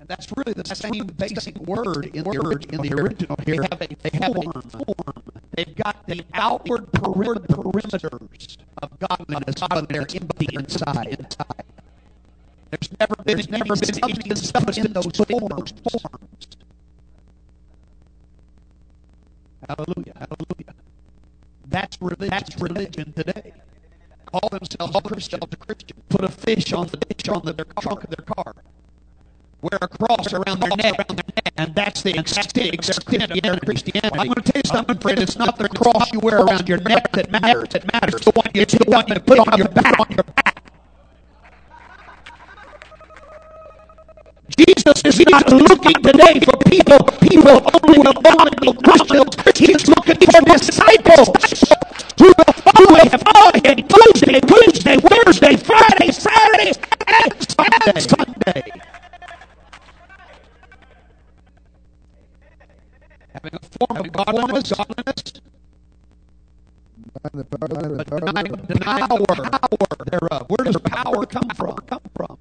And 0.00 0.08
that's 0.08 0.28
really 0.36 0.54
the 0.54 0.64
same 0.74 1.06
basic 1.18 1.58
word 1.58 2.06
in 2.14 2.24
the 2.24 2.66
in 2.72 2.82
the 2.82 2.94
original 2.94 3.36
here. 3.46 3.56
They 3.62 3.68
have 3.70 3.82
a, 3.82 3.88
they 4.02 4.18
have 4.18 4.36
a 4.36 4.62
form. 4.70 5.24
They've 5.56 5.76
got 5.76 6.06
the 6.06 6.24
outward 6.34 6.92
peri- 6.92 7.40
perimeters 7.50 8.58
of 8.82 8.90
godliness, 9.00 9.56
but 9.70 9.88
they're 9.88 10.02
empty 10.14 10.48
inside. 10.52 11.26
There's 12.70 12.90
never 13.00 13.16
been, 13.24 13.36
there's 13.36 13.50
never 13.50 13.76
been 13.76 14.36
substance 14.36 14.78
in 14.78 14.92
those 14.92 15.06
forms. 15.16 15.74
Hallelujah. 19.68 20.14
Hallelujah. 20.16 20.79
That's 21.70 22.00
religion. 22.02 22.28
That's 22.30 22.60
religion 22.60 23.12
today. 23.12 23.52
Call 24.26 24.48
themselves 24.50 24.96
Christian. 25.04 25.40
Christian. 25.40 25.96
Put 26.08 26.24
a 26.24 26.28
fish 26.28 26.72
on 26.72 26.88
the 26.88 26.98
fish 26.98 27.28
on 27.28 27.42
the, 27.44 27.52
their 27.52 27.66
trunk 27.80 28.04
of 28.04 28.10
their 28.10 28.24
car. 28.26 28.54
Wear 29.62 29.78
a 29.82 29.88
cross 29.88 30.32
around 30.32 30.60
their 30.60 30.70
neck, 30.76 31.06
and 31.56 31.74
that's 31.74 32.02
the 32.02 32.18
extent, 32.18 32.46
of 32.56 33.42
their 33.42 33.56
Christianity. 33.58 34.18
I'm 34.18 34.26
going 34.26 34.34
to 34.34 34.52
tell 34.52 34.62
you 34.64 34.68
something, 34.68 34.98
friend. 34.98 35.18
It's 35.18 35.36
not 35.36 35.58
the 35.58 35.68
cross 35.68 36.12
you 36.12 36.20
wear 36.20 36.38
around 36.38 36.68
your 36.68 36.80
neck 36.80 37.12
that 37.12 37.30
matters. 37.30 37.68
That 37.70 37.92
matters. 37.92 38.22
The 38.22 38.32
one 38.32 38.46
you, 38.54 38.64
the 38.64 38.84
one 38.86 39.04
you 39.08 39.20
put 39.20 39.38
on 39.38 39.58
your 39.58 39.68
back. 39.68 40.00
On 40.00 40.06
your 40.10 40.24
back. 40.24 40.59
Jesus 44.66 45.04
is 45.06 45.20
not 45.30 45.50
looking 45.52 46.02
today 46.02 46.40
for 46.40 46.56
people, 46.68 46.98
people 47.24 47.56
only 47.80 47.98
will 47.98 48.14
only 48.28 48.72
Christians. 48.84 49.58
He's 49.58 49.88
looking 49.88 50.20
for 50.20 50.40
disciples 50.58 51.28
who 52.20 52.26
will 52.28 52.54
follow 52.68 52.96
him 53.00 53.20
on 53.40 53.54
him 53.64 53.88
Tuesday, 53.88 54.40
Wednesday, 54.44 54.96
Thursday, 54.98 55.56
Friday, 55.56 56.12
Saturday, 56.12 56.72
and 57.08 57.50
Sunday. 57.50 58.00
Sunday. 58.00 58.62
Having 63.32 63.54
a 63.54 63.60
form 63.78 63.96
of 64.04 64.12
godliness, 64.12 64.72
godliness, 64.72 65.32
Denying 67.24 67.36
the 67.36 67.44
power, 67.44 67.68
denying 67.68 67.96
the 67.96 68.04
but 68.04 68.08
power 68.08 68.20
denying, 68.68 69.08
power, 69.08 69.50
power 69.50 70.04
thereof. 70.10 70.46
Where 70.48 70.64
does 70.64 70.76
power 70.84 71.26
come 71.26 71.48
from? 71.56 71.76
Come 71.86 72.02
from? 72.16 72.38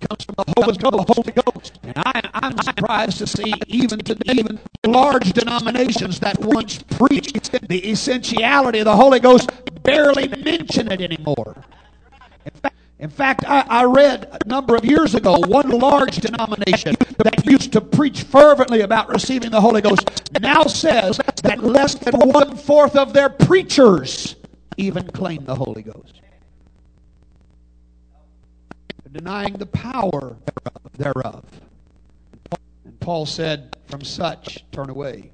Comes 0.00 0.24
from 0.24 0.34
the 0.38 0.54
Holy 0.56 0.76
Ghost. 0.76 1.08
Holy 1.14 1.32
Ghost. 1.32 1.78
And 1.82 1.92
I, 1.96 2.22
I'm 2.34 2.58
surprised 2.58 3.18
to 3.18 3.26
see 3.26 3.52
even 3.66 3.98
to 4.00 4.16
even 4.32 4.58
large 4.86 5.32
denominations 5.32 6.20
that 6.20 6.38
once 6.40 6.82
preached 6.82 7.52
the 7.68 7.90
essentiality 7.90 8.80
of 8.80 8.86
the 8.86 8.96
Holy 8.96 9.20
Ghost 9.20 9.50
barely 9.82 10.28
mention 10.28 10.90
it 10.90 11.00
anymore. 11.00 11.64
In 12.44 12.52
fact, 12.52 12.76
in 12.98 13.10
fact, 13.10 13.44
I, 13.48 13.64
I 13.68 13.84
read 13.84 14.28
a 14.30 14.48
number 14.48 14.76
of 14.76 14.84
years 14.84 15.14
ago 15.14 15.38
one 15.38 15.70
large 15.70 16.16
denomination 16.16 16.94
that 17.18 17.46
used 17.46 17.72
to 17.72 17.80
preach 17.80 18.22
fervently 18.24 18.82
about 18.82 19.08
receiving 19.08 19.50
the 19.50 19.60
Holy 19.60 19.80
Ghost 19.80 20.30
now 20.40 20.64
says 20.64 21.18
that 21.42 21.62
less 21.62 21.94
than 21.94 22.14
one 22.14 22.56
fourth 22.56 22.96
of 22.96 23.12
their 23.12 23.30
preachers 23.30 24.36
even 24.76 25.06
claim 25.08 25.44
the 25.44 25.54
Holy 25.54 25.82
Ghost. 25.82 26.20
Denying 29.12 29.54
the 29.54 29.66
power 29.66 30.36
thereof. 30.96 31.44
And 32.84 33.00
Paul 33.00 33.26
said, 33.26 33.76
From 33.88 34.02
such 34.02 34.64
turn 34.70 34.88
away. 34.90 35.32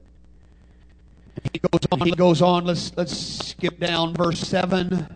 He 1.53 1.59
goes 1.59 1.81
on, 1.93 2.01
he 2.01 2.11
goes 2.13 2.43
on, 2.43 2.65
let's 2.65 2.97
let's 2.97 3.17
skip 3.17 3.79
down 3.79 4.15
verse 4.15 4.41
seven. 4.41 5.07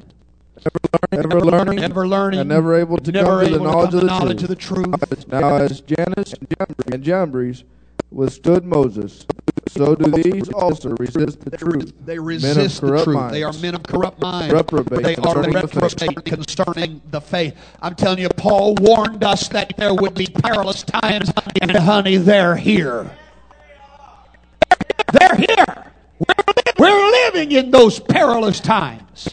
Ever 1.12 1.40
learning, 1.40 1.81
Never 1.81 2.07
learning, 2.07 2.40
and 2.40 2.49
never 2.49 2.75
able 2.75 2.99
to 2.99 3.11
never 3.11 3.42
come 3.42 3.53
to 3.53 3.59
the 3.59 3.64
knowledge 3.64 3.94
of 3.94 4.01
the 4.01 4.07
knowledge 4.07 4.42
of 4.42 4.49
the 4.49 4.57
truth. 4.57 5.29
Now, 5.29 5.57
as 5.57 5.81
Jannes 5.81 6.35
and 6.92 7.03
Jambres 7.03 7.64
withstood 8.11 8.64
Moses, 8.66 9.25
so 9.70 9.94
do 9.94 10.11
these 10.11 10.48
also 10.50 10.90
resist 10.98 11.40
the 11.44 11.56
truth. 11.56 11.92
They 12.04 12.18
resist 12.18 12.80
the 12.80 13.04
truth. 13.04 13.14
minds. 13.14 13.33
They 13.33 13.42
are 13.44 13.52
men 13.52 13.76
of 13.76 13.85
corrupt 13.85 14.20
minds. 14.20 14.52
Reprobate 14.52 15.02
they 15.02 15.16
are 15.16 15.35
concerning 15.35 15.52
the 15.52 15.68
faith. 15.68 16.00
reprobate 16.02 16.24
concerning 16.24 17.02
the 17.11 17.20
faith. 17.20 17.56
I'm 17.80 17.94
telling 17.94 18.18
you, 18.18 18.28
Paul 18.30 18.74
warned 18.80 19.22
us 19.22 19.48
that 19.48 19.72
there 19.76 19.94
would 19.94 20.14
be 20.14 20.26
perilous 20.26 20.83
times, 20.83 21.30
and 21.62 21.70
honey, 21.70 22.16
they're 22.16 22.56
here. 22.56 23.11
They're 25.12 25.37
here. 25.37 25.89
We're 26.78 27.11
living 27.11 27.52
in 27.52 27.70
those 27.70 28.00
perilous 28.00 28.61
times. 28.61 29.28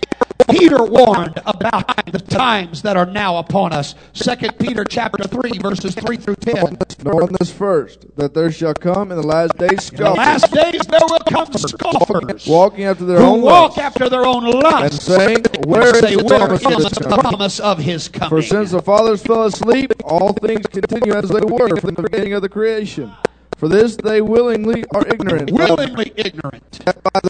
Peter 0.50 0.84
warned 0.84 1.40
about 1.46 2.06
the 2.12 2.20
times 2.20 2.82
that 2.84 2.96
are 2.98 3.06
now 3.06 3.38
upon 3.38 3.74
us. 3.74 3.96
Second 4.14 4.58
Peter 4.60 4.86
chapter 4.86 5.24
3, 5.24 5.60
verses 5.60 5.94
3 5.96 6.18
through 6.18 6.36
10. 6.36 6.78
Knowing 7.04 7.28
this 7.40 7.52
first, 7.52 8.06
that 8.16 8.34
there 8.34 8.52
shall 8.52 8.74
come 8.74 9.12
in 9.12 9.18
the 9.18 9.28
last 9.28 9.58
days 9.58 9.90
In 9.92 9.98
the 9.98 10.12
last 10.12 10.48
scoffers, 10.48 10.72
days 10.72 10.82
there 10.88 11.00
will 11.10 11.20
come 11.20 11.54
scoffers 11.54 12.48
walking 12.48 12.86
after 12.86 13.06
their 13.06 13.20
own 13.20 13.42
walk 13.42 13.78
lusts, 13.78 13.78
after 13.78 14.10
their 14.10 14.26
own 14.26 14.46
and 14.84 14.94
saying, 14.94 15.44
Where 15.66 15.96
is 15.96 16.00
say, 16.00 16.16
the 16.16 16.24
Where 16.24 16.48
promise 16.48 16.66
of 16.66 16.72
is 16.80 16.92
the 16.92 17.04
coming? 17.04 17.20
promise 17.20 17.60
of 17.60 17.78
his 17.80 18.08
For 18.08 18.42
since 18.42 18.72
the 18.72 18.82
fathers 18.82 19.22
fell 19.24 19.46
asleep, 19.46 19.92
all 20.04 20.34
things 20.34 20.66
continue 20.68 21.14
as 21.14 21.30
they 21.30 21.42
were 21.42 21.76
from 21.78 21.96
the 21.96 22.04
beginning 22.04 22.34
of 22.34 22.42
the 22.42 22.50
creation. 22.50 23.14
For 23.58 23.68
this 23.68 23.96
they 23.98 24.22
willingly 24.22 24.86
are 24.94 25.08
ignorant, 25.08 25.52
Willingly 25.52 26.14
ignorant. 26.16 26.64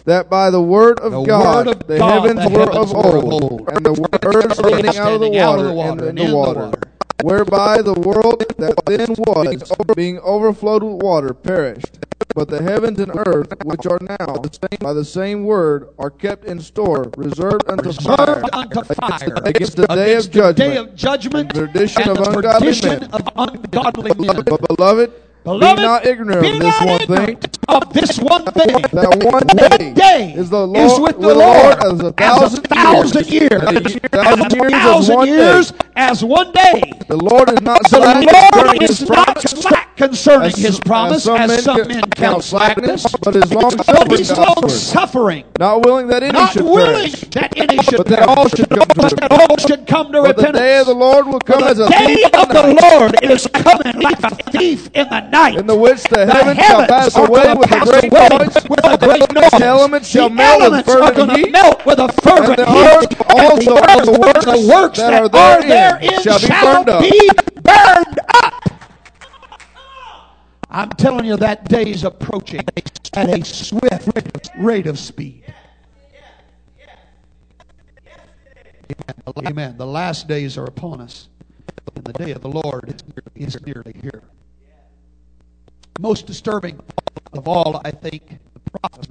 that 0.04 0.28
by 0.30 0.50
the 0.50 0.60
word 0.62 1.00
of 1.00 1.12
The 1.12 1.22
God 1.24 1.66
word 1.66 1.76
of 1.76 1.86
the 1.86 1.98
God, 1.98 2.22
heavens 2.24 2.44
the 2.44 2.50
were 2.50 2.58
heavens 2.60 2.92
of 2.92 2.92
were 2.92 3.18
of 3.18 3.32
old, 3.32 3.68
and 3.68 3.86
the 3.86 3.94
earth 4.24 4.54
standing 4.54 4.96
out 4.98 5.14
of 5.14 5.20
the 5.20 5.30
water, 5.30 5.62
of 5.62 5.68
the 5.68 5.74
water, 5.74 6.08
and 6.08 6.18
in 6.18 6.26
the 6.26 6.26
the 6.26 6.34
water. 6.34 6.72
Whereby 7.22 7.82
the 7.82 7.94
world 7.94 8.44
that 8.58 8.76
then 8.86 9.08
was, 9.18 9.72
being 9.96 10.18
overflowed 10.20 10.82
with 10.82 11.02
water, 11.02 11.34
perished. 11.34 11.98
But 12.34 12.48
the 12.48 12.62
heavens 12.62 13.00
and 13.00 13.10
earth, 13.16 13.52
which 13.64 13.86
are 13.86 13.98
now 14.02 14.36
the 14.38 14.50
same, 14.52 14.78
by 14.80 14.92
the 14.92 15.04
same 15.04 15.44
word, 15.44 15.88
are 15.98 16.10
kept 16.10 16.44
in 16.44 16.60
store, 16.60 17.10
reserved 17.16 17.64
unto 17.68 17.92
fire, 17.92 18.44
Reserved 18.44 18.50
unto 18.52 18.84
fire 18.84 19.38
against 19.44 19.76
the 19.76 19.86
day 19.88 20.14
of 20.14 20.26
against 20.26 20.32
the 20.32 20.52
day 20.52 20.74
judgment. 20.74 20.88
of 20.90 20.94
judgment 20.94 21.52
and 21.56 21.72
perdition 21.72 22.02
and 22.02 22.18
of 22.18 22.18
the 22.18 22.30
ungodly 22.30 22.74
men. 22.82 23.02
of 23.12 23.28
ungodly 23.36 24.12
men. 24.18 24.42
But 24.44 24.60
beloved, 24.68 25.12
Beloved, 25.44 25.76
be 25.76 25.82
not 25.82 26.06
ignorant 26.06 26.42
be 26.42 26.52
of 26.52 26.58
this 26.58 26.80
not 26.80 26.86
one 26.86 27.06
thing, 27.06 27.38
ignorant 27.38 27.58
of 27.68 27.92
this 27.92 28.18
one 28.18 28.44
thing. 28.44 28.82
that 28.92 29.14
one 29.24 29.46
day, 29.56 29.92
day 29.94 30.34
is 30.36 30.50
the 30.50 30.66
Lord, 30.66 30.76
is 30.76 30.98
with 31.00 31.20
the 31.20 31.34
Lord 31.34 31.76
as 31.84 32.00
a 32.02 32.14
as 32.18 32.48
thousand, 32.50 32.66
a 32.66 32.68
thousand 32.68 33.26
years. 33.28 33.50
And 33.52 33.78
a 33.78 33.82
ye- 33.82 33.98
As 34.12 34.38
thousand 34.38 34.52
years 34.52 34.74
as 34.74 35.08
one 35.08 35.28
years 35.28 35.72
as 35.96 36.24
one 36.24 36.52
day. 36.52 36.92
The 37.08 37.16
Lord 37.16 37.50
is 37.50 37.62
not 37.62 37.82
The 37.82 37.88
slack 37.88 38.26
concerning 38.26 38.28
Lord 38.54 38.82
is 38.82 39.08
not 39.08 39.40
slack 39.48 39.87
concerning 39.98 40.46
as- 40.48 40.56
his 40.56 40.80
promise, 40.80 41.26
as 41.28 41.64
some 41.64 41.86
men 41.88 42.02
count 42.16 42.42
slackness, 42.44 43.04
but 43.22 43.36
is 43.36 43.52
long 43.52 43.74
but 43.76 43.84
suffering 43.86 44.18
he's 44.18 44.30
long 44.38 44.68
suffering, 44.68 45.44
not 45.58 45.84
willing 45.84 46.06
that 46.08 46.22
any 46.22 46.32
not 46.32 46.52
should 46.52 46.64
willing 46.64 47.10
perish, 47.10 47.20
that 47.32 47.52
any 47.56 47.82
should 47.82 47.96
but 47.98 48.06
that 48.06 48.20
perish, 48.20 48.38
all 48.38 48.48
should 48.48 48.68
come 48.70 48.86
to 48.88 48.96
but 48.96 49.10
that 49.10 49.30
repentance. 49.30 49.40
all 49.50 49.56
should 49.58 49.86
come 49.86 50.12
to 50.12 50.22
But 50.22 50.36
the 50.36 50.42
repentance. 50.46 50.58
day 50.58 50.78
of 50.78 50.86
the 50.86 50.94
Lord 50.94 51.26
will 51.26 51.40
come 51.40 51.64
as 51.64 51.78
a 51.80 51.88
day 51.88 52.06
thief 52.06 52.28
in 52.32 52.40
of 52.40 52.48
the 52.48 52.62
the 52.62 52.72
night, 52.74 52.98
Lord 53.00 53.24
is 53.24 53.46
coming 53.48 54.00
like 54.00 54.22
a 54.24 54.30
thief 54.52 54.88
in 54.94 55.08
the 55.08 55.20
night. 55.20 55.58
in 55.58 55.66
the 55.66 55.76
which 55.76 56.02
the, 56.04 56.24
The 56.24 56.26
heavens 56.26 56.58
shall 56.64 56.86
pass 56.86 57.16
away 57.16 57.54
with 57.54 57.70
a 57.72 57.80
great 57.80 58.12
noise, 58.12 58.54
with 58.68 58.84
a 58.84 58.98
great 58.98 59.32
noise. 59.34 59.50
the 59.50 59.64
elements 59.66 60.08
shall 60.08 60.28
The 60.28 60.34
melt 60.36 60.70
with 60.72 60.86
fervent 60.86 61.32
heat, 61.36 61.50
melt 61.52 61.84
with 61.86 61.98
a 61.98 62.08
fervent 62.22 62.58
and 62.60 62.68
the 62.68 62.72
heat. 62.72 62.86
earth 62.86 63.20
also 63.30 63.76
and 63.76 64.00
the 64.06 64.12
the, 64.12 64.18
works 64.18 64.44
the 64.44 64.68
works 64.72 64.98
that 64.98 65.32
that, 65.32 65.34
are 65.34 65.62
therein 65.62 66.22
shall 66.22 66.38
shall, 66.38 66.84
be 66.84 67.00
burned 67.00 67.00
be 67.00 67.30
burned 67.62 68.07
up. 68.07 68.07
I'm 70.78 70.90
telling 70.90 71.24
you, 71.24 71.36
that 71.38 71.68
day 71.68 71.90
is 71.90 72.04
approaching 72.04 72.60
at 73.14 73.28
a 73.28 73.44
swift 73.44 74.50
rate 74.56 74.86
of 74.86 74.96
speed. 74.96 75.42
Amen. 79.44 79.76
The 79.76 79.84
last 79.84 80.28
days 80.28 80.56
are 80.56 80.66
upon 80.66 81.00
us, 81.00 81.30
and 81.96 82.04
the 82.04 82.12
day 82.12 82.30
of 82.30 82.42
the 82.42 82.48
Lord 82.48 83.02
is 83.34 83.60
nearly 83.66 83.92
here. 84.00 84.22
most 85.98 86.28
disturbing 86.28 86.78
of 87.32 87.48
all, 87.48 87.80
I 87.84 87.90
think, 87.90 88.38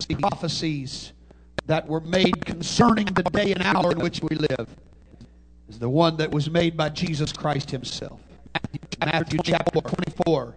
the 0.08 0.16
prophecies 0.16 1.12
that 1.66 1.86
were 1.86 2.00
made 2.00 2.46
concerning 2.46 3.08
the 3.08 3.24
day 3.24 3.52
and 3.52 3.62
hour 3.62 3.92
in 3.92 4.00
which 4.00 4.22
we 4.22 4.38
live 4.38 4.74
is 5.68 5.80
the 5.80 5.90
one 5.90 6.16
that 6.16 6.32
was 6.32 6.50
made 6.50 6.78
by 6.78 6.88
Jesus 6.88 7.34
Christ 7.34 7.72
Himself. 7.72 8.22
Matthew 9.02 9.40
chapter 9.44 9.82
24. 9.82 10.56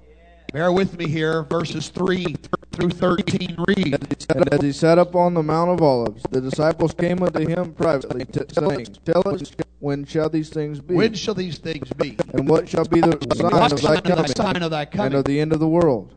Bear 0.53 0.73
with 0.73 0.99
me 0.99 1.07
here, 1.07 1.45
verses 1.45 1.91
3 1.91 2.35
through 2.73 2.91
13. 2.91 3.57
Read. 3.69 4.27
And 4.35 4.53
as 4.53 4.61
he 4.61 4.73
sat 4.73 4.99
up 4.99 5.15
on 5.15 5.35
the 5.35 5.43
Mount 5.43 5.71
of 5.71 5.81
Olives, 5.81 6.25
the 6.31 6.41
disciples 6.41 6.93
came 6.93 7.23
unto 7.23 7.47
him 7.47 7.73
privately, 7.73 8.25
t- 8.25 8.41
saying, 8.53 8.87
Tell 9.05 9.23
us, 9.29 9.53
when 9.79 10.05
shall 10.05 10.29
these 10.29 10.51
things 10.51 10.81
be? 10.81 10.95
When 10.95 11.15
shall 11.15 11.35
these 11.35 11.59
things 11.59 11.89
be? 11.93 12.17
And 12.35 12.49
what 12.49 12.69
shall 12.69 12.85
be 12.85 13.01
the 13.01 13.17
sign 13.37 13.73
of 13.73 13.79
sign 13.79 14.03
thy 14.03 14.11
of 14.11 14.17
thy 14.17 14.25
coming, 14.25 14.27
sign 14.35 14.63
of 14.63 14.71
thy 14.71 14.89
and 14.95 15.15
of 15.15 15.25
the 15.25 15.39
end 15.39 15.53
of 15.53 15.61
the 15.61 15.69
world? 15.69 16.15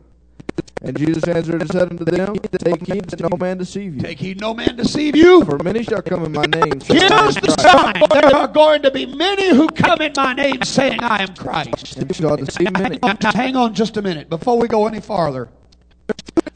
And 0.82 0.98
Jesus 0.98 1.24
answered 1.24 1.62
and 1.62 1.70
said 1.70 1.90
unto 1.90 2.04
them, 2.04 2.34
Take 2.58 2.86
heed 2.86 3.04
that 3.06 3.20
no 3.20 3.36
man 3.38 3.56
deceive 3.56 3.94
you. 3.94 4.00
Take 4.02 4.18
heed 4.18 4.40
no 4.40 4.52
man 4.52 4.76
deceive 4.76 5.16
you. 5.16 5.42
For 5.44 5.58
many 5.62 5.82
shall 5.82 6.02
come 6.02 6.26
in 6.26 6.32
my 6.32 6.44
name, 6.44 6.80
Here's 6.80 7.36
the 7.36 7.56
sign. 7.58 8.02
There 8.10 8.36
are 8.36 8.48
going 8.48 8.82
to 8.82 8.90
be 8.90 9.06
many 9.06 9.48
who 9.48 9.66
come 9.68 10.02
in 10.02 10.12
my 10.14 10.34
name 10.34 10.62
saying, 10.62 11.02
I 11.02 11.22
am 11.22 11.34
Christ. 11.34 11.96
and 11.96 12.14
shall 12.14 12.36
deceive 12.36 12.70
many. 12.74 12.98
Now, 13.02 13.16
now, 13.22 13.32
hang 13.32 13.56
on 13.56 13.74
just 13.74 13.96
a 13.96 14.02
minute 14.02 14.28
before 14.28 14.58
we 14.58 14.68
go 14.68 14.86
any 14.86 15.00
farther. 15.00 15.48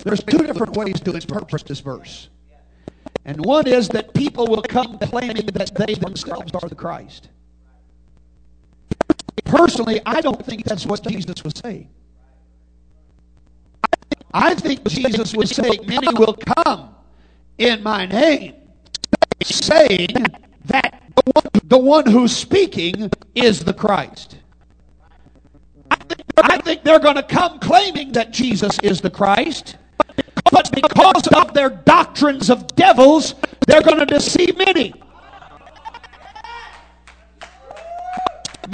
There's 0.05 0.23
two 0.23 0.47
different 0.47 0.77
ways 0.77 1.01
to 1.01 1.15
interpret 1.15 1.65
this 1.65 1.81
verse. 1.81 2.29
And 3.25 3.45
one 3.45 3.67
is 3.67 3.89
that 3.91 4.13
people 4.13 4.47
will 4.47 4.63
come 4.63 4.99
claiming 4.99 5.47
that 5.47 5.75
they 5.75 5.95
themselves 5.95 6.53
are 6.55 6.69
the 6.69 6.75
Christ. 6.75 7.29
Personally, 9.45 10.01
I 10.05 10.21
don't 10.21 10.45
think 10.45 10.65
that's 10.65 10.85
what 10.85 11.03
Jesus 11.03 11.43
was 11.43 11.55
saying. 11.63 11.89
I 14.33 14.55
think 14.55 14.87
Jesus 14.89 15.35
was 15.35 15.51
saying, 15.51 15.87
Many 15.87 16.09
will 16.15 16.35
come 16.35 16.95
in 17.57 17.83
my 17.83 18.07
name, 18.07 18.55
saying 19.43 20.09
that 20.67 21.03
the 21.65 21.79
one, 21.79 22.07
who's 22.07 22.35
speaking 22.35 23.11
is 23.35 23.65
the 23.65 23.75
Christ. 23.75 24.37
I 26.37 26.59
think 26.59 26.85
they're 26.85 26.99
going 26.99 27.17
to 27.17 27.23
come 27.23 27.59
claiming 27.59 28.13
that 28.13 28.33
Jesus 28.33 28.79
is 28.83 29.01
the 29.01 29.11
Christ, 29.11 29.77
but 30.51 30.71
because 30.73 31.27
of 31.29 31.53
their 31.55 31.71
doctrines 31.71 32.51
of 32.51 32.75
devils, 32.77 33.35
they're 33.67 33.83
going 33.83 33.99
to 33.99 34.07
deceive 34.07 34.57
many. 34.57 34.95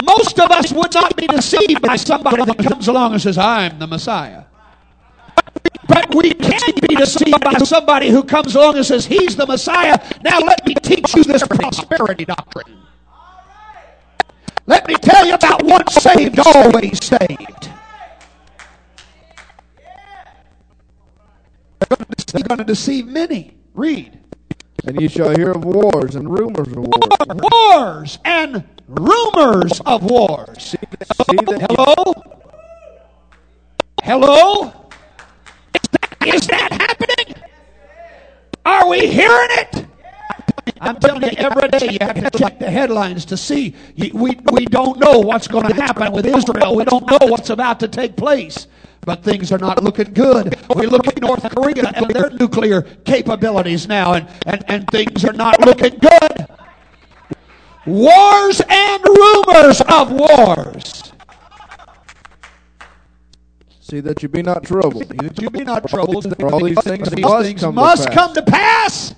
Most 0.05 0.39
of 0.39 0.51
us 0.51 0.73
would 0.73 0.93
not 0.95 1.17
be 1.17 1.27
deceived 1.27 1.83
by 1.83 1.97
somebody 1.97 2.45
that 2.45 2.59
comes 2.59 2.89
along 2.89 3.13
and 3.13 3.23
says, 3.23 3.39
I'm 3.39 3.79
the 3.79 3.87
Messiah. 3.87 4.45
But 5.87 6.15
we 6.15 6.33
can 6.33 6.73
be 6.89 6.97
deceived 6.97 7.43
by 7.43 7.55
somebody 7.59 8.09
who 8.09 8.25
comes 8.25 8.55
along 8.55 8.77
and 8.77 8.87
says, 8.87 9.07
He's 9.07 9.37
the 9.37 9.47
Messiah. 9.47 9.99
Now 10.23 10.39
let 10.39 10.67
me 10.67 10.75
teach 10.75 11.15
you 11.15 11.25
this 11.25 11.47
prosperity 11.47 12.25
doctrine. 12.25 12.79
Let 14.67 14.89
me 14.89 14.95
tell 14.95 15.27
you 15.27 15.35
about 15.35 15.63
once 15.63 15.95
saved, 15.95 16.39
always 16.39 17.05
saved. 17.05 17.69
They're 22.35 22.43
going 22.43 22.59
to 22.59 22.65
deceive 22.65 23.07
many. 23.07 23.57
Read. 23.75 24.19
And 24.87 25.01
you 25.01 25.09
shall 25.09 25.35
hear 25.37 25.53
of 25.53 25.65
wars 25.65 26.15
and 26.15 26.29
rumors 26.31 26.69
of 26.69 26.77
wars. 26.77 27.41
Wars 27.53 28.19
and 28.25 28.65
rumors 28.89 29.81
of 29.87 30.05
wars. 30.05 30.75
Hello? 31.29 32.13
Hello? 34.03 34.84
Is 36.27 36.47
that 36.49 36.73
happening? 36.73 37.43
Are 38.65 38.89
we 38.89 39.07
hearing 39.09 39.49
it? 39.53 39.87
I'm 40.81 40.97
telling 40.99 41.23
you, 41.23 41.31
every 41.39 41.69
day 41.69 41.89
you 41.93 41.99
have 42.01 42.17
to 42.31 42.39
check 42.39 42.59
the 42.59 42.71
headlines 42.71 43.25
to 43.27 43.37
see. 43.37 43.75
We, 43.97 44.39
we 44.53 44.67
don't 44.67 44.99
know 44.99 45.21
what's 45.21 45.49
going 45.49 45.69
to 45.69 45.75
happen 45.75 46.13
with 46.13 46.27
Israel. 46.27 46.77
We 46.77 46.85
don't 46.85 47.07
know 47.11 47.19
what's 47.29 47.51
about 47.51 47.81
to 47.81 47.89
take 47.89 48.17
place. 48.17 48.67
But 49.03 49.23
things 49.23 49.53
are 49.53 49.59
not 49.59 49.85
looking 49.85 50.13
good. 50.15 50.57
We 50.77 50.87
look 50.87 51.07
at 51.09 51.21
North 51.21 51.43
Korea 51.55 51.93
and 51.95 52.09
their 52.11 52.31
nuclear 52.31 52.83
capabilities 53.05 53.87
now, 53.89 54.15
and, 54.15 54.29
and, 54.47 54.65
and 54.69 54.89
things 54.89 55.25
are 55.25 55.35
not 55.35 55.61
looking 55.61 55.99
good. 55.99 56.47
Wars 57.87 58.63
and 58.69 59.05
rumors 59.05 59.83
of 59.83 60.13
wars. 60.13 61.04
See 63.85 64.01
that 64.01 64.23
you 64.23 64.31
be 64.31 64.41
not 64.43 64.65
troubled. 64.65 65.11
That 65.11 65.43
you 65.43 65.51
be 65.51 65.63
not 65.63 65.87
troubled. 65.87 66.25
For 66.41 66.49
all 66.49 66.65
these 66.65 66.81
things 66.83 67.11
These 67.11 67.23
must 67.23 67.45
things 67.45 67.61
come 67.61 67.75
to 67.75 67.81
must 67.83 68.07
pass. 68.07 68.15
come 68.15 68.35
to 68.35 68.43
pass. 68.43 69.15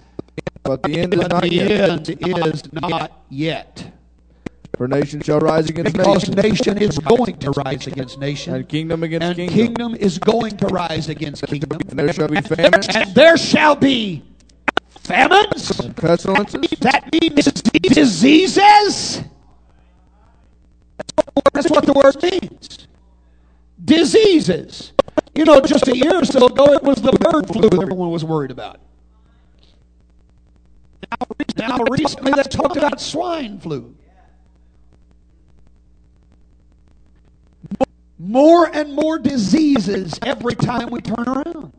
But 0.65 0.83
the 0.83 0.99
end 0.99 1.15
is 1.15 1.21
not 1.29 1.43
the 1.43 1.55
yet. 1.55 1.91
end 1.91 2.09
is 2.11 2.73
not 2.73 3.13
yet. 3.29 3.93
For 4.77 4.89
nation 4.89 5.21
shall 5.23 5.39
rise 5.39 5.71
against 5.71 5.93
Because 5.97 6.29
nation, 6.29 6.35
nation 6.35 6.79
is 6.79 6.99
going 6.99 7.37
to 7.39 7.53
rise 7.53 7.87
against 7.87 8.19
nation. 8.19 8.55
and 8.57 8.69
kingdom 8.69 9.05
against 9.05 9.25
And 9.25 9.37
kingdom. 9.37 9.55
kingdom 9.57 9.95
is 9.95 10.19
going 10.19 10.57
to 10.57 10.67
rise 10.67 11.09
against 11.09 11.47
kingdom. 11.47 11.79
And 11.89 11.97
there 12.01 12.13
shall 12.13 12.27
be 12.27 12.41
famines 12.41 12.89
And 12.89 13.15
there 13.15 13.37
shall 13.37 13.77
be 13.77 14.25
famines. 14.89 15.79
and 15.79 15.97
pestilences, 15.97 16.61
That 16.81 17.09
means 17.13 17.45
diseases. 17.95 19.23
That's 21.55 21.71
what 21.71 21.87
the 21.87 21.93
word 21.93 22.21
means. 22.21 22.89
Diseases. 23.87 24.93
You 25.35 25.45
know, 25.45 25.61
just 25.61 25.87
a 25.89 25.97
year 25.97 26.17
or 26.17 26.25
so 26.25 26.47
ago, 26.47 26.73
it 26.73 26.83
was 26.83 26.97
the 27.01 27.13
bird 27.13 27.47
flu 27.47 27.69
that 27.71 27.81
everyone 27.81 28.11
was 28.11 28.25
worried 28.25 28.51
about. 28.51 28.81
Now, 31.57 31.79
recently, 31.91 32.33
they 32.33 32.43
talked 32.43 32.77
about 32.77 33.01
swine 33.01 33.59
flu. 33.61 33.95
More 38.19 38.67
and 38.75 38.93
more 38.95 39.19
diseases 39.19 40.19
every 40.25 40.55
time 40.55 40.91
we 40.91 41.01
turn 41.01 41.29
around. 41.29 41.73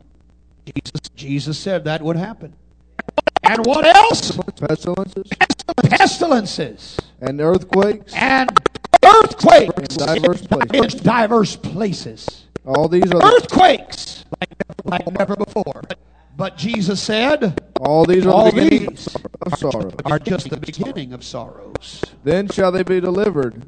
Jesus, 0.64 1.00
Jesus 1.14 1.58
said 1.58 1.84
that 1.84 2.00
would 2.02 2.16
happen. 2.16 2.54
And 3.42 3.64
what 3.66 3.84
else? 3.84 4.38
pestilences, 4.60 5.30
Pestilences 5.84 6.98
and 7.20 7.40
earthquakes. 7.40 8.12
and 8.14 8.48
earthquakes 9.16 9.70
In 9.76 10.06
diverse 10.06 10.46
places. 10.46 10.94
in 10.94 11.02
diverse 11.02 11.56
places. 11.56 12.44
All 12.66 12.88
these 12.88 13.10
are 13.12 13.22
Earthquakes 13.22 14.24
like, 14.40 14.50
like 14.84 15.12
never 15.18 15.36
before. 15.36 15.82
But 16.36 16.56
Jesus 16.56 17.02
said, 17.02 17.60
all 17.80 18.04
these 18.04 18.26
are 18.26 18.30
all 18.30 18.52
the 18.52 18.60
beginning 18.60 18.90
these 18.90 19.08
of 19.42 19.58
sorrow. 19.58 19.90
are 20.04 20.18
just 20.18 20.50
the 20.50 20.56
beginning 20.56 21.12
of 21.12 21.24
sorrows. 21.24 22.02
Then 22.24 22.48
shall 22.48 22.70
they 22.72 22.82
be 22.84 23.00
delivered. 23.00 23.62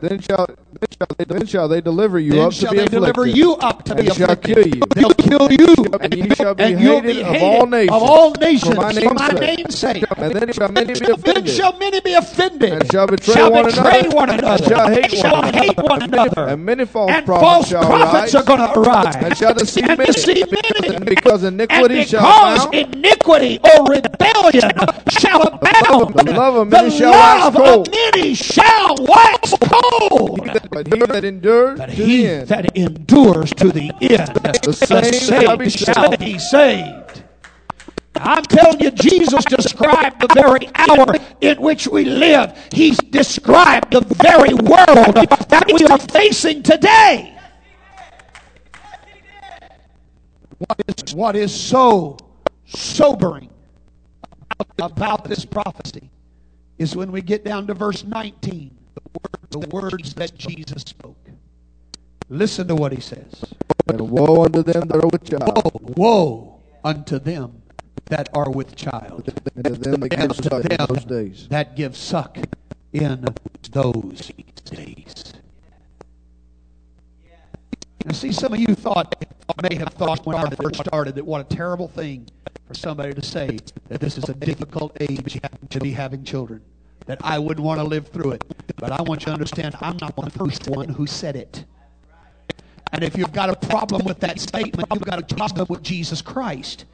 Then 0.00 0.20
shall 0.20 0.46
then 0.46 0.88
shall 0.98 1.06
they, 1.18 1.24
then 1.24 1.46
shall 1.46 1.68
they 1.68 1.80
deliver 1.80 2.18
you 2.18 2.32
Then 2.32 2.40
up 2.40 2.52
to 2.54 2.68
be 2.68 2.76
they 2.76 2.86
afflicted. 2.86 2.90
deliver 2.90 3.26
you 3.26 3.54
up 3.56 3.84
to 3.84 3.94
be 3.94 4.08
and 4.08 4.12
shall 4.12 4.30
afflicted. 4.32 4.54
kill 4.54 4.66
you. 4.66 4.82
They'll 4.94 5.14
kill 5.14 5.52
you. 5.52 5.74
And 6.00 6.14
ye 6.14 6.30
shall 6.34 6.54
be 6.54 6.64
And 6.64 6.80
you'll 6.80 7.02
hated, 7.02 7.22
of 7.22 7.42
all 7.42 7.66
nations. 7.66 7.96
of 7.96 8.02
all 8.02 8.32
nations 8.32 8.74
for 8.74 8.74
my 8.74 8.92
for 8.92 9.14
my 9.14 9.28
name's 9.28 9.40
name's 9.40 9.78
sake. 9.78 10.04
And 10.16 10.34
then 10.34 10.52
shall 10.52 10.68
many 10.70 10.94
be 10.96 11.06
Then 11.24 11.46
offended. 11.46 11.48
shall 11.48 11.72
many 11.78 12.00
be 12.00 12.14
offended, 12.14 12.72
And 12.72 12.90
shall 12.90 13.06
betray 13.06 13.34
shall 13.34 13.50
one 13.50 13.66
betray 13.66 14.00
another, 14.00 14.16
one 14.16 14.30
another, 14.30 14.64
and 14.64 14.64
shall 14.64 14.86
hate 14.88 15.10
shall 15.10 15.42
one 15.42 15.54
hate 15.54 15.76
one 15.78 16.02
another, 16.02 16.48
And 16.48 16.64
many 16.64 16.84
false 16.86 17.10
and 17.10 17.26
prophets 17.26 17.68
false 17.68 17.68
shall 17.68 17.84
prophets 17.84 18.34
arise, 18.34 18.34
are 18.34 18.42
going 18.44 18.60
to 18.60 18.80
arise, 18.80 19.16
and 19.16 19.36
shall 19.36 19.54
deceive 19.54 19.84
and 19.88 19.98
many. 19.98 20.12
deceive 20.12 20.46
many. 20.50 20.96
And 20.96 21.04
because 21.06 21.44
And 21.44 21.60
iniquity 21.60 22.04
shall 22.04 22.22
because 22.22 22.64
abound, 22.66 22.74
iniquity 22.74 23.60
or 23.64 23.84
rebellion 23.86 24.70
shall 25.10 25.42
abound, 25.42 26.14
The 26.14 26.32
love 26.34 26.54
of 26.56 26.68
many 26.68 26.90
the 26.90 26.90
shall 26.90 27.12
wax 27.12 27.44
love 27.44 27.54
cold. 27.54 27.88
of 27.88 27.94
many 27.94 28.34
shall 28.34 28.94
wax 29.00 29.41
cold. 29.42 30.40
but 30.70 30.86
he 30.86 30.98
that 30.98 31.24
endures 31.24 31.78
But 31.78 31.90
to 31.90 31.94
he 31.94 32.26
the 32.26 32.32
end, 32.32 32.48
that 32.48 32.76
endures 32.76 33.50
to 33.54 33.72
the 33.72 33.92
end, 34.00 34.28
the 34.62 34.72
same 34.72 35.12
shall 35.12 35.56
be 35.56 35.70
saved 35.70 35.94
shall 35.94 36.16
be 36.16 36.38
saved. 36.38 37.24
I'm 38.14 38.44
telling 38.44 38.80
you, 38.80 38.90
Jesus 38.90 39.44
described 39.46 40.20
the 40.20 40.28
very 40.34 40.70
hour 40.74 41.14
in 41.40 41.60
which 41.60 41.88
we 41.88 42.04
live. 42.04 42.56
He's 42.72 42.98
described 42.98 43.92
the 43.92 44.02
very 44.02 44.54
world 44.54 45.14
that 45.48 45.70
we 45.72 45.84
are 45.86 45.98
facing 45.98 46.62
today. 46.62 47.36
What 50.58 50.82
is, 50.86 51.14
what 51.14 51.36
is 51.36 51.52
so 51.52 52.18
sobering 52.66 53.50
about 54.78 55.24
this 55.24 55.44
prophecy 55.44 56.10
is 56.78 56.94
when 56.94 57.10
we 57.10 57.22
get 57.22 57.44
down 57.44 57.66
to 57.66 57.74
verse 57.74 58.04
19, 58.04 58.76
the, 59.50 59.58
the 59.58 59.68
words 59.68 60.14
that 60.14 60.36
Jesus 60.36 60.82
spoke. 60.82 61.16
Listen 62.28 62.66
to 62.68 62.74
what 62.74 62.92
he 62.92 63.00
says. 63.00 63.44
and 63.88 64.00
woe 64.10 64.44
unto 64.44 64.62
them 64.62 64.88
that 64.88 65.04
are 65.04 65.08
with 65.08 65.24
child, 65.24 65.96
Woe 65.96 66.60
unto 66.84 67.18
them 67.18 67.62
that 68.06 68.28
are 68.34 68.50
with 68.50 68.74
child, 68.74 69.32
and 69.54 69.64
to 69.64 69.70
them 69.72 70.00
that 70.00 70.10
give 70.10 70.36
suck 70.36 70.64
in 70.64 70.76
those 70.86 71.04
days. 71.04 71.48
that 71.48 71.76
give 71.76 71.96
suck 71.96 72.38
in 72.92 73.24
those 73.70 74.30
days. 74.64 75.32
Now, 78.04 78.12
see, 78.12 78.32
some 78.32 78.52
of 78.52 78.58
you 78.58 78.74
thought, 78.74 79.14
may 79.62 79.76
have 79.76 79.90
thought 79.90 80.26
when 80.26 80.36
I 80.36 80.48
first 80.50 80.80
started, 80.80 81.14
that 81.14 81.24
what 81.24 81.40
a 81.40 81.54
terrible 81.54 81.86
thing 81.88 82.26
for 82.66 82.74
somebody 82.74 83.14
to 83.14 83.22
say 83.22 83.58
that 83.88 84.00
this 84.00 84.18
is 84.18 84.28
a 84.28 84.34
difficult 84.34 84.96
age 85.00 85.38
to 85.70 85.78
be 85.80 85.92
having 85.92 86.24
children. 86.24 86.62
That 87.06 87.18
I 87.22 87.38
wouldn't 87.38 87.64
want 87.64 87.80
to 87.80 87.84
live 87.84 88.08
through 88.08 88.32
it. 88.32 88.44
But 88.76 88.92
I 88.92 89.02
want 89.02 89.22
you 89.22 89.26
to 89.26 89.32
understand, 89.32 89.76
I'm 89.80 89.96
not 89.96 90.14
the 90.16 90.30
first 90.30 90.68
one 90.68 90.88
who 90.88 91.06
said 91.06 91.36
it. 91.36 91.64
And 92.92 93.02
if 93.02 93.16
you've 93.16 93.32
got 93.32 93.48
a 93.48 93.56
problem 93.66 94.04
with 94.04 94.20
that 94.20 94.38
statement, 94.38 94.88
you've 94.92 95.02
got 95.02 95.18
a 95.18 95.34
problem 95.34 95.66
with 95.68 95.82
Jesus 95.82 96.22
Christ. 96.22 96.84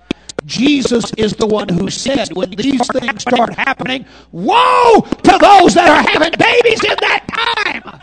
Jesus 0.46 1.12
is 1.14 1.32
the 1.32 1.46
one 1.46 1.68
who 1.68 1.90
said, 1.90 2.32
when 2.32 2.50
these 2.50 2.86
things 2.88 3.22
start 3.22 3.54
happening, 3.54 4.06
woe 4.30 5.00
to 5.00 5.38
those 5.38 5.74
that 5.74 5.88
are 5.88 6.11
having 6.11 6.32
babies 6.38 6.84
in 6.84 6.96
that 7.00 7.24
time. 7.28 8.00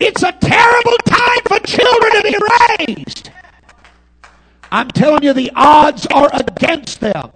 It's 0.00 0.22
a 0.22 0.32
terrible 0.32 0.96
time 1.04 1.42
for 1.46 1.58
children 1.66 2.12
to 2.12 2.22
be 2.22 2.94
raised. 2.96 3.30
I'm 4.72 4.88
telling 4.88 5.22
you, 5.22 5.34
the 5.34 5.52
odds 5.54 6.06
are 6.06 6.30
against 6.32 7.00
them. 7.00 7.30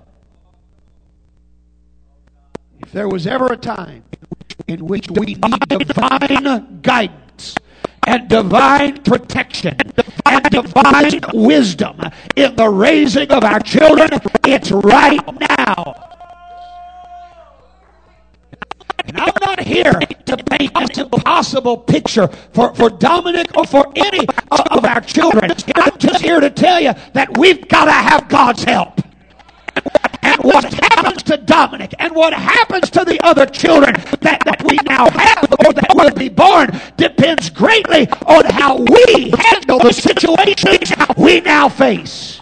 There 2.95 3.09
was 3.09 3.27
ever 3.27 3.47
a 3.47 3.57
time 3.57 4.05
in 4.69 4.87
which 4.87 5.11
we 5.11 5.35
need 5.35 5.69
divine 5.69 6.79
guidance 6.81 7.57
and 8.07 8.29
divine 8.29 9.03
protection 9.03 9.77
and 10.25 10.45
divine 10.45 11.21
wisdom 11.33 12.01
in 12.37 12.55
the 12.55 12.69
raising 12.69 13.33
of 13.33 13.43
our 13.43 13.59
children, 13.59 14.11
it's 14.47 14.71
right 14.71 15.21
now. 15.41 16.11
And 19.07 19.19
I'm 19.19 19.33
not 19.41 19.59
here 19.59 19.95
to 20.27 20.37
paint 20.37 20.71
an 20.77 21.09
impossible 21.13 21.79
picture 21.79 22.29
for, 22.29 22.77
for 22.77 22.91
Dominic 22.91 23.57
or 23.57 23.67
for 23.67 23.93
any 23.97 24.25
of 24.53 24.85
our 24.85 25.01
children. 25.01 25.51
I'm 25.75 25.99
just 25.99 26.23
here 26.23 26.39
to 26.39 26.49
tell 26.49 26.81
you 26.81 26.93
that 27.15 27.37
we've 27.39 27.67
got 27.67 27.87
to 27.87 27.91
have 27.91 28.29
God's 28.29 28.63
help. 28.63 29.01
And 30.25 30.43
what 30.43 30.65
happens 30.65 31.23
to 31.25 31.37
Dominic 31.37 31.95
and 31.99 32.15
what 32.15 32.33
happens 32.33 32.91
to 32.91 33.05
the 33.05 33.21
other 33.25 33.47
children 33.47 33.95
that, 34.21 34.43
that 34.45 34.63
we 34.65 34.77
now 34.89 35.09
have 35.11 35.53
or 35.67 35.73
that 35.73 35.93
will 35.95 36.15
be 36.15 36.29
born 36.29 36.71
depends 36.97 37.51
greatly 37.51 38.09
on 38.27 38.45
how 38.47 38.79
we 38.79 39.33
handle 39.39 39.79
the 39.79 39.93
situations 39.93 40.93
we 41.17 41.41
now 41.41 41.69
face. 41.69 42.41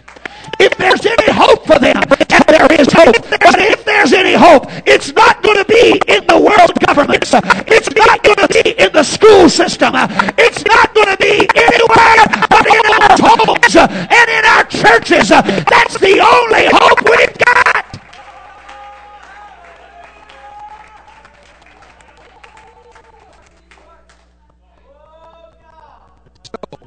If 0.61 0.77
there's 0.77 1.05
any 1.05 1.33
hope 1.33 1.67
for 1.67 1.79
them, 1.79 1.97
and 1.97 2.45
there 2.47 2.71
is 2.79 2.87
hope, 2.93 3.17
but 3.31 3.59
if 3.59 3.85
there's 3.85 4.13
any 4.13 4.35
hope, 4.35 4.67
it's 4.87 5.13
not 5.13 5.43
going 5.43 5.57
to 5.57 5.65
be 5.65 6.01
in 6.07 6.27
the 6.27 6.39
world 6.39 6.73
governments. 6.87 7.33
It's 7.67 7.91
not 7.97 8.23
going 8.23 8.47
to 8.47 8.63
be 8.63 8.71
in 8.79 8.93
the 8.93 9.03
school 9.03 9.49
system. 9.49 9.95
It's 10.39 10.65
not 10.65 10.95
going 10.95 11.09
to 11.09 11.17
be 11.17 11.49
anywhere 11.57 12.23
but 12.49 12.67
in 12.67 12.85
our 12.95 13.17
homes 13.19 13.75
and 13.77 14.29
in 14.31 14.45
our 14.55 14.65
churches. 14.65 15.31
That's 15.31 15.99
the 15.99 16.21
only 16.21 16.67
hope 16.71 17.03
we've 17.11 17.39
got. 17.39 17.62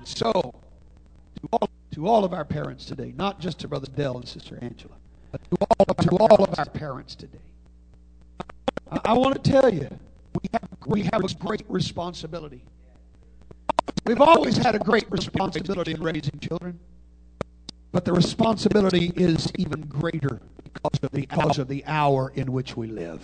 So, 0.06 0.32
to 1.42 1.50
all, 1.52 1.70
to 1.94 2.08
all 2.08 2.24
of 2.24 2.32
our 2.32 2.46
parents 2.46 2.86
today, 2.86 3.12
not 3.18 3.40
just 3.40 3.60
to 3.60 3.68
Brother 3.68 3.88
Dell 3.96 4.18
and 4.18 4.28
Sister 4.28 4.60
Angela, 4.62 4.94
but 5.32 5.42
to 5.50 5.58
all, 5.80 5.86
to 5.96 6.10
all 6.18 6.44
of 6.44 6.60
our 6.60 6.66
parents 6.66 7.16
today, 7.16 7.40
I, 8.92 9.00
I 9.06 9.14
want 9.14 9.44
to 9.44 9.52
tell 9.52 9.74
you, 9.74 9.90
we 10.42 10.50
have, 10.54 10.70
we 10.86 11.02
have 11.12 11.24
a 11.24 11.34
great 11.44 11.66
responsibility. 11.68 12.64
We've 14.06 14.22
always 14.22 14.58
had 14.58 14.76
a 14.76 14.80
great 14.80 15.10
responsibility 15.10 15.94
in 15.94 16.04
raising 16.04 16.40
children, 16.40 16.80
but 17.92 18.06
the 18.06 18.14
responsibility 18.14 19.12
is 19.16 19.52
even 19.58 19.82
greater 19.82 20.40
because 20.64 21.00
of 21.02 21.12
the, 21.12 21.22
because 21.22 21.58
of 21.58 21.68
the 21.68 21.84
hour 21.88 22.32
in 22.36 22.52
which 22.52 22.78
we 22.78 22.88
live. 22.88 23.22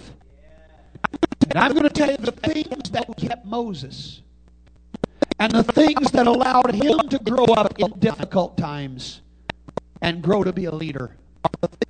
And 1.48 1.60
I'm 1.60 1.74
going 1.74 1.84
to 1.84 1.90
tell 1.90 2.10
you 2.10 2.18
the 2.18 2.32
things 2.32 2.90
that 2.90 3.06
kept 3.18 3.46
Moses 3.46 4.24
and 5.42 5.54
the 5.54 5.64
things 5.64 6.12
that 6.12 6.28
allowed 6.28 6.76
him 6.76 7.00
to 7.10 7.18
grow 7.18 7.46
up 7.46 7.74
in 7.80 7.90
difficult 7.98 8.56
times 8.60 9.22
and 10.00 10.22
grow 10.22 10.44
to 10.44 10.54
be 10.54 10.66
a 10.66 10.72
leader 10.72 11.18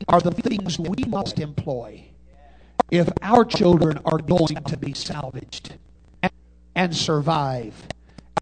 are 0.08 0.22
the 0.22 0.32
things 0.32 0.80
we 0.80 1.04
must 1.10 1.38
employ 1.38 2.02
if 2.92 3.10
our 3.22 3.44
children 3.44 4.00
are 4.06 4.20
going 4.20 4.56
to 4.66 4.78
be 4.78 4.94
salvaged 4.94 5.76
and 6.76 6.96
survive 6.96 7.74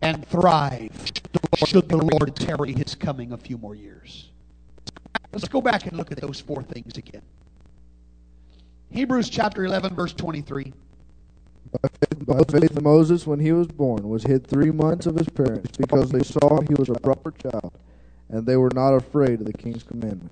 and 0.03 0.27
thrive 0.27 1.11
should 1.55 1.89
the 1.89 1.97
Lord 1.97 2.35
tarry 2.35 2.73
his 2.73 2.93
coming 2.93 3.31
a 3.31 3.37
few 3.37 3.57
more 3.57 3.73
years. 3.73 4.29
Let's 5.33 5.47
go 5.47 5.59
back 5.59 5.87
and 5.87 5.97
look 5.97 6.11
at 6.11 6.21
those 6.21 6.39
four 6.39 6.61
things 6.61 6.99
again. 6.99 7.23
Hebrews 8.91 9.31
chapter 9.31 9.65
11, 9.65 9.95
verse 9.95 10.13
23. 10.13 10.71
By 12.29 12.43
faith, 12.43 12.79
Moses, 12.79 13.25
when 13.25 13.39
he 13.39 13.51
was 13.51 13.65
born, 13.65 14.07
was 14.07 14.23
hid 14.23 14.45
three 14.45 14.69
months 14.69 15.07
of 15.07 15.15
his 15.15 15.27
parents, 15.27 15.75
because 15.75 16.11
they 16.11 16.21
saw 16.21 16.61
he 16.61 16.75
was 16.75 16.87
a 16.89 16.93
proper 16.93 17.31
child, 17.31 17.73
and 18.29 18.45
they 18.45 18.55
were 18.55 18.69
not 18.69 18.93
afraid 18.93 19.39
of 19.39 19.47
the 19.47 19.53
king's 19.53 19.81
commandment. 19.81 20.31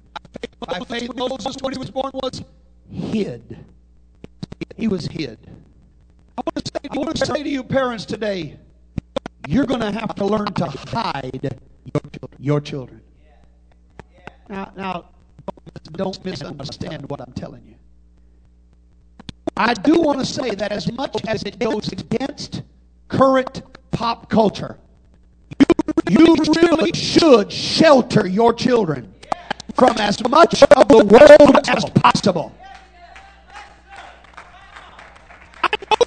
By 0.60 0.80
faith, 0.82 1.10
Moses, 1.16 1.56
when 1.60 1.74
he 1.74 1.80
was 1.80 1.90
born, 1.90 2.12
was 2.14 2.44
hid. 2.92 3.66
He 4.76 4.88
was 4.88 5.08
hid. 5.08 5.40
I 6.38 6.44
want 6.46 6.64
to 6.64 6.72
say, 6.72 6.88
I 6.92 6.98
want 6.98 7.16
to, 7.16 7.26
say 7.26 7.42
to 7.42 7.50
you, 7.50 7.64
parents, 7.64 8.06
today, 8.06 8.60
you're 9.48 9.66
going 9.66 9.82
to 9.82 9.92
have 9.92 10.14
to 10.16 10.26
learn 10.26 10.46
to 10.54 10.66
hide 10.66 11.60
your 12.38 12.62
children. 12.62 13.02
Now, 14.48 14.72
now, 14.78 15.06
don't 15.94 16.24
misunderstand 16.24 17.10
what 17.10 17.22
I'm 17.22 17.34
telling 17.34 17.66
you. 17.66 17.77
I 19.60 19.74
do 19.74 20.00
want 20.00 20.20
to 20.20 20.26
say 20.26 20.54
that 20.54 20.72
as 20.72 20.92
much 20.92 21.16
as 21.28 21.42
it 21.42 21.58
goes 21.58 21.92
against 21.92 22.62
current 23.08 23.64
pop 23.90 24.30
culture, 24.30 24.78
you 26.08 26.36
really 26.62 26.92
should 26.94 27.52
shelter 27.52 28.28
your 28.28 28.54
children 28.54 29.12
from 29.74 29.98
as 29.98 30.22
much 30.30 30.62
of 30.62 30.88
the 30.88 31.04
world 31.06 31.68
as 31.68 31.86
possible. 32.02 32.56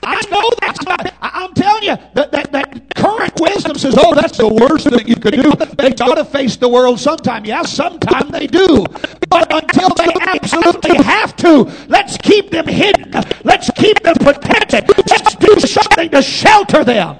I 0.02 0.20
know 0.30 0.50
that's 0.61 0.82
not. 0.82 1.14
I'm 1.20 1.52
telling 1.54 1.84
you 1.84 1.96
that, 2.14 2.32
that, 2.32 2.52
that 2.52 2.94
current 2.94 3.32
wisdom 3.40 3.76
says, 3.76 3.94
"Oh, 3.98 4.14
that's 4.14 4.36
the 4.38 4.48
worst 4.48 4.88
thing 4.88 5.06
you 5.06 5.16
could 5.16 5.34
do." 5.34 5.52
They 5.76 5.90
got 5.90 6.14
to 6.14 6.24
face 6.24 6.56
the 6.56 6.68
world 6.68 7.00
sometime. 7.00 7.44
Yeah, 7.44 7.62
sometime 7.62 8.28
they 8.30 8.46
do, 8.46 8.84
but 9.28 9.52
until 9.52 9.88
they 9.90 10.12
absolutely 10.20 10.96
have 11.02 11.36
to, 11.36 11.64
let's 11.88 12.16
keep 12.18 12.50
them 12.50 12.66
hidden. 12.66 13.12
Let's 13.44 13.70
keep 13.76 14.02
them 14.02 14.16
protected. 14.16 14.88
Let's 15.08 15.34
do 15.36 15.58
something 15.61 16.11
to 16.11 16.22
shelter 16.22 16.84
them. 16.84 17.18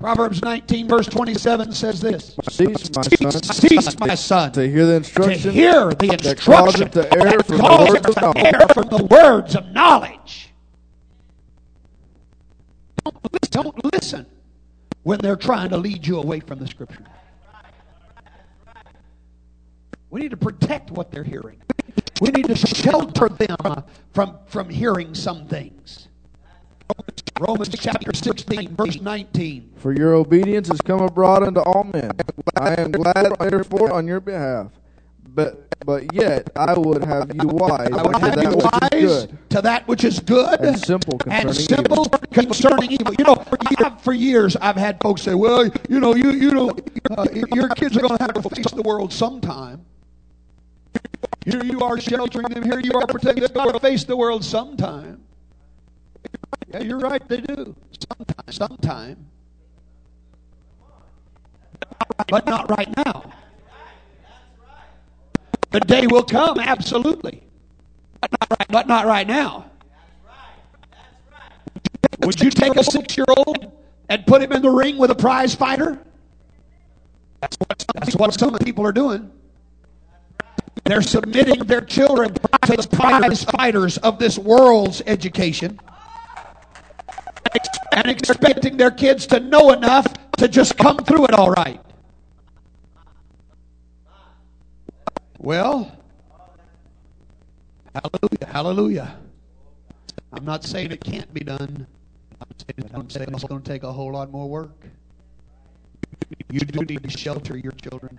Proverbs 0.00 0.42
19, 0.42 0.88
verse 0.88 1.06
27 1.06 1.72
says 1.72 2.00
this 2.00 2.34
Cease, 2.48 2.90
my 2.96 3.02
son, 3.02 3.42
Cease, 3.42 4.00
my 4.00 4.14
son, 4.14 4.52
to 4.52 4.66
hear 4.66 4.86
the 4.86 4.92
to 4.92 4.96
instruction 4.96 5.52
hear 5.52 5.90
the 5.90 6.06
that 6.06 6.24
instruction 6.26 6.90
to 6.92 7.14
err 7.14 7.40
from 7.42 7.58
words 7.68 8.06
of 8.06 8.14
to 8.14 8.20
knowledge. 8.22 8.54
err 8.54 8.68
from 8.74 8.88
the 8.88 9.04
words 9.04 9.56
of 9.56 9.66
knowledge. 9.72 10.54
Don't 13.04 13.16
listen, 13.32 13.50
don't 13.52 13.94
listen 13.94 14.26
when 15.02 15.18
they're 15.20 15.36
trying 15.36 15.68
to 15.70 15.76
lead 15.76 16.06
you 16.06 16.18
away 16.18 16.40
from 16.40 16.58
the 16.58 16.66
Scripture. 16.66 17.04
We 20.08 20.20
need 20.20 20.30
to 20.30 20.36
protect 20.38 20.90
what 20.90 21.10
they're 21.10 21.24
hearing. 21.24 21.60
We 22.22 22.30
need 22.30 22.46
to 22.46 22.56
shelter 22.56 23.28
them 23.28 23.84
from, 24.12 24.38
from 24.46 24.70
hearing 24.70 25.14
some 25.14 25.46
things. 25.46 26.08
Romans 27.40 27.70
chapter 27.70 28.12
16, 28.12 28.76
verse 28.76 29.00
19. 29.00 29.72
For 29.76 29.92
your 29.92 30.12
obedience 30.12 30.68
has 30.68 30.80
come 30.82 31.00
abroad 31.00 31.42
unto 31.42 31.60
all 31.60 31.84
men. 31.84 32.10
I 32.58 32.74
am 32.78 32.92
glad, 32.92 33.34
therefore, 33.40 33.92
on 33.92 34.06
your 34.06 34.20
behalf. 34.20 34.68
But 35.26 35.66
but 35.86 36.12
yet 36.12 36.50
I 36.56 36.76
would 36.76 37.02
have 37.04 37.34
you 37.34 37.48
wise 37.48 37.88
I 37.92 38.02
would 38.02 38.18
have 38.18 38.34
that 38.34 38.42
you 38.42 38.50
which 38.50 38.66
wise 38.82 39.28
to 39.48 39.62
that 39.62 39.88
which 39.88 40.04
is 40.04 40.18
good 40.20 40.60
and 40.60 40.78
simple 40.78 41.18
and 41.26 41.46
concerning 41.46 41.54
simple 41.54 42.04
concerning 42.32 42.92
evil. 42.92 43.14
You 43.18 43.24
know, 43.24 43.36
for, 43.36 43.56
for 44.00 44.12
years 44.12 44.56
I've 44.56 44.76
had 44.76 45.00
folks 45.00 45.22
say, 45.22 45.34
"Well, 45.34 45.70
you 45.88 46.00
know, 46.00 46.14
you 46.14 46.32
you 46.32 46.50
know, 46.50 46.76
uh, 47.16 47.26
your 47.54 47.68
kids 47.70 47.96
are 47.96 48.00
going 48.00 48.18
to 48.18 48.22
have 48.22 48.34
to 48.34 48.42
face 48.50 48.70
the 48.72 48.82
world 48.82 49.12
sometime." 49.12 49.86
Here 51.46 51.64
you 51.64 51.80
are 51.80 51.98
sheltering 51.98 52.48
them. 52.48 52.64
Here 52.64 52.80
you 52.80 52.92
are 52.92 53.06
protecting 53.06 53.44
them. 53.44 53.52
They're 53.54 53.64
going 53.64 53.72
to 53.72 53.80
face 53.80 54.04
the 54.04 54.16
world 54.16 54.44
sometime. 54.44 55.22
Yeah, 56.70 56.80
you're 56.80 56.98
right. 56.98 57.26
They 57.28 57.40
do. 57.40 57.74
Sometime. 58.08 58.52
Sometime. 58.52 59.26
But 62.28 62.46
not 62.46 62.70
right 62.70 62.88
now. 63.04 63.32
The 65.70 65.80
day 65.80 66.06
will 66.06 66.22
come, 66.22 66.58
absolutely. 66.58 67.42
But 68.20 68.30
not 68.32 68.58
right, 68.58 68.68
but 68.68 68.88
not 68.88 69.06
right 69.06 69.26
now. 69.26 69.70
Would 72.22 72.40
you 72.40 72.50
take 72.50 72.76
a 72.76 72.84
six 72.84 73.16
year 73.16 73.26
old 73.36 73.72
and 74.08 74.26
put 74.26 74.42
him 74.42 74.52
in 74.52 74.62
the 74.62 74.70
ring 74.70 74.98
with 74.98 75.10
a 75.10 75.14
prize 75.14 75.54
fighter? 75.54 75.98
That's 77.40 77.56
what, 77.56 77.84
that's 77.94 78.16
what 78.16 78.34
some 78.34 78.58
people 78.58 78.84
are 78.86 78.92
doing. 78.92 79.30
They're 80.84 81.02
submitting 81.02 81.60
their 81.60 81.80
children 81.80 82.34
to 82.34 82.76
the 82.76 82.88
prize 82.92 83.44
fighters 83.44 83.96
of 83.98 84.18
this 84.18 84.38
world's 84.38 85.02
education 85.06 85.80
and 87.92 88.06
expecting 88.06 88.76
their 88.76 88.90
kids 88.90 89.26
to 89.28 89.40
know 89.40 89.72
enough 89.72 90.06
to 90.38 90.48
just 90.48 90.76
come 90.76 90.98
through 90.98 91.24
it 91.24 91.34
all 91.34 91.50
right. 91.50 91.80
Well, 95.38 95.90
hallelujah, 97.94 98.46
hallelujah. 98.46 99.16
I'm 100.32 100.44
not 100.44 100.64
saying 100.64 100.92
it 100.92 101.02
can't 101.02 101.32
be 101.32 101.40
done. 101.40 101.86
I'm 102.40 103.08
saying 103.10 103.28
it's 103.32 103.44
going 103.44 103.62
to 103.62 103.70
take 103.70 103.82
a 103.82 103.92
whole 103.92 104.12
lot 104.12 104.30
more 104.30 104.48
work. 104.48 104.76
You 106.50 106.60
do 106.60 106.84
need 106.84 107.02
to 107.02 107.10
shelter 107.10 107.56
your 107.56 107.72
children 107.72 108.18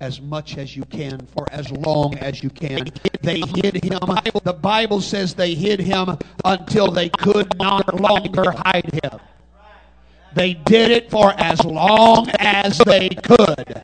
as 0.00 0.20
much 0.20 0.56
as 0.58 0.76
you 0.76 0.84
can 0.84 1.18
for 1.26 1.46
as 1.50 1.70
long 1.70 2.16
as 2.18 2.42
you 2.42 2.50
can. 2.50 2.88
They 3.20 3.40
hid 3.40 3.82
him. 3.82 3.98
The 4.44 4.56
Bible 4.60 5.00
says 5.00 5.34
they 5.34 5.54
hid 5.54 5.80
him 5.80 6.16
until 6.44 6.90
they 6.90 7.08
could 7.08 7.56
not 7.58 8.00
longer 8.00 8.52
hide 8.52 8.90
him. 9.02 9.20
They 10.34 10.54
did 10.54 10.90
it 10.90 11.10
for 11.10 11.32
as 11.38 11.64
long 11.64 12.28
as 12.38 12.78
they 12.78 13.08
could. 13.08 13.82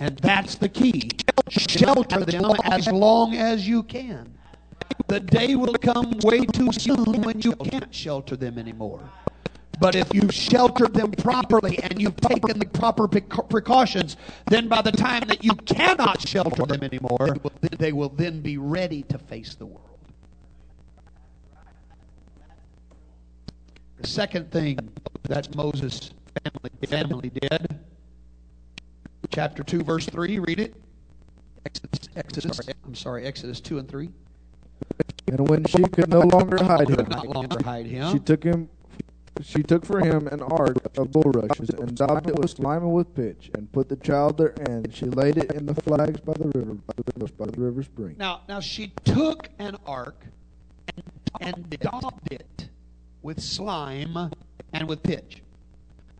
And 0.00 0.18
that's 0.18 0.56
the 0.56 0.68
key. 0.68 1.10
Shelter 1.48 2.24
them 2.24 2.56
as 2.64 2.88
long 2.88 3.36
as 3.36 3.68
you 3.68 3.84
can. 3.84 4.34
The 5.06 5.20
day 5.20 5.54
will 5.54 5.74
come 5.74 6.18
way 6.22 6.44
too 6.46 6.72
soon 6.72 7.22
when 7.22 7.40
you 7.40 7.54
can't 7.56 7.94
shelter 7.94 8.36
them 8.36 8.58
anymore. 8.58 9.08
But 9.80 9.94
if 9.94 10.12
you've 10.14 10.32
sheltered 10.32 10.94
them 10.94 11.12
properly 11.12 11.78
and 11.82 12.00
you've 12.00 12.16
taken 12.16 12.58
the 12.58 12.66
proper 12.66 13.08
precautions, 13.08 14.16
then 14.46 14.68
by 14.68 14.82
the 14.82 14.92
time 14.92 15.24
that 15.28 15.44
you 15.44 15.54
cannot 15.54 16.26
shelter 16.26 16.64
them 16.64 16.82
anymore, 16.82 17.36
they 17.78 17.92
will 17.92 18.08
then 18.08 18.40
be 18.40 18.56
ready 18.58 19.02
to 19.04 19.18
face 19.18 19.54
the 19.54 19.66
world. 19.66 19.98
The 24.00 24.08
second 24.08 24.50
thing 24.50 24.78
that 25.22 25.54
Moses' 25.56 26.10
family, 26.44 26.70
family 26.86 27.30
did, 27.30 27.80
chapter 29.30 29.62
2, 29.62 29.82
verse 29.82 30.06
3, 30.06 30.38
read 30.40 30.60
it. 30.60 30.74
Exodus, 31.64 32.08
Exodus, 32.14 32.60
I'm 32.84 32.94
sorry, 32.94 33.24
Exodus 33.24 33.60
2 33.60 33.78
and 33.78 33.88
3. 33.88 34.10
And 35.28 35.48
when 35.48 35.64
she 35.64 35.82
could 35.84 36.10
no 36.10 36.20
longer 36.20 36.62
hide 36.62 36.90
him, 36.90 37.06
no 37.08 37.22
longer 37.22 37.62
hide 37.64 37.86
him, 37.86 38.12
she 38.12 38.18
took 38.18 38.44
him 38.44 38.68
she 39.42 39.62
took 39.62 39.84
for 39.84 40.00
him 40.00 40.26
an 40.28 40.40
ark 40.40 40.76
of 40.96 41.10
bulrushes, 41.12 41.70
and 41.70 41.96
daubed 41.96 42.28
it 42.28 42.38
with 42.38 42.50
slime 42.50 42.82
and 42.82 42.92
with 42.92 43.14
pitch, 43.14 43.50
and 43.54 43.70
put 43.72 43.88
the 43.88 43.96
child 43.96 44.38
therein. 44.38 44.84
And 44.84 44.94
she 44.94 45.06
laid 45.06 45.36
it 45.36 45.52
in 45.52 45.66
the 45.66 45.74
flags 45.74 46.20
by 46.20 46.34
the 46.34 46.46
river, 46.48 46.74
by 46.74 46.94
the 46.96 47.32
by 47.32 47.46
the 47.46 47.60
river's 47.60 47.88
brink. 47.88 48.18
Now, 48.18 48.42
now 48.48 48.60
she 48.60 48.88
took 49.04 49.48
an 49.58 49.76
ark 49.86 50.24
and, 51.40 51.56
and 51.56 51.80
daubed 51.80 52.32
it 52.32 52.68
with 53.22 53.40
slime 53.40 54.30
and 54.72 54.88
with 54.88 55.02
pitch. 55.02 55.42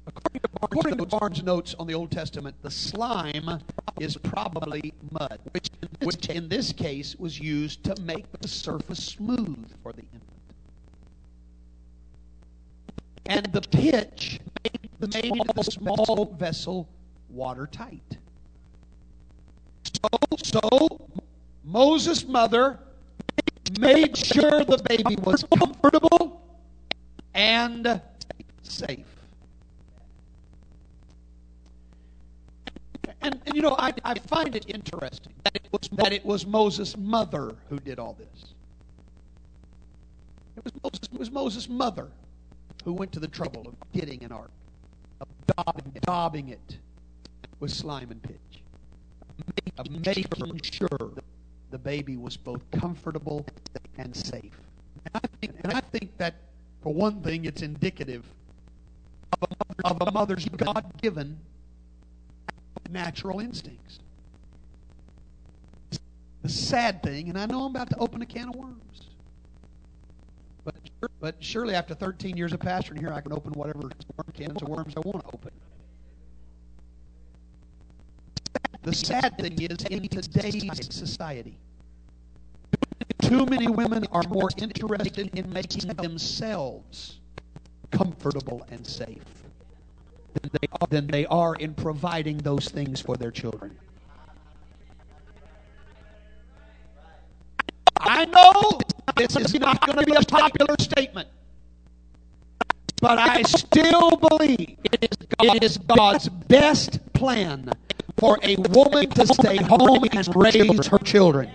According 0.06 0.40
to, 0.42 0.48
Barnes, 0.48 0.72
According 0.72 0.98
to 0.98 1.06
Barnes' 1.06 1.42
notes 1.42 1.74
on 1.78 1.86
the 1.86 1.94
Old 1.94 2.10
Testament, 2.10 2.56
the 2.62 2.70
slime 2.70 3.62
is 4.00 4.16
probably 4.18 4.92
mud, 5.10 5.38
which, 5.52 5.70
which 6.02 6.28
in 6.28 6.48
this 6.48 6.72
case 6.72 7.16
was 7.16 7.38
used 7.38 7.84
to 7.84 8.00
make 8.02 8.30
the 8.40 8.48
surface 8.48 9.02
smooth 9.02 9.72
for 9.82 9.92
the 9.92 10.02
infant 10.12 10.33
and 13.26 13.46
the 13.52 13.60
pitch 13.60 14.40
made 15.00 15.32
the 15.54 15.64
small 15.64 16.36
vessel 16.38 16.88
watertight. 17.28 18.18
So, 19.84 20.08
so 20.42 21.08
Moses' 21.64 22.26
mother 22.26 22.78
made 23.80 24.16
sure 24.16 24.64
the 24.64 24.82
baby 24.88 25.16
was 25.16 25.44
comfortable 25.56 26.42
and 27.34 28.00
safe. 28.62 29.06
And, 33.22 33.40
and 33.46 33.54
you 33.54 33.62
know, 33.62 33.74
I, 33.78 33.92
I 34.04 34.18
find 34.18 34.54
it 34.54 34.66
interesting 34.68 35.32
that 35.44 35.56
it, 35.56 35.68
was, 35.72 35.88
that 35.92 36.12
it 36.12 36.24
was 36.24 36.46
Moses' 36.46 36.94
mother 36.96 37.56
who 37.70 37.78
did 37.78 37.98
all 37.98 38.14
this. 38.18 38.54
It 40.56 40.64
was 40.64 40.72
Moses, 40.82 41.08
it 41.10 41.18
was 41.18 41.30
Moses' 41.30 41.68
mother 41.68 42.10
who 42.84 42.92
went 42.92 43.12
to 43.12 43.20
the 43.20 43.28
trouble 43.28 43.66
of 43.66 43.74
getting 43.92 44.22
an 44.24 44.32
ark, 44.32 44.50
of 45.20 45.28
daubing, 45.46 45.92
daubing 46.02 46.50
it 46.50 46.78
with 47.60 47.70
slime 47.70 48.10
and 48.10 48.22
pitch, 48.22 48.62
of 49.78 49.90
making 49.90 50.60
sure 50.62 51.12
the 51.70 51.78
baby 51.78 52.16
was 52.16 52.36
both 52.36 52.60
comfortable 52.70 53.46
and 53.98 54.14
safe. 54.14 54.60
And 55.06 55.14
I 55.14 55.28
think, 55.40 55.54
and 55.64 55.72
I 55.72 55.80
think 55.80 56.16
that, 56.18 56.34
for 56.82 56.92
one 56.92 57.22
thing, 57.22 57.46
it's 57.46 57.62
indicative 57.62 58.24
of 59.32 59.48
a, 59.50 59.86
of 59.88 60.08
a 60.08 60.12
mother's 60.12 60.44
God 60.44 60.84
given 61.00 61.38
natural 62.90 63.40
instincts. 63.40 63.98
The 66.42 66.48
sad 66.50 67.02
thing, 67.02 67.30
and 67.30 67.38
I 67.38 67.46
know 67.46 67.64
I'm 67.64 67.70
about 67.70 67.88
to 67.90 67.98
open 67.98 68.20
a 68.20 68.26
can 68.26 68.50
of 68.50 68.54
worms. 68.54 69.03
But, 71.20 71.36
surely 71.40 71.74
after 71.74 71.94
13 71.94 72.36
years 72.36 72.52
of 72.52 72.60
pastoring 72.60 72.98
here, 72.98 73.12
I 73.12 73.20
can 73.20 73.32
open 73.32 73.52
whatever 73.52 73.90
cans 74.32 74.62
of 74.62 74.68
worms 74.68 74.94
I 74.96 75.00
want 75.00 75.20
to 75.20 75.34
open. 75.34 75.50
The 78.82 78.94
sad 78.94 79.38
thing 79.38 79.60
is, 79.62 79.84
in 79.84 80.06
today's 80.08 80.94
society, 80.94 81.58
too 83.22 83.46
many 83.46 83.68
women 83.68 84.04
are 84.12 84.24
more 84.28 84.50
interested 84.58 85.30
in 85.38 85.50
making 85.52 85.88
themselves 85.94 87.20
comfortable 87.90 88.66
and 88.70 88.86
safe 88.86 89.24
than 90.34 90.50
they 90.52 90.68
are, 90.80 90.86
than 90.88 91.06
they 91.06 91.26
are 91.26 91.54
in 91.54 91.72
providing 91.74 92.38
those 92.38 92.68
things 92.68 93.00
for 93.00 93.16
their 93.16 93.30
children. 93.30 93.76
I 97.98 98.26
know 98.26 98.78
this 99.16 99.36
is 99.36 99.54
not 99.54 99.84
going 99.86 99.98
to 99.98 100.04
be 100.04 100.14
a 100.14 100.22
popular 100.22 100.74
statement. 100.80 101.28
But 103.00 103.18
I 103.18 103.42
still 103.42 104.16
believe 104.16 104.76
it 104.92 105.62
is 105.62 105.78
God's 105.78 106.28
best 106.28 107.12
plan 107.12 107.70
for 108.16 108.38
a 108.42 108.56
woman 108.56 109.10
to 109.10 109.26
stay 109.26 109.56
home 109.56 110.04
and 110.12 110.36
raise 110.36 110.86
her 110.86 110.98
children. 110.98 111.50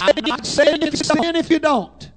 I'm 0.00 0.24
not 0.24 0.46
saying 0.46 0.78
it's 0.82 1.06
sin 1.06 1.36
if 1.36 1.50
you 1.50 1.58
don't. 1.58 2.10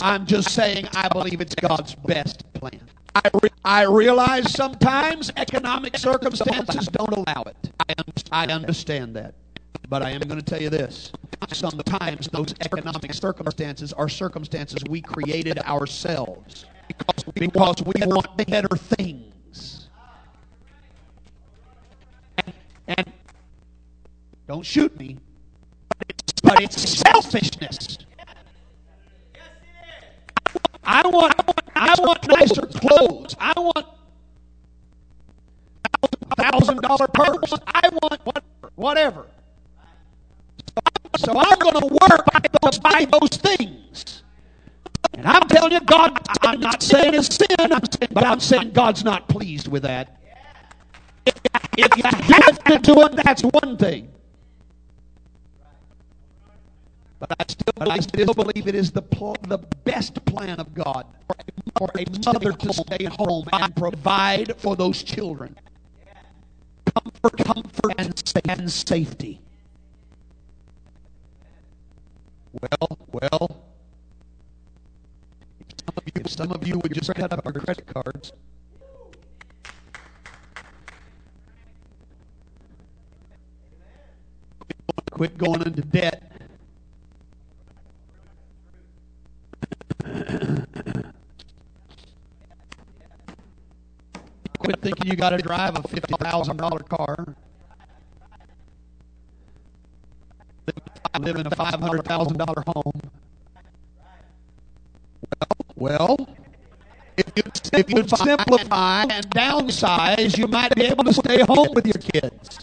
I'm 0.00 0.26
just 0.26 0.50
saying 0.54 0.88
I 0.94 1.08
believe 1.08 1.40
it's 1.40 1.54
God's 1.54 1.94
best 1.94 2.50
plan. 2.54 2.80
I, 3.14 3.30
re- 3.42 3.50
I 3.64 3.82
realize 3.84 4.52
sometimes 4.52 5.32
economic 5.36 5.96
circumstances 5.96 6.86
don't 6.88 7.12
allow 7.12 7.44
it. 7.46 7.72
I, 7.88 7.94
I 8.30 8.46
understand 8.52 9.16
that. 9.16 9.34
But 9.88 10.02
I 10.02 10.10
am 10.10 10.20
going 10.20 10.40
to 10.40 10.44
tell 10.44 10.60
you 10.60 10.70
this. 10.70 11.12
Sometimes 11.52 12.26
those 12.28 12.54
economic 12.60 13.14
circumstances 13.14 13.92
are 13.92 14.08
circumstances 14.08 14.82
we 14.88 15.00
created 15.00 15.58
ourselves 15.60 16.66
because 16.88 17.24
we 17.36 17.48
want 18.06 18.36
better 18.48 18.68
things. 18.76 19.88
And, 22.38 22.54
and 22.88 23.12
don't 24.48 24.64
shoot 24.64 24.98
me, 24.98 25.18
but 26.42 26.60
it's 26.60 26.80
selfishness. 26.98 27.98
I 30.82 31.06
want, 31.08 31.34
I 31.74 31.94
want 31.98 32.28
nicer 32.28 32.66
clothes. 32.66 33.36
I 33.38 33.52
want 33.56 33.86
thousand 36.36 36.80
dollar 36.82 37.08
purse. 37.08 37.52
I 37.66 37.88
want 38.02 38.20
whatever. 38.76 39.26
So 41.16 41.32
I'm 41.38 41.58
going 41.58 41.80
to 41.80 41.86
work 41.86 42.26
to 42.72 42.80
buy 42.80 43.06
those 43.20 43.30
things. 43.30 44.22
And 45.14 45.26
I'm 45.26 45.48
telling 45.48 45.72
you, 45.72 45.80
God, 45.80 46.18
I'm 46.42 46.60
not 46.60 46.82
saying 46.82 47.14
it's 47.14 47.34
sin, 47.34 47.48
but 48.12 48.24
I'm 48.24 48.40
saying 48.40 48.72
God's 48.72 49.04
not 49.04 49.28
pleased 49.28 49.68
with 49.68 49.82
that. 49.84 50.20
If 51.76 51.96
you 51.96 52.02
have 52.04 52.64
to 52.64 52.78
do 52.78 53.02
it, 53.06 53.16
that's 53.24 53.42
one 53.42 53.76
thing. 53.76 54.12
But 57.18 57.32
I 57.38 57.44
still, 57.48 57.92
I 57.92 57.98
still 58.00 58.34
believe 58.34 58.68
it 58.68 58.74
is 58.74 58.90
the, 58.92 59.02
pl- 59.02 59.36
the 59.48 59.58
best 59.84 60.24
plan 60.26 60.60
of 60.60 60.74
God 60.74 61.06
for 61.78 61.88
a 61.98 62.04
mother 62.26 62.52
to 62.52 62.72
stay 62.72 63.04
home 63.06 63.46
and 63.52 63.74
provide 63.74 64.56
for 64.58 64.76
those 64.76 65.02
children 65.02 65.56
comfort, 67.04 67.38
comfort, 67.44 67.94
and, 67.98 68.34
and 68.48 68.72
safety. 68.72 69.40
Well, 72.60 72.98
well. 73.12 73.62
If 76.14 76.30
some 76.30 76.52
of 76.52 76.66
you 76.66 76.78
would 76.78 76.94
just 76.94 77.14
cut 77.14 77.32
up 77.32 77.44
our 77.44 77.52
credit 77.52 77.86
cards. 77.86 78.32
Quit 85.10 85.36
going 85.38 85.62
into 85.62 85.82
debt. 85.82 86.22
Quit 94.58 94.80
thinking 94.82 95.10
you 95.10 95.16
got 95.16 95.30
to 95.30 95.38
drive 95.38 95.76
a 95.76 95.82
fifty 95.88 96.14
thousand 96.20 96.58
Live 101.20 101.36
in 101.36 101.46
a 101.46 101.50
five 101.50 101.80
hundred 101.80 102.04
thousand 102.04 102.38
dollar 102.38 102.62
home. 102.66 103.00
Well, 105.76 106.16
well, 106.16 106.28
if 107.16 107.26
you 107.36 107.42
if 107.72 107.90
you 107.90 108.06
simplify 108.08 109.02
and 109.04 109.28
downsize, 109.30 110.36
you 110.38 110.46
might 110.48 110.74
be 110.74 110.84
able 110.84 111.04
to 111.04 111.14
stay 111.14 111.40
home 111.42 111.68
with 111.74 111.86
your 111.86 111.94
kids. 111.94 112.60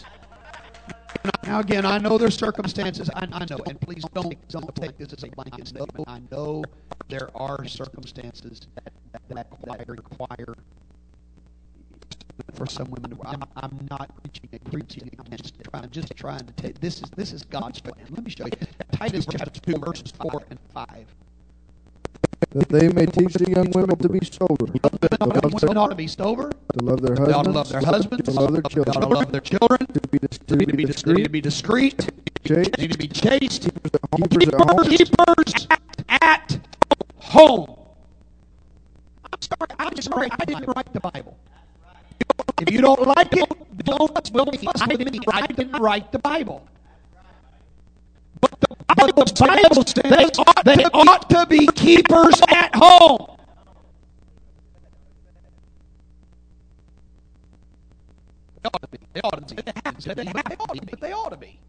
Now 1.44 1.60
again, 1.60 1.86
I 1.86 1.98
know 1.98 2.18
there's 2.18 2.36
circumstances. 2.36 3.10
I, 3.14 3.26
I 3.32 3.46
know, 3.50 3.58
and 3.66 3.80
please 3.80 4.04
don't 4.14 4.36
don't 4.48 4.74
take 4.76 4.98
this 4.98 5.12
as 5.12 5.24
a 5.24 5.28
blanket 5.28 5.68
statement. 5.68 6.08
I 6.08 6.20
know 6.30 6.64
there 7.08 7.30
are 7.34 7.66
circumstances 7.66 8.66
that 8.76 8.92
that, 9.30 9.46
that 9.66 9.88
require 9.88 10.54
for 12.54 12.66
some 12.66 12.90
women. 12.90 13.18
I'm, 13.24 13.42
I'm 13.56 13.88
not 13.90 14.10
preaching 14.22 14.50
preaching 14.70 15.10
against 15.20 15.56
it. 15.60 15.68
I'm 15.74 15.90
just 15.90 16.14
trying 16.16 16.46
to 16.46 16.52
take 16.54 16.80
this 16.80 17.02
is 17.02 17.10
this 17.16 17.32
is 17.32 17.44
God's 17.44 17.80
plan. 17.80 18.06
Let 18.10 18.24
me 18.24 18.30
show 18.30 18.46
you 18.46 18.52
Titus 18.92 19.26
chapter 19.30 19.60
two 19.60 19.78
verses 19.78 20.12
four 20.12 20.42
and 20.50 20.58
five. 20.72 21.06
That 22.52 22.68
they 22.68 22.88
may 22.88 23.06
teach 23.06 23.34
the 23.34 23.50
young 23.50 23.70
women 23.72 23.96
to 23.98 24.08
be 24.08 24.20
sober, 24.24 24.66
Women 25.62 25.78
ought 25.78 25.88
to 25.90 25.96
be 25.96 26.08
sober. 26.08 26.50
to 26.78 26.84
love 26.84 27.02
their 27.02 27.16
They 27.24 27.32
ought 27.32 27.44
to 27.44 27.52
husbands, 27.52 27.54
love 27.54 27.68
their 27.70 27.82
husbands. 27.82 28.24
to 28.24 28.32
love 28.32 28.52
their 28.52 28.62
They 28.84 28.92
to 28.92 29.00
children, 29.02 29.10
love 29.10 29.32
their 29.32 29.40
children. 29.40 29.86
to 29.92 30.00
be, 30.10 30.18
dis- 30.18 30.38
to 30.38 30.56
be 30.56 30.66
need 30.66 30.72
to 30.72 30.76
be, 30.76 30.86
to 30.86 30.86
discreet, 30.86 31.32
be 31.32 31.40
discreet. 31.40 32.10
chaste, 32.46 32.72
They 32.76 32.82
need 32.84 32.92
to 32.92 32.98
be 32.98 33.08
chaste. 33.08 33.62
keepers 34.12 34.48
at 34.50 34.60
home, 34.70 34.84
Keepers 34.84 35.68
at 36.08 36.58
home. 37.18 37.76
I'm 39.32 39.42
sorry, 39.42 39.70
I'm 39.78 40.02
sorry, 40.02 40.28
I 40.40 40.44
didn't 40.44 40.66
write 40.76 40.92
the 40.92 41.00
Bible. 41.00 41.38
If 42.60 42.70
you 42.72 42.80
don't 42.80 43.02
like 43.06 43.32
it, 43.32 43.48
don't 43.84 44.14
don't 44.14 44.14
fuss 44.14 44.30
with 44.30 45.12
me. 45.12 45.18
I 45.32 45.46
didn't 45.46 45.72
write 45.80 46.12
the 46.12 46.18
Bible. 46.18 46.66
But 48.40 48.60
the 48.60 48.76
Bible, 48.94 49.24
the 49.24 49.46
Bible 49.46 49.84
says 49.86 50.02
they 50.04 50.42
ought, 50.42 50.64
they 50.64 50.84
ought 50.84 51.30
to 51.30 51.46
be 51.46 51.66
keepers 51.68 52.40
at 52.48 52.74
home. 52.74 53.36
They 58.62 58.70
ought 58.72 58.82
to 58.82 58.88
be. 58.88 58.98
They 59.14 59.20
ought 59.22 59.48
to 59.48 59.54
be. 59.54 59.62
Have 59.84 59.98
to. 59.98 60.14
They, 60.14 60.22
ought 60.24 60.74
to 60.74 60.80
be. 60.80 60.86
But 60.90 61.00
they 61.00 61.12
ought 61.12 61.30
to 61.30 61.36
be. 61.36 61.60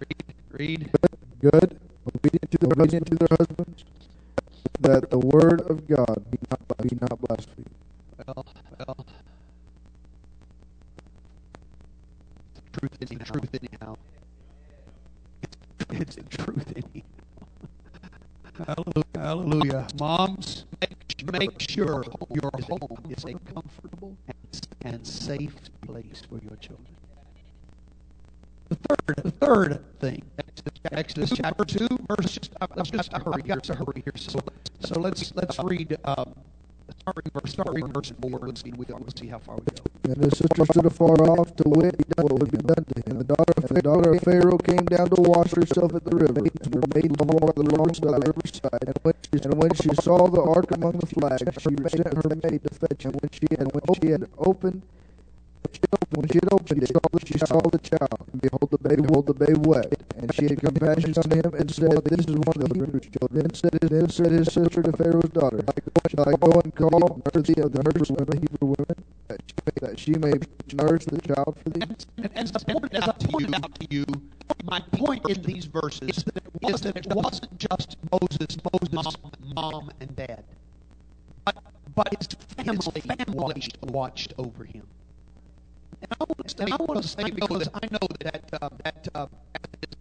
Read. 0.00 0.24
Read. 0.52 0.90
good, 1.40 1.80
obedient 2.06 2.50
to, 2.52 2.58
obedient 2.66 3.06
to 3.06 3.16
their 3.16 3.28
husbands, 3.38 3.84
that 4.80 5.10
the 5.10 5.18
word 5.18 5.62
of 5.62 5.86
God 5.86 6.24
be 6.30 6.38
not, 6.50 6.60
be 6.82 6.98
not 7.00 7.20
blasphemed. 7.20 7.70
Well, 8.26 8.46
well. 8.78 9.06
Truth 12.72 12.98
is 13.00 13.08
the 13.10 13.24
truth 13.24 13.50
anyhow. 13.62 13.96
It's, 15.42 15.56
it's 15.90 16.16
the 16.16 16.22
truth 16.24 16.72
anyhow. 16.76 17.06
Hallelujah. 18.66 19.04
Hallelujah. 19.16 19.86
Moms, 19.98 20.64
make, 20.80 21.32
make 21.32 21.60
sure 21.60 22.04
your 22.30 22.50
home 22.68 22.98
is 23.10 23.24
a 23.24 23.34
comfortable 23.52 24.16
and, 24.28 24.68
and 24.82 25.06
safe 25.06 25.56
place 25.86 26.22
for 26.28 26.38
your 26.38 26.56
children. 26.56 26.93
The 28.68 28.76
third, 28.76 29.16
the 29.22 29.30
third 29.30 29.98
thing, 30.00 30.22
Exodus 30.90 31.32
chapter 31.34 31.64
two, 31.64 31.88
verse. 32.08 32.38
Just, 32.38 32.52
let's 32.76 32.90
just 32.90 33.12
hurry. 33.12 33.42
Got 33.42 33.62
to 33.64 33.74
hurry 33.74 34.02
here. 34.04 34.12
So, 34.16 34.40
so 34.80 35.00
let's 35.00 35.34
let's 35.34 35.58
read. 35.58 35.96
Um, 36.04 36.34
start 37.00 37.16
reading 37.16 37.32
verse. 37.34 37.52
Start 37.52 37.68
reading 37.72 37.92
verse 37.92 38.12
four. 38.20 38.38
Let's 38.40 38.62
see. 38.62 38.72
We 38.72 38.86
we'll 38.88 39.06
see 39.16 39.26
how 39.28 39.38
far 39.38 39.56
we 39.56 39.64
go. 39.64 39.82
And 40.04 40.24
his 40.24 40.38
sister 40.38 40.64
stood 40.64 40.86
afar 40.86 41.16
off 41.28 41.54
to 41.56 41.64
wit 41.66 41.96
what 42.16 42.32
would 42.32 42.50
be 42.50 42.58
done 42.58 42.84
to 42.84 43.02
him. 43.10 43.18
The 43.18 43.24
daughter 43.24 43.52
of, 43.56 43.68
the 43.68 43.82
daughter 43.82 44.12
of 44.14 44.20
Pharaoh 44.22 44.58
came 44.58 44.84
down 44.86 45.08
to 45.10 45.22
wash 45.22 45.52
herself 45.52 45.94
at 45.94 46.04
the 46.04 46.16
river, 46.16 46.40
and 46.40 46.74
her 46.74 46.82
maid 46.94 47.12
walked 47.20 47.58
side 47.96 48.04
of 48.04 48.20
the 48.20 48.32
riverside. 48.32 48.84
And 48.86 48.98
when, 49.02 49.14
she, 49.24 49.44
and 49.44 49.54
when 49.54 49.74
she 49.74 49.94
saw 50.02 50.28
the 50.28 50.42
ark 50.42 50.70
among 50.72 50.92
the 50.92 51.06
flags, 51.06 51.52
she 51.60 51.76
sent 51.88 52.14
her 52.14 52.28
maid 52.42 52.62
to 52.64 52.74
fetch 52.74 53.06
it. 53.06 53.16
When 53.16 53.30
she 53.32 53.46
had, 53.58 53.72
when 53.72 53.94
she 54.00 54.08
had 54.10 54.28
opened, 54.38 54.82
when 56.10 56.28
she 56.28 56.38
had 56.38 56.52
opened 56.52 56.82
it, 56.82 56.90
she 57.26 57.38
saw 57.38 57.60
the 57.60 57.78
child, 57.78 58.28
and 58.32 58.40
behold, 58.40 58.68
the 58.70 58.78
babe, 58.78 59.06
behold, 59.06 59.26
the 59.26 59.34
babe 59.34 59.66
wept. 59.66 60.02
And 60.16 60.32
she 60.34 60.44
had 60.44 60.60
compassion 60.60 61.14
on 61.16 61.30
him, 61.30 61.54
and 61.54 61.70
said, 61.74 62.04
This 62.04 62.26
is 62.26 62.34
one 62.34 62.56
of 62.56 62.68
the 62.68 62.74
Hebrews' 62.74 63.08
children. 63.10 63.42
Then 63.42 63.54
said, 63.54 63.72
his, 63.80 63.90
then 63.90 64.08
said 64.08 64.30
his 64.32 64.52
sister 64.52 64.82
to 64.82 64.92
Pharaoh's 64.92 65.30
daughter, 65.30 65.60
Shall 66.10 66.28
I 66.28 66.36
go 66.36 66.60
and 66.60 66.74
call 66.74 67.20
thee 67.34 67.60
of 67.60 67.72
the 67.72 67.82
nurse 67.82 68.10
women, 68.10 68.38
Hebrew 68.38 68.74
women, 68.78 69.04
that 69.28 69.40
she, 69.46 69.54
may, 69.66 69.88
that 69.88 69.98
she 69.98 70.12
may 70.12 70.32
nurse 70.82 71.04
the 71.06 71.20
child 71.20 71.58
for 71.62 71.70
thee? 71.70 71.80
And, 71.82 72.06
and, 72.18 72.38
as 72.38 72.52
I 72.54 72.72
pointed 72.72 73.54
out 73.58 73.74
to 73.80 73.86
you, 73.90 74.04
my 74.64 74.80
point 74.92 75.28
in 75.28 75.42
these 75.42 75.64
verses 75.66 76.24
is 76.62 76.80
that 76.80 76.96
it 76.96 77.06
wasn't 77.14 77.58
just 77.58 77.96
Moses, 78.12 78.56
Moses' 78.72 79.16
mom 79.54 79.90
and 80.00 80.14
dad, 80.14 80.44
but, 81.44 81.56
but 81.94 82.14
his 82.14 82.28
family, 82.56 83.00
family 83.00 83.34
watched, 83.34 83.78
watched 83.82 84.34
over 84.38 84.64
him. 84.64 84.86
And 86.04 86.12
I 86.20 86.24
want 86.24 86.48
to, 86.48 86.62
and 86.62 86.72
I 86.72 86.76
want 86.76 87.02
to 87.02 87.08
say 87.08 87.30
because 87.30 87.68
I 87.72 87.86
know 87.90 88.06
that 88.20 88.44
uh, 88.60 88.68
that 88.84 89.08
uh, 89.14 89.26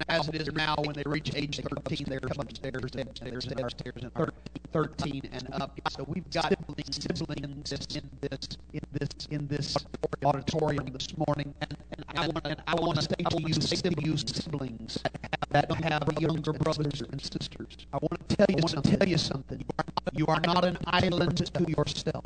as 0.10 0.28
it 0.28 0.36
is 0.36 0.52
now, 0.54 0.76
when 0.84 0.96
they 0.96 1.04
reach 1.06 1.34
age 1.34 1.62
13, 1.62 2.08
they're 2.10 2.20
upstairs, 2.24 2.92
they're 2.92 3.06
upstairs, 3.06 3.48
and 4.02 4.32
13 4.74 5.22
and 5.32 5.48
up. 5.54 5.80
So 5.92 6.06
we've 6.08 6.30
got 6.30 6.50
siblings, 6.50 7.04
siblings 7.04 7.72
in 7.96 8.10
this 8.22 8.48
in 8.74 8.82
this 8.92 9.28
in 9.32 9.48
this 9.48 9.78
auditorium 10.26 10.88
this 10.92 11.16
morning, 11.18 11.54
and, 11.62 11.78
and 11.92 12.06
I 12.18 12.28
want 12.28 12.46
and 12.46 12.62
I 12.68 12.76
want 12.76 12.98
to 12.98 13.04
say 13.04 13.24
to 13.30 13.42
you, 13.42 13.54
say 13.54 13.90
to 13.90 14.06
you 14.06 14.18
siblings 14.18 14.98
that 15.52 15.70
don't 15.70 15.84
have 15.84 16.04
younger 16.20 16.54
brothers 16.54 17.02
and 17.02 17.22
sisters. 17.22 17.78
I 17.94 17.98
want 18.02 18.28
to 18.28 18.36
tell 18.36 18.48
you 18.50 18.68
something. 18.68 18.98
Tell 18.98 19.08
you 19.08 19.18
something. 19.18 19.64
You 20.14 20.26
are 20.28 20.42
not 20.42 20.66
an 20.66 20.78
island 20.88 21.38
to 21.38 21.66
yourself. 21.70 22.26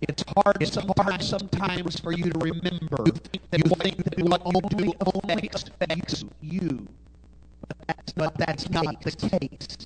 It's 0.00 0.24
hard 0.36 0.66
sometimes, 0.66 1.28
sometimes 1.28 2.00
for 2.00 2.12
you 2.12 2.30
to 2.30 2.38
remember. 2.38 3.04
You 3.06 3.12
think 3.12 3.50
that 3.50 3.64
you 3.64 3.74
think 3.82 3.96
that 4.04 4.18
what 4.20 4.42
only, 4.44 4.94
only 5.14 5.50
affects 5.54 6.24
you. 6.40 6.86
But 7.66 7.76
that's, 7.88 8.12
but 8.12 8.34
that's 8.38 8.70
not 8.70 9.00
the 9.02 9.12
case. 9.12 9.76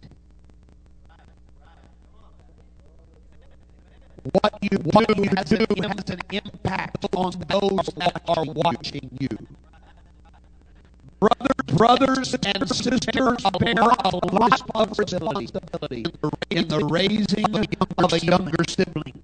What 4.33 4.59
you 4.63 4.79
what 4.93 5.09
do 5.09 5.23
has, 5.37 5.53
an, 5.53 5.67
has 5.83 6.11
an 6.11 6.21
impact 6.31 7.07
on 7.17 7.33
those 7.49 7.87
that 7.97 8.23
are 8.29 8.45
watching 8.45 9.11
you. 9.21 9.29
Brothers, 11.21 11.77
brothers 11.77 12.35
and 12.47 12.69
sisters 12.69 13.01
bear 13.61 13.87
a 14.05 14.27
lot 14.33 14.63
of 14.75 14.99
responsibility 14.99 16.05
in 16.51 16.69
the 16.69 16.85
raising 16.85 17.57
of 17.99 18.13
a 18.13 18.21
younger 18.21 18.65
sibling. 18.69 19.23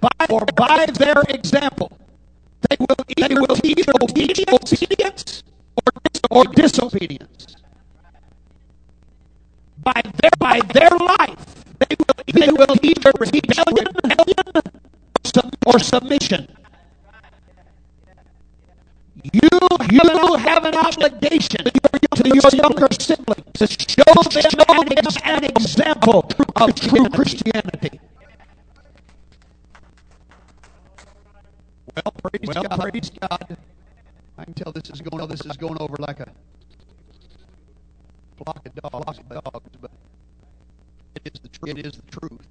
By, 0.00 0.26
for 0.28 0.44
by 0.56 0.86
their 0.86 1.22
example, 1.28 1.92
they 2.68 2.76
will 2.80 2.96
either, 3.16 3.28
they 3.28 3.34
will 3.34 3.56
teach 3.56 3.88
obedience 4.52 5.42
or, 5.76 5.92
or 6.30 6.44
disobedience. 6.54 7.56
By 9.78 10.02
their, 10.20 10.30
by 10.38 10.60
their 10.74 10.90
life, 10.90 11.64
they 11.78 11.96
will, 11.98 12.24
they 12.34 12.48
will 12.52 12.76
either 12.82 13.12
rebellion, 13.18 13.86
rebellion 14.04 14.62
or 15.66 15.78
submission. 15.78 16.48
You, 19.32 19.48
you 19.90 20.36
have 20.38 20.64
an 20.64 20.74
obligation 20.74 21.64
to 21.64 22.28
your 22.28 22.50
younger 22.54 22.88
siblings 23.00 23.52
to 23.54 23.66
show 23.66 24.22
them 24.22 25.06
an 25.24 25.44
example 25.44 26.30
of 26.56 26.74
true 26.74 27.08
Christianity. 27.10 28.00
Well, 32.04 32.12
praise 32.12 32.48
well, 32.54 32.64
God. 32.64 32.80
Praise 32.80 33.10
God. 33.10 33.56
I 34.38 34.44
can 34.44 34.54
tell 34.54 34.72
this 34.72 34.90
is 34.90 35.00
going. 35.00 35.26
This 35.28 35.44
is 35.44 35.56
going 35.56 35.78
over 35.80 35.96
like 35.98 36.20
a 36.20 36.28
flock 38.36 38.66
of 38.66 38.74
dogs, 38.76 39.18
dogs, 39.28 39.70
but 39.80 39.90
it 41.16 41.32
is 41.34 41.40
the 41.40 41.48
truth. 41.48 41.78
It 41.78 41.86
is 41.86 41.92
the 41.94 42.20
truth. 42.20 42.46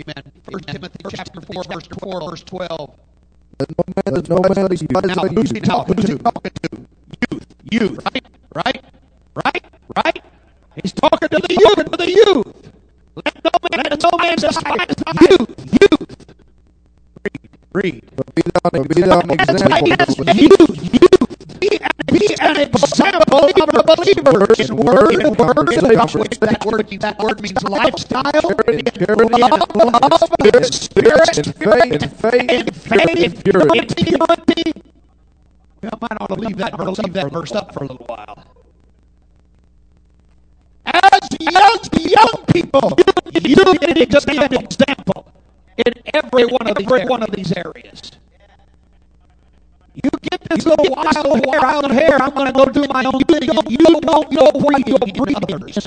Amen. 0.00 0.32
First 0.50 0.68
Timothy 0.68 0.98
chapter 1.10 1.40
four, 1.42 1.64
verse 1.64 1.88
four, 2.00 2.30
verse 2.30 2.42
twelve. 2.42 2.94
Let 3.60 3.70
no 3.78 3.84
man, 3.96 4.14
let 4.16 4.28
no 4.28 4.40
man 4.54 4.66
lead 4.68 4.82
you. 4.82 4.88
Now, 4.92 5.28
who's 5.28 5.50
he 5.50 5.60
talking 5.60 5.96
to? 5.96 6.18
talking 6.18 6.52
to? 6.62 6.86
Youth. 7.30 7.46
Youth. 7.72 8.04
Right? 8.06 8.26
Right? 8.54 8.84
Right? 9.46 9.64
Right? 9.96 10.24
He's 10.82 10.92
talking 10.92 11.28
to 11.28 11.38
the 11.38 11.54
youth. 11.54 11.90
To 11.90 11.96
the 11.96 12.10
youth. 12.10 12.72
Let 13.16 13.44
no 13.44 13.50
man, 13.70 13.84
let 13.90 14.02
no 14.02 14.18
man 14.18 14.36
despise 14.36 14.96
youth. 15.30 15.82
Youth. 15.82 16.25
Read. 17.76 17.94
Read. 17.94 18.04
But 18.16 18.34
be 18.34 18.42
thou, 18.42 18.70
but 18.72 18.88
be 18.88 19.02
thou 19.02 19.20
an 19.20 19.32
example. 19.32 19.88
Yes, 19.88 20.18
youth. 20.18 20.78
Youth. 20.94 21.60
Be 21.60 21.70
an, 21.82 21.90
be 22.12 22.36
an 22.40 22.56
example 22.56 23.46
of 23.46 23.72
the 23.72 23.84
believers. 23.84 24.58
In 24.58 24.76
word, 24.76 25.22
in 25.22 25.34
word, 25.36 25.68
which 26.16 26.40
that 26.40 26.64
word, 26.64 26.88
that 27.00 27.18
word 27.20 27.42
means 27.42 27.62
lifestyle. 27.64 28.32
Charity, 28.32 28.84
charity, 28.92 29.52
Love, 29.74 30.24
spirit, 30.24 30.74
spirit, 30.74 31.38
in 31.38 31.52
faith, 31.54 32.02
in 32.02 32.10
faith, 32.10 32.58
in 32.58 32.70
faith, 32.72 33.22
in 33.22 33.32
purity. 33.42 33.78
in 33.78 33.88
purity. 33.96 34.72
We 35.82 35.90
might 36.00 36.18
ought 36.20 36.28
to 36.28 36.36
leave 36.36 36.58
that, 36.58 36.76
verse, 36.76 36.98
leave 36.98 37.14
that 37.14 37.30
verse 37.32 37.54
up 37.54 37.72
for 37.74 37.84
a 37.84 37.88
little 37.88 38.06
while. 38.06 38.44
As 40.86 41.28
young, 41.40 41.78
young 42.00 42.46
people, 42.52 42.98
you 43.34 43.56
need 43.94 44.10
to 44.12 44.22
be 44.22 44.38
an 44.44 44.54
example 44.54 45.26
in 45.78 45.92
every 46.14 46.46
one 46.46 46.68
of 46.68 46.76
these, 46.76 46.88
one 47.08 47.22
of 47.22 47.30
these 47.32 47.52
areas. 47.52 48.12
You 49.94 50.10
get 50.30 50.42
this 50.50 50.66
little 50.66 50.94
wild, 50.94 51.46
wild 51.46 51.90
hair, 51.90 52.20
I'm 52.20 52.34
going 52.34 52.46
to 52.46 52.52
go 52.52 52.66
do 52.66 52.84
my 52.90 53.04
own 53.04 53.20
thing. 53.20 53.42
You 53.42 53.78
don't 53.78 54.04
know 54.04 54.50
where 54.60 54.78
bring 55.14 55.36
others. 55.36 55.86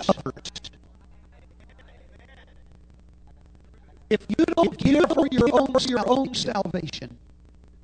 If 4.10 4.26
you 4.30 4.46
don't 4.46 4.78
care 4.80 5.04
for 5.08 5.28
your 5.32 5.50
own, 5.54 5.76
your 5.88 6.10
own 6.10 6.34
salvation, 6.34 7.16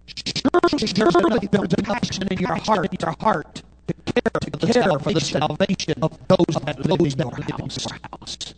surely, 0.08 0.88
surely 0.88 1.48
there's 1.52 1.74
a 1.74 1.84
passion 1.84 2.28
in 2.32 2.40
your 2.40 2.56
heart, 2.56 2.90
your 3.00 3.16
heart 3.20 3.62
to 3.88 3.94
care, 4.12 4.40
to 4.42 4.52
care 4.74 5.00
for 5.00 5.14
the 5.14 5.22
salvation 5.22 5.96
of 6.02 6.18
those 6.28 6.56
that 6.66 6.80
live 6.90 7.02
in 7.20 7.20
your 7.20 8.00
house. 8.12 8.55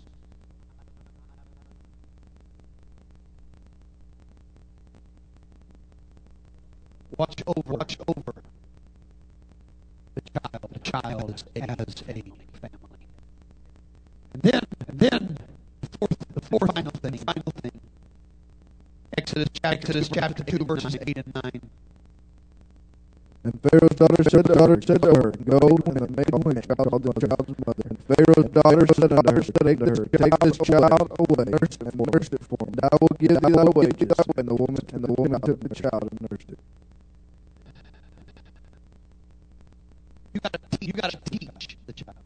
Watch 7.17 7.41
over, 7.47 7.73
watch 7.73 7.97
over 8.07 8.33
the 10.15 10.21
child, 10.21 10.69
the 10.73 10.79
child 10.79 11.31
as 11.33 11.43
a 11.55 12.13
family. 12.13 12.31
And 14.33 14.41
then, 14.43 14.61
and 14.87 14.99
then 14.99 15.37
the 15.81 15.89
fourth, 15.97 16.17
the 16.33 16.41
fourth 16.41 16.73
final 16.75 16.91
thing, 16.91 17.17
final 17.17 17.51
thing. 17.61 17.71
Exodus 19.17 19.47
chapter, 19.53 19.77
Exodus 19.77 20.09
chapter 20.09 20.43
two, 20.43 20.63
verses 20.65 20.95
eight 21.07 21.17
and 21.17 21.33
nine. 21.43 21.61
And 23.43 23.59
Pharaoh's 23.61 23.95
daughter 23.95 24.23
said 24.23 24.45
to 24.45 24.53
her, 24.59 24.81
said 24.81 25.01
to 25.01 25.07
her, 25.09 25.31
Go, 25.31 25.77
and 25.87 26.17
maiden 26.17 26.41
went 26.45 26.57
and 26.59 26.77
called 26.77 27.03
the 27.03 27.13
child's 27.27 27.55
mother. 27.65 27.83
And 27.89 27.97
Pharaoh's 28.05 28.51
daughter 28.51 28.85
said 28.93 29.13
unto 29.13 29.33
her, 29.33 29.41
Take 29.41 29.79
her, 29.79 30.05
take 30.05 30.39
this 30.39 30.57
child 30.57 31.11
away, 31.17 31.45
and 31.47 31.51
nurse 32.13 32.29
it 32.31 32.43
for 32.45 32.57
him. 32.67 32.73
And 32.77 32.81
I 32.83 32.97
will 33.01 33.15
give 33.17 33.41
thee 33.41 33.53
thy 33.53 33.63
wages. 33.73 34.11
And 34.37 34.47
the 34.49 34.55
woman, 34.55 34.83
and 34.93 35.03
the 35.03 35.13
woman 35.13 35.41
took 35.41 35.61
the 35.61 35.75
child 35.75 36.09
and 36.11 36.21
nursed 36.29 36.49
it. 36.51 36.59
You 40.37 40.41
got 40.41 40.53
to 40.53 40.85
you 40.85 40.93
got 40.93 41.11
to 41.11 41.19
teach 41.31 41.77
the 41.87 41.93
child. 41.93 42.17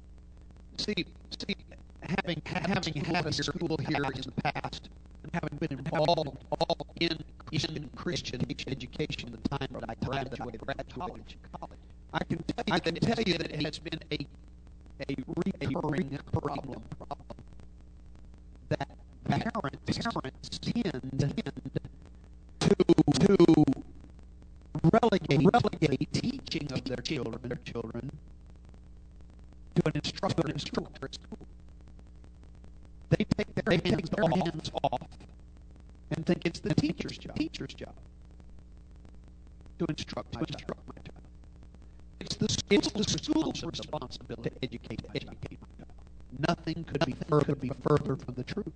See, 0.78 1.06
see, 1.40 1.56
having 2.02 2.42
having 2.46 2.96
had 3.06 3.26
a 3.26 3.32
school 3.32 3.78
here 3.78 4.04
in 4.04 4.22
the 4.22 4.34
past, 4.44 4.90
and 5.24 5.32
having 5.34 5.58
been 5.60 5.80
involved 5.80 6.38
all 6.52 6.88
in 7.00 7.18
in 7.54 7.90
Christian 7.96 8.42
education, 8.68 9.32
the 9.32 9.50
time 9.50 9.70
that 9.72 9.86
I 9.88 9.96
graduated 10.06 10.62
college, 10.94 11.38
I 12.14 12.24
can 12.26 12.40
tell 12.44 12.66
you, 12.68 12.74
I 12.74 12.80
can 12.80 12.96
tell 12.96 13.24
you 13.26 13.38
that 13.38 13.52
it 13.52 13.64
has 13.64 13.80
been 13.80 14.00
a 14.12 14.28
a 15.08 15.16
recurring 15.46 16.20
problem 16.34 16.84
that 18.70 18.90
parents 19.26 20.00
parents 20.00 20.60
tend 20.60 21.24
to 22.60 22.76
to 23.22 23.66
relegate, 24.84 25.48
relegate 25.54 26.14
teaching 26.14 26.72
of 26.72 26.84
their 26.86 26.98
children, 26.98 27.40
their 27.44 27.60
children 27.66 28.12
to 29.76 29.82
an 29.86 29.92
instructor, 29.96 30.42
an 30.46 30.52
instructor 30.52 31.06
at 31.06 31.14
school. 31.14 31.48
They 33.10 33.26
take 33.38 33.54
their, 33.56 33.78
they 33.78 33.90
hands, 33.90 34.10
take 34.10 34.10
their 34.10 34.26
off, 34.26 34.40
hands 34.40 34.72
off 34.84 35.08
and 36.12 36.26
think 36.26 36.46
it's 36.46 36.60
the 36.60 36.74
teacher's 36.74 37.18
job. 37.18 37.36
Teacher's 37.36 37.74
job 37.74 37.94
to 39.80 39.86
instruct, 39.90 40.34
to 40.34 40.40
instruct 40.40 40.88
my 40.88 41.02
child. 41.02 41.26
It's 42.20 42.36
the, 42.36 42.64
it's 42.70 42.92
the 42.92 43.04
school's 43.04 43.64
responsibility 43.64 44.50
to 44.50 44.56
educate, 44.64 45.04
to 45.04 45.10
educate 45.16 45.60
my 45.62 45.68
child. 45.78 46.48
Nothing 46.48 46.84
could 46.84 47.06
be 47.06 47.16
further, 47.28 47.56
be 47.56 47.72
further 47.88 48.16
from 48.16 48.36
the 48.36 48.44
truth. 48.44 48.74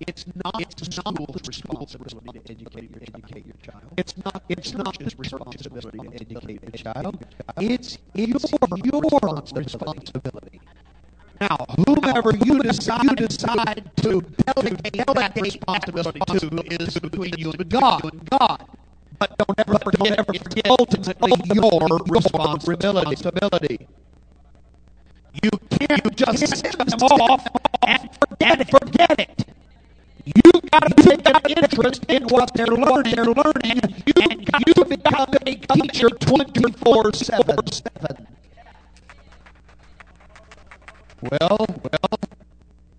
It's 0.00 0.26
not 0.44 0.60
it's 0.60 0.74
the 0.74 0.92
school's 0.92 1.42
responsibility 1.48 2.32
to 2.32 2.52
educate 2.52 2.90
your 2.90 3.00
educate 3.02 3.46
your 3.46 3.56
child. 3.62 3.92
It's 3.96 4.14
not 4.24 4.42
it's 4.48 4.74
not 4.74 5.00
his 5.02 5.18
responsibility 5.18 5.98
to 5.98 6.14
educate 6.14 6.60
the 6.64 6.78
child. 6.78 7.24
It's 7.58 7.98
your 8.14 8.38
your 8.84 9.02
responsibility. 9.54 10.60
Now, 11.40 11.66
whomever 11.86 12.32
you 12.44 12.60
decide, 12.62 13.04
you 13.04 13.16
decide 13.16 13.90
to 13.98 14.20
delegate 14.22 15.06
that 15.06 15.32
responsibility 15.40 16.20
to 16.20 16.62
is 16.80 16.98
between 16.98 17.34
you 17.38 17.52
and 17.52 17.68
God. 17.68 18.02
God. 18.30 18.66
But 19.18 19.38
don't 19.38 19.58
ever 19.60 19.78
forget, 19.78 19.98
don't 20.00 20.18
ever 20.18 20.32
forget 20.34 20.66
ultimately 20.68 21.32
your 21.54 22.00
responsibility. 22.08 23.86
You 25.42 25.50
can't 25.70 26.16
just 26.16 26.56
send 26.56 26.74
them 26.90 27.00
off 27.02 27.46
and 27.86 28.10
forget 28.28 28.60
it. 28.60 28.70
Forget 28.70 29.20
it. 29.20 29.44
You 30.26 30.52
got 30.72 30.96
to 30.96 31.02
take 31.02 31.28
an 31.28 31.40
interest 31.64 32.04
in 32.08 32.24
what 32.28 32.54
they're 32.54 32.66
learning. 32.66 33.14
They're 33.14 33.24
learning. 33.26 33.80
You, 34.06 34.14
and 34.30 34.48
you 34.66 34.84
become 34.84 35.26
a 35.46 35.54
teacher 35.54 36.08
24 36.08 37.12
7. 37.12 37.56
Well, 41.20 41.66
well, 41.68 42.18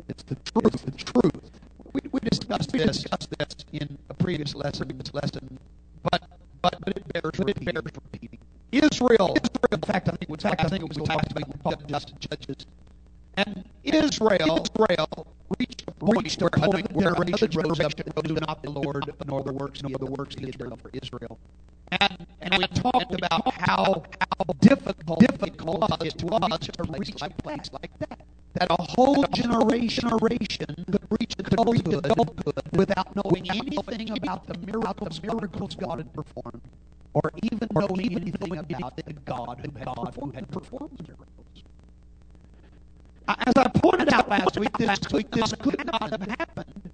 it's 0.07 0.23
the 0.23 0.36
truth. 0.36 0.86
The 0.86 0.91
truth. 0.91 1.51
We, 1.93 2.01
we 2.11 2.19
discussed 2.21 2.71
this, 2.71 2.97
discussed 3.03 3.30
this 3.39 3.55
in 3.73 3.97
a 4.09 4.13
previous 4.13 4.53
lesson. 4.55 4.89
This 4.97 5.13
lesson, 5.13 5.59
but 6.03 6.23
but 6.61 6.76
but 6.86 6.97
it 6.97 7.13
bears 7.13 7.32
but 7.38 7.49
it 7.49 7.65
bears 7.65 7.84
repeating. 7.84 8.39
Israel. 8.71 9.36
Israel. 9.36 9.69
In 9.71 9.82
fact, 9.82 10.09
I 10.09 10.11
think 10.11 10.30
in 10.30 10.38
fact 10.38 10.61
I 10.65 10.69
think 10.69 10.84
it 10.84 10.89
was 10.89 11.07
talked 11.07 11.32
about 11.32 11.88
just 11.88 12.19
judges. 12.19 12.65
And 13.38 13.65
Israel, 13.84 14.63
Israel 14.63 15.28
reached 16.05 16.41
a 16.41 16.49
another 16.53 17.47
generation 17.47 17.49
rose 17.55 17.79
up 17.79 17.93
to 17.95 18.03
know 18.33 18.39
not 18.47 18.63
the 18.63 18.69
Lord, 18.69 19.11
nor 19.25 19.43
the 19.43 19.53
works, 19.53 19.81
nor 19.83 19.97
the 19.97 20.05
works 20.05 20.35
of 20.35 20.43
Israel 20.43 20.77
for 20.81 20.91
Israel. 20.93 21.39
And, 21.91 22.27
and 22.41 22.57
we 22.57 22.67
talked 22.67 23.13
about 23.13 23.53
how 23.53 24.03
how 24.21 24.45
difficult, 24.59 25.19
difficult 25.19 25.83
it 26.03 26.23
was 26.23 26.59
to 26.59 26.83
reach 26.97 27.21
a 27.21 27.29
place 27.29 27.69
like 27.71 27.97
that. 27.99 28.19
That 28.53 28.67
a 28.71 28.81
whole 28.81 29.23
generation, 29.33 30.09
generation 30.09 30.75
could 30.85 31.05
reach 31.19 31.35
adulthood, 31.39 32.05
adulthood 32.05 32.63
without 32.73 33.15
knowing 33.15 33.49
anything 33.49 34.11
about 34.11 34.47
the 34.47 34.57
miracles, 34.59 35.21
miracles 35.21 35.75
God 35.75 35.97
had 35.99 36.13
performed, 36.13 36.61
or 37.13 37.31
even 37.43 37.67
knowing 37.73 38.15
anything 38.15 38.57
about 38.57 38.95
the 38.97 39.13
God 39.25 39.61
who 39.65 39.77
had, 39.77 39.87
who 40.19 40.31
had 40.31 40.49
performed 40.51 41.07
miracles. 41.07 41.34
As 43.28 43.53
I 43.57 43.67
pointed 43.69 44.13
out 44.13 44.30
last 44.30 44.57
week, 44.59 44.78
this, 44.78 44.99
week, 45.11 45.32
this 45.32 45.53
could 45.53 45.84
not 45.86 46.11
have 46.11 46.21
happened 46.39 46.91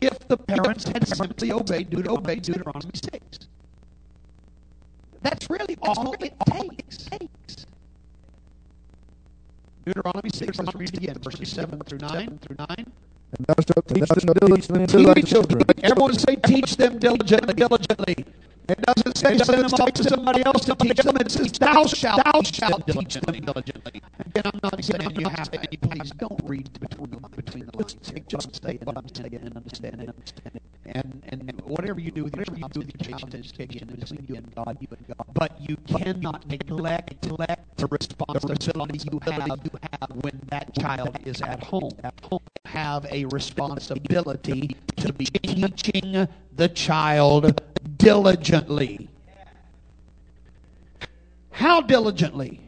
if 0.00 0.18
the 0.28 0.36
parents 0.36 0.84
had 0.84 1.06
simply 1.06 1.52
obeyed, 1.52 1.90
Deut- 1.90 2.08
obeyed 2.08 2.42
Deuteronomy 2.42 2.92
6. 2.94 3.48
That's 5.22 5.50
really 5.50 5.76
all 5.82 6.14
it 6.20 6.34
takes. 6.46 7.08
Deuteronomy 9.84 10.30
6, 10.32 10.58
let's 10.58 10.74
read 10.74 10.88
it 10.90 10.96
again, 10.98 11.18
verses 11.22 11.50
7 11.50 11.78
through 11.86 11.98
9. 11.98 12.38
Through 12.38 12.56
9. 12.58 12.68
And 12.78 13.46
thou 13.46 13.54
shalt 13.66 13.86
teach 13.88 14.08
them 14.08 14.34
diligently 14.34 14.82
unto 14.82 15.04
thy 15.04 15.20
children. 15.20 15.62
Everyone 15.82 16.14
say, 16.18 16.36
teach 16.36 16.76
them 16.76 16.98
diligently, 16.98 17.54
diligently. 17.54 18.24
It 18.68 18.80
doesn't 18.82 19.18
say 19.18 19.38
send 19.38 19.64
them 19.64 19.74
off 19.80 19.92
to 19.94 20.04
somebody 20.04 20.44
else 20.46 20.64
to 20.66 20.74
teach 20.76 20.96
them. 20.98 21.16
It 21.18 21.30
says 21.30 21.52
thou 21.52 21.86
shalt, 21.86 22.24
thou 22.24 22.42
shalt 22.42 22.86
teach 22.86 23.14
them 23.14 23.40
diligently. 23.40 24.02
Again, 24.20 24.42
I'm 24.46 24.60
not 24.62 24.84
saying 24.84 25.16
you 25.20 25.28
have 25.28 25.50
to. 25.52 25.58
Please 25.78 26.12
don't 26.12 26.40
read 26.44 26.70
between 26.80 27.10
the, 27.10 27.18
between 27.36 27.66
the 27.66 27.78
lines. 27.78 27.96
Just 28.28 28.56
stay 28.56 28.78
what 28.84 28.96
I'm 28.98 29.08
saying 29.14 29.34
and 29.36 29.56
understand 29.56 30.02
it. 30.02 30.32
And 30.86 31.22
and 31.28 31.60
whatever 31.64 32.00
you 32.00 32.10
do 32.10 32.24
with 32.24 32.36
your 32.36 32.44
child, 32.46 32.76
with 32.76 33.08
your 33.08 33.18
education 33.40 33.88
between 34.00 34.26
you 34.28 34.36
and 34.36 34.54
God, 34.54 34.78
you 34.80 34.88
and 34.96 35.06
God. 35.08 35.26
But 35.34 35.60
you 35.60 35.76
cannot 35.86 36.46
neglect 36.48 37.24
neglect 37.24 37.76
the 37.76 37.86
responsibility 37.88 39.00
you 39.12 39.20
have 39.24 39.48
you 39.64 39.70
have 40.00 40.10
when 40.22 40.40
that 40.50 40.74
child 40.74 41.16
is 41.24 41.42
at 41.42 41.62
home. 41.64 41.90
At 42.04 42.14
home, 42.24 42.40
have 42.66 43.06
a 43.10 43.24
responsibility 43.26 44.76
to 44.96 45.12
be 45.12 45.26
teaching 45.26 46.28
the 46.56 46.68
child 46.68 47.60
diligently. 47.96 49.08
How 51.50 51.80
diligently? 51.80 52.63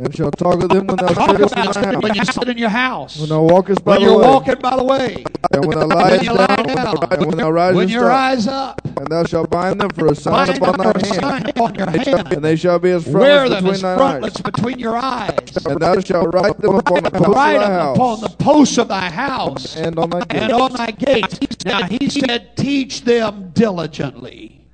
And 0.00 0.14
shall 0.14 0.30
talk 0.30 0.62
of 0.62 0.68
them 0.68 0.86
when 0.86 0.96
thou 0.96 1.08
sittest 1.26 1.56
in 1.56 1.72
thy 1.72 1.92
it 1.92 2.02
when 2.02 2.14
you 2.14 2.24
sit 2.24 2.48
in 2.48 2.56
your 2.58 2.68
house. 2.68 3.18
when 3.18 3.28
thou 3.30 3.42
walkest 3.42 3.84
by 3.84 3.92
When 3.92 4.00
the 4.02 4.06
you're 4.06 4.18
way, 4.20 4.26
walking 4.28 4.54
by 4.60 4.76
the 4.76 4.84
way. 4.84 5.24
and 5.52 5.64
when 5.66 5.78
thou 5.78 5.86
When 5.96 5.98
liest 6.10 6.24
you 6.24 6.32
lie 6.34 6.46
down, 6.56 6.66
down. 6.76 6.96
and 7.10 7.26
when 7.26 7.36
thou 7.36 7.46
When 7.46 7.54
risest 7.54 7.90
you 7.90 8.00
up. 8.00 8.06
rise 8.08 8.46
up. 8.46 8.80
And 8.96 9.06
thou 9.08 9.24
shalt 9.24 9.50
bind 9.50 9.80
them 9.80 9.90
for 9.90 10.06
a 10.06 10.14
sign 10.14 10.46
Bind 10.46 10.58
upon 10.62 10.78
them 10.78 10.92
for 10.92 10.98
a 10.98 11.02
thine 11.02 11.22
hand, 11.32 11.48
upon 11.50 11.74
your 11.74 11.90
hand. 11.90 12.32
and 12.32 12.44
they 12.44 12.56
shall 12.56 12.78
be 12.78 12.90
as 12.90 13.06
Wear 13.06 13.46
frontlets 13.48 13.50
them 13.50 13.64
between 13.64 13.74
as 13.74 13.82
thine 13.82 13.98
frontlets 13.98 14.36
eyes. 14.36 14.42
between 14.42 14.78
your 14.78 14.96
eyes. 14.96 15.66
And 15.66 15.80
thou 15.80 16.00
shalt 16.00 16.34
write 16.34 16.58
them 16.58 16.74
upon 16.76 17.02
the 17.02 17.10
posts 17.10 17.26
of 17.28 17.34
thy 17.34 17.52
them 17.58 17.62
upon 17.94 18.20
the 18.20 18.28
house, 18.28 18.34
posts 18.36 18.78
of 18.78 18.88
thy 18.88 19.10
house 19.10 19.76
and 19.76 19.98
on 19.98 20.10
thy 20.10 20.18
and 20.20 20.30
gates. 20.30 20.52
on 20.52 20.72
thy 20.74 20.90
gates. 20.92 21.38
Now 21.64 21.82
he 21.84 22.08
said, 22.08 22.56
teach 22.56 23.02
them 23.02 23.50
diligently. 23.52 24.64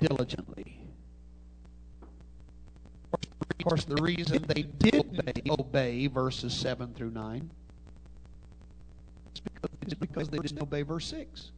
Diligently. 0.00 0.73
Of 3.64 3.70
course, 3.70 3.84
the 3.86 4.02
reason 4.02 4.44
they 4.46 4.64
did 4.64 5.22
obey, 5.48 6.06
verses 6.06 6.52
7 6.52 6.92
through 6.92 7.12
9 7.12 7.50
is 9.34 9.40
because, 9.40 9.94
because 9.94 10.28
they 10.28 10.36
didn't 10.36 10.60
obey 10.60 10.82
verse 10.82 11.06
6. 11.06 11.50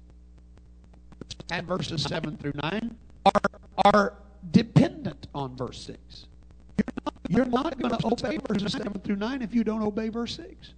And 1.51 1.67
verses 1.67 2.05
7 2.05 2.37
through 2.37 2.53
9 2.63 2.97
are, 3.25 3.41
are 3.93 4.15
dependent 4.53 5.27
on 5.35 5.57
verse 5.57 5.83
6. 5.83 6.27
You're 7.29 7.45
not 7.45 7.77
going 7.77 7.99
to 7.99 8.07
obey 8.07 8.39
verses 8.47 8.75
7 8.75 9.01
through 9.01 9.17
9 9.17 9.43
if 9.43 9.53
you 9.53 9.65
don't 9.65 9.83
obey 9.83 10.09
verse 10.09 10.37
6. 10.37 10.75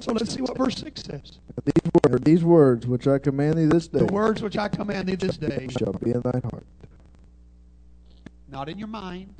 So 0.00 0.12
let's 0.12 0.34
see 0.34 0.42
what 0.42 0.58
verse 0.58 0.76
6 0.76 1.04
says. 1.04 1.38
These 1.64 1.90
words, 2.04 2.24
these 2.24 2.44
words 2.44 2.86
which 2.86 3.08
I 3.08 3.16
command 3.18 3.56
thee 3.56 3.64
this 3.64 3.88
day 3.88 4.00
The 4.00 4.12
words 4.12 4.42
which 4.42 4.58
I 4.58 4.68
command 4.68 5.08
thee 5.08 5.14
this 5.14 5.38
day, 5.38 5.68
shall 5.70 5.94
be 5.94 6.10
in 6.10 6.20
thine 6.20 6.42
heart. 6.42 6.66
not 8.50 8.68
in 8.68 8.78
your 8.78 8.88
mind, 8.88 9.34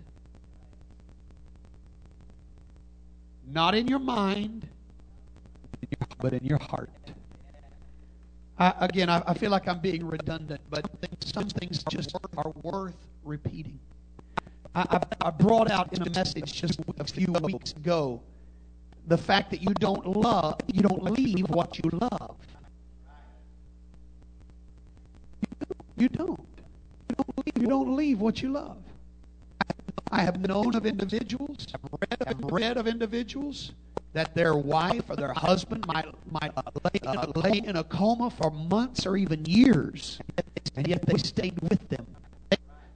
not 3.55 3.75
in 3.75 3.87
your 3.87 4.01
mind, 4.01 4.69
but 6.19 6.33
in 6.33 6.45
your 6.45 6.59
heart. 6.59 6.91
I, 8.59 8.75
again, 8.81 9.09
I, 9.09 9.23
I 9.27 9.35
feel 9.35 9.51
like 9.51 9.69
I'm 9.69 9.81
being 9.81 10.07
redundant, 10.07 10.61
but 10.69 10.89
some 11.21 11.49
things 11.49 11.85
just 11.91 12.15
are 12.37 12.53
worth 12.63 12.97
repeating. 13.25 13.79
I, 14.75 15.01
I, 15.21 15.31
brought 15.31 15.71
out 15.71 15.93
in 15.93 16.03
a 16.03 16.11
message 16.11 16.53
just 16.53 16.81
a 16.99 17.05
few 17.05 17.33
weeks 17.33 17.73
ago 17.73 18.21
the 19.07 19.17
fact 19.17 19.51
that 19.53 19.63
you 19.63 19.73
don't 19.75 20.05
love, 20.05 20.59
you 20.73 20.83
don't 20.83 21.05
leave 21.05 21.49
what 21.51 21.79
you 21.79 21.91
love. 21.93 22.37
You 25.97 26.09
don't. 26.09 26.41
You 27.09 27.17
don't 27.17 27.47
leave, 27.47 27.63
you 27.63 27.69
don't 27.69 27.97
leave 27.97 28.21
what 28.21 28.43
you 28.43 28.51
love. 28.51 28.79
I 30.11 30.21
have 30.23 30.41
known 30.41 30.75
of 30.77 30.87
individuals, 30.87 31.67
I've 32.27 32.41
read 32.51 32.77
of 32.77 32.87
individuals 32.87 33.73
that 34.13 34.35
their 34.35 34.55
wife 34.57 35.11
or 35.11 35.17
their 35.17 35.33
husband 35.33 35.87
might, 35.89 36.07
might 36.31 36.53
uh, 36.57 36.63
lay, 36.85 37.01
uh, 37.07 37.27
lay 37.35 37.59
in 37.59 37.77
a 37.77 37.85
coma 37.85 38.31
for 38.31 38.51
months 38.51 39.07
or 39.07 39.17
even 39.17 39.45
years, 39.45 40.21
and 40.77 40.87
yet 40.87 41.05
they 41.07 41.19
stayed 41.19 41.61
with 41.63 41.89
them. 41.89 42.07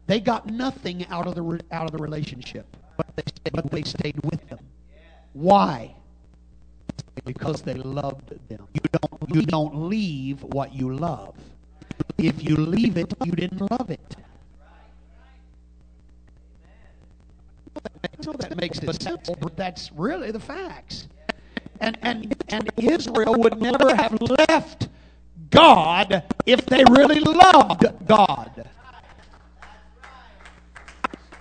They 0.07 0.21
got 0.21 0.47
nothing 0.47 1.07
out 1.09 1.27
of 1.27 1.35
the 1.35 1.43
re- 1.43 1.61
out 1.73 1.87
of 1.87 1.93
the 1.93 1.99
relationship, 1.99 2.67
but 2.97 3.07
they 3.17 3.23
stayed, 3.27 3.53
but 3.53 3.71
they 3.71 3.83
stayed 3.83 4.17
with 4.25 4.49
them. 4.49 4.61
Why? 5.33 5.95
Because 7.25 7.63
they 7.63 7.75
loved 7.75 8.31
them. 8.49 8.67
You 8.75 8.81
don't 8.93 9.37
you 9.37 9.43
don't 9.43 9.89
leave 9.89 10.43
what 10.45 10.75
you 10.75 10.95
love. 10.95 11.37
If 12.19 12.43
you 12.45 12.57
leave 12.57 12.97
it, 12.97 13.13
you 13.25 13.33
didn't 13.33 13.71
love 13.71 13.91
it. 13.91 14.17
Know 18.25 18.33
that 18.33 18.57
makes 18.61 18.79
it 18.81 19.03
simple, 19.03 19.37
but 19.41 19.57
that's 19.57 19.93
really 19.93 20.31
the 20.31 20.41
facts. 20.41 21.09
And 21.81 21.97
and 22.03 22.35
and 22.49 22.69
Israel 22.77 23.35
would 23.37 23.61
never 23.61 23.95
have 23.95 24.21
left 24.21 24.89
God 25.51 26.25
if 26.45 26.67
they 26.67 26.85
really 26.91 27.21
loved 27.21 27.87
God. 28.07 28.69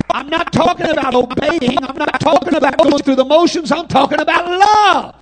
I'm 0.09 0.29
not 0.29 0.53
talking 0.53 0.89
about 0.89 1.15
obeying. 1.15 1.77
I'm 1.83 1.97
not 1.97 2.19
talking 2.21 2.55
about 2.55 2.77
going 2.77 3.03
through 3.03 3.15
the 3.15 3.25
motions. 3.25 3.71
I'm 3.71 3.87
talking 3.87 4.19
about 4.19 4.45
love. 4.47 5.15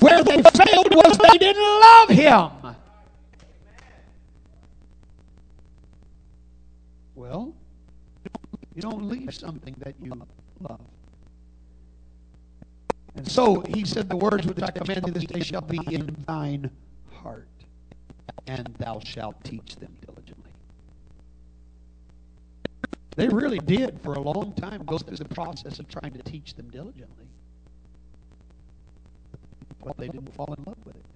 Where 0.00 0.24
they 0.24 0.42
failed 0.42 0.94
was 0.94 1.18
they 1.18 1.38
didn't 1.38 1.62
love 1.62 2.08
Him. 2.08 2.74
Well, 7.14 7.54
you 8.76 8.82
don't 8.82 9.08
leave 9.08 9.34
something 9.34 9.74
that 9.78 9.94
you 10.02 10.12
love. 10.60 10.80
And 13.16 13.26
so 13.26 13.62
he 13.68 13.86
said, 13.86 14.10
The 14.10 14.16
words 14.16 14.46
which 14.46 14.62
I 14.62 14.70
command 14.70 15.04
thee 15.04 15.12
this 15.12 15.24
day 15.24 15.40
shall 15.40 15.62
be 15.62 15.80
in 15.90 16.14
thine 16.28 16.70
heart, 17.10 17.48
and 18.46 18.66
thou 18.78 19.00
shalt 19.02 19.42
teach 19.42 19.76
them 19.76 19.96
diligently. 20.04 20.52
They 23.16 23.28
really 23.28 23.60
did, 23.60 23.98
for 24.02 24.12
a 24.12 24.20
long 24.20 24.52
time, 24.52 24.84
go 24.84 24.98
through 24.98 25.16
the 25.16 25.24
process 25.24 25.78
of 25.78 25.88
trying 25.88 26.12
to 26.12 26.22
teach 26.22 26.54
them 26.54 26.68
diligently. 26.68 27.28
But 29.82 29.96
they 29.96 30.08
didn't 30.08 30.34
fall 30.34 30.52
in 30.52 30.62
love 30.64 30.76
with 30.84 30.96
it. 30.96 31.06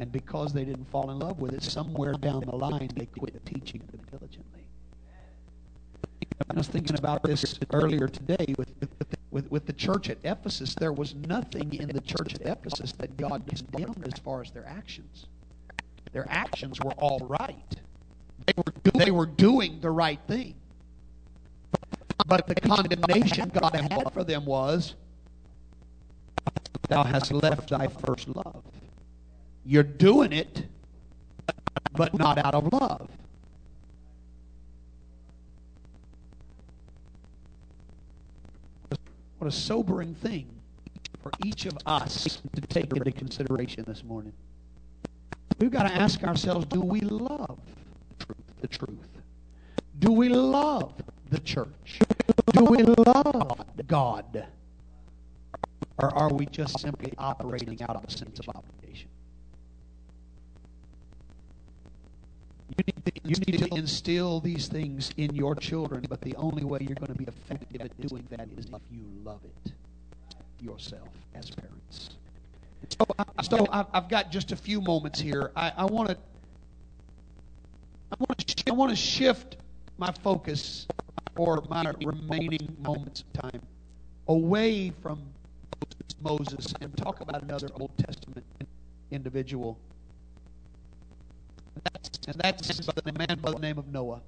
And 0.00 0.10
because 0.10 0.52
they 0.52 0.64
didn't 0.64 0.90
fall 0.90 1.12
in 1.12 1.20
love 1.20 1.38
with 1.38 1.52
it, 1.52 1.62
somewhere 1.62 2.14
down 2.14 2.40
the 2.40 2.56
line, 2.56 2.90
they 2.96 3.06
quit 3.06 3.40
teaching 3.46 3.82
them 3.92 4.00
diligently. 4.10 4.61
I 6.50 6.54
was 6.54 6.68
thinking 6.68 6.98
about 6.98 7.22
this 7.22 7.58
earlier 7.72 8.08
today 8.08 8.54
with, 8.58 8.74
with, 9.30 9.50
with 9.50 9.66
the 9.66 9.72
church 9.72 10.10
at 10.10 10.18
Ephesus. 10.24 10.74
There 10.74 10.92
was 10.92 11.14
nothing 11.14 11.72
in 11.74 11.88
the 11.88 12.00
church 12.00 12.34
at 12.34 12.42
Ephesus 12.42 12.92
that 12.92 13.16
God 13.16 13.44
condemned 13.46 14.06
as 14.06 14.18
far 14.20 14.42
as 14.42 14.50
their 14.50 14.66
actions. 14.66 15.26
Their 16.12 16.26
actions 16.30 16.80
were 16.80 16.92
all 16.92 17.20
right. 17.20 17.76
They 18.46 18.52
were, 18.56 18.72
they 19.04 19.10
were 19.10 19.26
doing 19.26 19.80
the 19.80 19.90
right 19.90 20.20
thing. 20.26 20.54
But 22.26 22.46
the 22.46 22.54
condemnation 22.54 23.48
God 23.48 23.74
had 23.74 24.12
for 24.12 24.24
them 24.24 24.44
was, 24.44 24.94
Thou 26.88 27.04
hast 27.04 27.32
left 27.32 27.70
thy 27.70 27.88
first 27.88 28.28
love. 28.28 28.62
You're 29.64 29.82
doing 29.82 30.32
it, 30.32 30.66
but 31.92 32.14
not 32.14 32.38
out 32.38 32.54
of 32.54 32.72
love. 32.72 33.08
What 39.42 39.52
a 39.52 39.56
sobering 39.56 40.14
thing 40.14 40.46
for 41.20 41.32
each 41.44 41.66
of 41.66 41.76
us 41.84 42.40
to 42.54 42.60
take 42.60 42.96
into 42.96 43.10
consideration 43.10 43.82
this 43.88 44.04
morning. 44.04 44.34
We've 45.58 45.68
got 45.68 45.82
to 45.82 45.92
ask 45.92 46.22
ourselves 46.22 46.66
do 46.66 46.80
we 46.80 47.00
love 47.00 47.58
the 48.60 48.68
truth? 48.68 49.18
Do 49.98 50.12
we 50.12 50.28
love 50.28 50.94
the 51.28 51.40
church? 51.40 51.98
Do 52.52 52.66
we 52.66 52.84
love 52.84 53.66
God? 53.88 54.46
Or 55.98 56.16
are 56.16 56.32
we 56.32 56.46
just 56.46 56.78
simply 56.78 57.12
operating 57.18 57.82
out 57.82 57.96
of 57.96 58.04
a 58.04 58.10
sense 58.12 58.38
of 58.38 58.48
obligation? 58.48 59.08
You 63.24 63.34
need, 63.46 63.58
to, 63.58 63.74
instill 63.74 64.40
these 64.40 64.68
things 64.68 65.12
in 65.16 65.34
your 65.34 65.56
children, 65.56 66.06
but 66.08 66.20
the 66.20 66.36
only 66.36 66.64
way 66.64 66.78
you're 66.82 66.94
going 66.94 67.12
to 67.12 67.18
be 67.18 67.24
effective 67.24 67.80
at 67.80 68.08
doing 68.08 68.26
that 68.30 68.48
is 68.56 68.66
if 68.66 68.80
you 68.90 69.02
love 69.24 69.40
it 69.44 69.72
yourself 70.60 71.08
as 71.34 71.50
parents. 71.50 72.10
So, 72.88 73.06
I, 73.18 73.42
so 73.42 73.66
I've, 73.72 73.86
I've 73.92 74.08
got 74.08 74.30
just 74.30 74.52
a 74.52 74.56
few 74.56 74.80
moments 74.80 75.20
here. 75.20 75.50
I 75.56 75.84
want 75.84 76.10
to 76.10 76.16
I 78.12 78.16
want 78.18 78.38
to 78.38 78.70
I 78.70 78.74
want 78.74 78.90
to 78.90 78.96
shift 78.96 79.56
my 79.98 80.12
focus 80.22 80.86
or 81.36 81.62
my 81.68 81.92
remaining 82.04 82.76
moments 82.80 83.22
of 83.22 83.32
time 83.42 83.62
away 84.28 84.92
from 85.02 85.20
Moses 86.20 86.72
and 86.80 86.96
talk 86.96 87.20
about 87.20 87.42
another 87.42 87.68
Old 87.74 87.90
Testament 87.98 88.44
individual. 89.10 89.78
And 91.74 91.84
that's, 91.84 92.26
and 92.26 92.36
that's 92.40 93.02
the 93.02 93.12
man 93.12 93.38
by 93.40 93.50
the 93.52 93.58
name 93.58 93.78
of 93.78 93.88
Noah. 93.88 94.20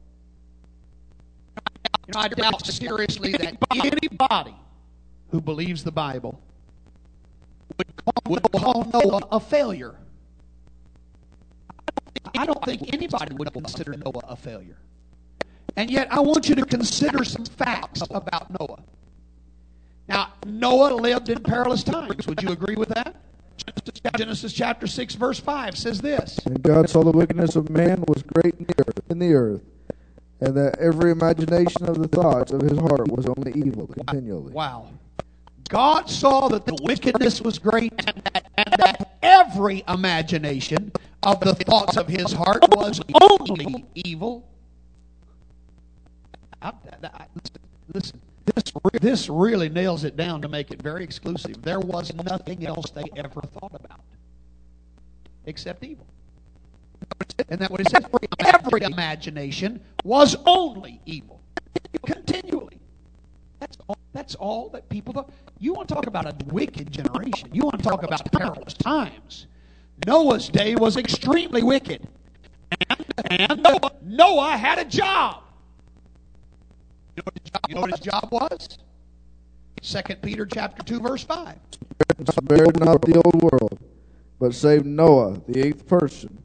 You 2.06 2.12
know, 2.14 2.20
I 2.20 2.28
doubt 2.28 2.66
seriously 2.66 3.32
that 3.32 3.56
anybody 3.74 4.54
who 5.30 5.40
believes 5.40 5.82
the 5.82 5.92
Bible 5.92 6.40
would 7.78 7.96
call, 7.96 8.14
would 8.28 8.52
call 8.52 8.90
Noah 8.92 9.28
a 9.32 9.40
failure. 9.40 9.94
I 12.36 12.46
don't 12.46 12.62
think 12.64 12.92
anybody 12.92 13.34
would 13.34 13.52
consider 13.52 13.94
Noah 13.94 14.22
a 14.28 14.36
failure. 14.36 14.78
And 15.76 15.90
yet, 15.90 16.12
I 16.12 16.20
want 16.20 16.48
you 16.48 16.54
to 16.54 16.64
consider 16.64 17.24
some 17.24 17.44
facts 17.44 18.02
about 18.10 18.50
Noah. 18.58 18.82
Now, 20.08 20.32
Noah 20.46 20.94
lived 20.94 21.30
in 21.30 21.42
perilous 21.42 21.82
times. 21.82 22.26
Would 22.26 22.42
you 22.42 22.50
agree 22.50 22.76
with 22.76 22.90
that? 22.90 23.16
Genesis 24.16 24.52
chapter 24.52 24.86
6, 24.86 25.14
verse 25.14 25.40
5 25.40 25.76
says 25.76 26.00
this. 26.00 26.38
And 26.46 26.62
God 26.62 26.88
saw 26.88 27.02
the 27.02 27.10
wickedness 27.10 27.56
of 27.56 27.70
man 27.70 28.04
was 28.06 28.22
great 28.22 28.54
in 28.54 28.66
the 28.66 28.74
earth, 28.86 29.00
in 29.10 29.18
the 29.18 29.34
earth, 29.34 29.62
and 30.40 30.56
that 30.56 30.78
every 30.78 31.10
imagination 31.10 31.84
of 31.86 31.98
the 32.00 32.08
thoughts 32.08 32.52
of 32.52 32.60
his 32.60 32.78
heart 32.78 33.08
was 33.08 33.26
only 33.26 33.52
evil 33.52 33.86
continually. 33.86 34.52
Wow. 34.52 34.88
God 35.68 36.10
saw 36.10 36.48
that 36.48 36.66
the 36.66 36.76
wickedness 36.82 37.40
was 37.40 37.58
great 37.58 37.92
and 38.06 38.22
that, 38.32 38.50
and 38.56 38.74
that 38.78 39.16
every 39.22 39.82
imagination 39.88 40.92
of 41.22 41.40
the 41.40 41.54
thoughts 41.54 41.96
of 41.96 42.06
his 42.06 42.32
heart 42.32 42.62
was 42.76 43.00
only 43.20 43.84
evil. 43.94 44.46
I, 46.60 46.68
I, 46.68 47.06
I, 47.06 47.26
listen, 47.92 48.20
this, 48.54 48.72
this 49.00 49.28
really 49.28 49.68
nails 49.68 50.04
it 50.04 50.16
down 50.16 50.42
to 50.42 50.48
make 50.48 50.70
it 50.70 50.80
very 50.80 51.02
exclusive. 51.04 51.62
There 51.62 51.80
was 51.80 52.14
nothing 52.14 52.66
else 52.66 52.90
they 52.90 53.04
ever 53.16 53.40
thought 53.40 53.72
about 53.74 54.00
except 55.46 55.84
evil. 55.84 56.06
And 57.48 57.60
that 57.60 57.70
what 57.70 57.80
it? 57.80 57.88
Every 58.38 58.82
imagination 58.82 59.80
was 60.04 60.36
only 60.46 61.00
evil. 61.04 61.40
Continually. 62.06 62.78
That's 63.60 63.76
all, 63.88 63.98
that's 64.12 64.34
all 64.34 64.68
that 64.70 64.88
people 64.88 65.12
thought. 65.12 65.30
You 65.58 65.74
want 65.74 65.88
to 65.88 65.94
talk 65.94 66.06
about 66.06 66.26
a 66.26 66.34
wicked 66.46 66.90
generation. 66.90 67.50
You 67.52 67.62
want 67.62 67.78
to 67.78 67.84
talk 67.84 68.02
about 68.02 68.30
perilous 68.32 68.74
times. 68.74 69.46
Noah's 70.06 70.48
day 70.48 70.74
was 70.74 70.96
extremely 70.96 71.62
wicked. 71.62 72.06
And, 72.90 73.40
and 73.40 73.62
Noah, 73.62 73.92
Noah 74.02 74.56
had 74.56 74.78
a 74.78 74.84
job. 74.84 75.43
You 77.68 77.74
know 77.74 77.82
what 77.82 77.90
his 77.90 78.00
job 78.00 78.28
was? 78.30 78.78
Second 79.82 80.22
Peter 80.22 80.46
chapter 80.46 80.82
two 80.82 81.00
verse 81.00 81.22
five. 81.22 81.58
Spared 82.30 82.80
not 82.80 83.02
the 83.02 83.20
old 83.24 83.42
world, 83.42 83.78
but 84.40 84.54
saved 84.54 84.86
Noah, 84.86 85.40
the 85.46 85.66
eighth 85.66 85.86
person, 85.86 86.42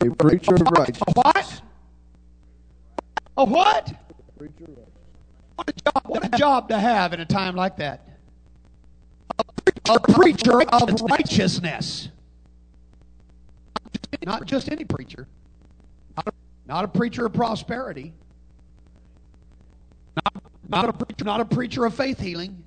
a 0.00 0.10
preacher 0.10 0.54
of 0.54 0.62
righteousness. 0.62 1.02
A 1.08 1.12
what? 1.12 1.62
A 3.36 3.44
what? 3.44 3.94
What 5.56 5.68
a 5.68 5.72
job, 5.72 6.02
what 6.06 6.24
a 6.24 6.38
job 6.38 6.68
to 6.68 6.78
have 6.78 7.12
in 7.12 7.20
a 7.20 7.26
time 7.26 7.56
like 7.56 7.76
that. 7.78 8.08
A 9.88 10.00
preacher 10.00 10.62
of 10.62 11.00
righteousness. 11.02 12.08
Not 14.24 14.46
just 14.46 14.70
any 14.70 14.84
preacher. 14.84 15.26
Not 16.66 16.84
a 16.84 16.88
preacher 16.88 17.26
of 17.26 17.32
prosperity. 17.32 18.12
Not, 20.68 20.88
a 20.88 20.92
preacher, 20.92 21.24
not 21.24 21.40
a 21.40 21.44
preacher 21.44 21.84
of 21.84 21.94
faith 21.94 22.18
healing. 22.18 22.64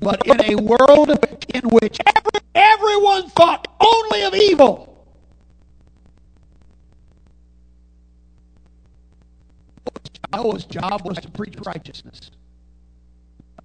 But 0.00 0.26
in 0.26 0.52
a 0.52 0.56
world 0.56 1.10
in 1.54 1.62
which 1.68 1.98
every, 2.06 2.40
everyone 2.54 3.28
thought 3.28 3.68
only 3.80 4.22
of 4.22 4.34
evil. 4.34 4.86
Noah's 10.32 10.64
job 10.64 11.02
was 11.04 11.18
to 11.18 11.30
preach 11.30 11.56
righteousness 11.66 12.30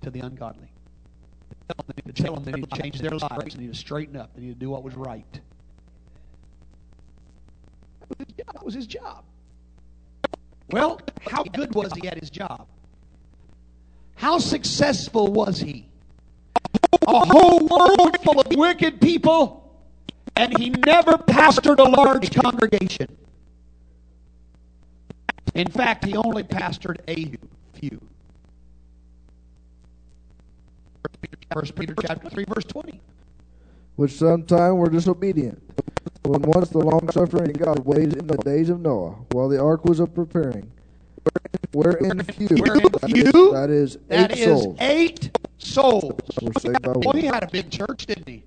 to 0.01 0.09
the 0.09 0.20
ungodly. 0.22 0.68
To 2.05 2.13
tell 2.13 2.36
them 2.36 2.43
they 2.43 2.51
need 2.53 2.70
to 2.70 2.82
change 2.82 2.99
their 2.99 3.11
lives, 3.11 3.55
they 3.55 3.61
need 3.61 3.74
to 3.74 3.80
straighten 3.80 4.16
up, 4.16 4.36
they 4.36 4.41
need 4.41 4.53
to 4.53 4.59
do 4.59 4.70
what 4.70 4.84
was 4.84 4.95
right. 4.95 5.39
That 8.38 8.63
was 8.63 8.74
his 8.74 8.88
job. 8.88 9.24
Well, 10.70 10.99
how 11.22 11.43
good 11.43 11.74
was 11.74 11.93
he 11.93 12.07
at 12.07 12.20
his 12.20 12.30
job? 12.30 12.68
How 14.16 14.39
successful 14.39 15.28
was 15.28 15.59
he? 15.59 15.88
A 17.07 17.26
whole 17.26 17.59
world 17.59 18.18
full 18.24 18.39
of 18.39 18.47
wicked 18.51 18.99
people, 18.99 19.78
and 20.36 20.57
he 20.57 20.70
never 20.70 21.18
pastored 21.18 21.80
a 21.80 21.84
large 21.84 22.34
congregation. 22.34 23.16
In 25.53 25.68
fact, 25.70 26.05
he 26.05 26.16
only 26.16 26.43
pastored 26.43 26.97
a 27.07 27.38
few. 27.78 28.01
First 31.53 31.76
Peter 31.76 31.93
chapter 32.01 32.30
3, 32.30 32.45
verse 32.45 32.66
20. 32.66 32.99
Which 33.95 34.11
sometime 34.11 34.78
were 34.78 34.89
disobedient. 34.89 35.61
When 36.24 36.41
once 36.41 36.70
the 36.70 36.80
long 36.80 37.09
suffering 37.11 37.53
God 37.53 37.86
waited 37.86 38.18
in 38.18 38.28
the 38.28 38.38
days 38.38 38.70
of 38.70 38.82
Noah, 38.82 39.16
while 39.32 39.47
the 39.47 39.61
ark 39.61 39.86
was 39.86 39.99
a 39.99 40.07
preparing, 40.07 40.72
wherein 41.71 42.21
few, 42.23 42.47
Wherein 42.57 42.84
that 42.84 43.09
is- 43.09 43.30
few, 43.32 43.51
that 43.53 43.69
is, 43.69 43.95
eight 43.95 44.09
That 44.09 44.32
is 44.38 44.45
souls 44.61 44.78
eight 44.80 45.38
souls. 45.57 46.19
were 46.41 46.51
saved 46.59 46.82
by 46.82 46.91
water. 46.93 47.19
he 47.19 47.26
had 47.26 47.43
a 47.43 47.47
big 47.51 47.69
church, 47.69 48.05
didn't 48.05 48.28
he? 48.28 48.43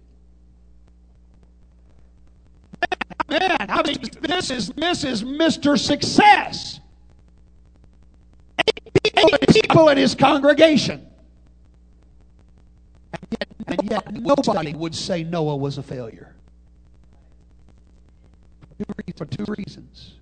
Man, 3.29 3.41
I 3.69 3.83
mean, 3.87 3.99
this 4.23 4.51
is 4.51 4.69
this 4.71 5.05
is 5.05 5.23
Mr. 5.23 5.79
Success. 5.79 6.81
Eight 9.17 9.63
people 9.65 9.89
in 9.91 9.99
his 9.99 10.15
congregation. 10.15 11.07
And 13.13 13.29
yet, 13.33 13.49
and 13.67 13.91
yet 13.91 14.13
nobody 14.15 14.75
would 14.75 14.95
say 14.95 15.25
Noah 15.25 15.57
was 15.57 15.77
a 15.79 15.83
failure. 15.83 16.35
For 19.17 19.27
two 19.27 19.45
reasons. 19.59 20.18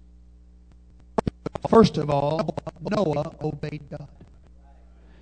First 1.69 1.99
of 1.99 2.11
all, 2.11 2.57
Noah 2.81 3.35
obeyed 3.43 3.83
God. 3.91 4.09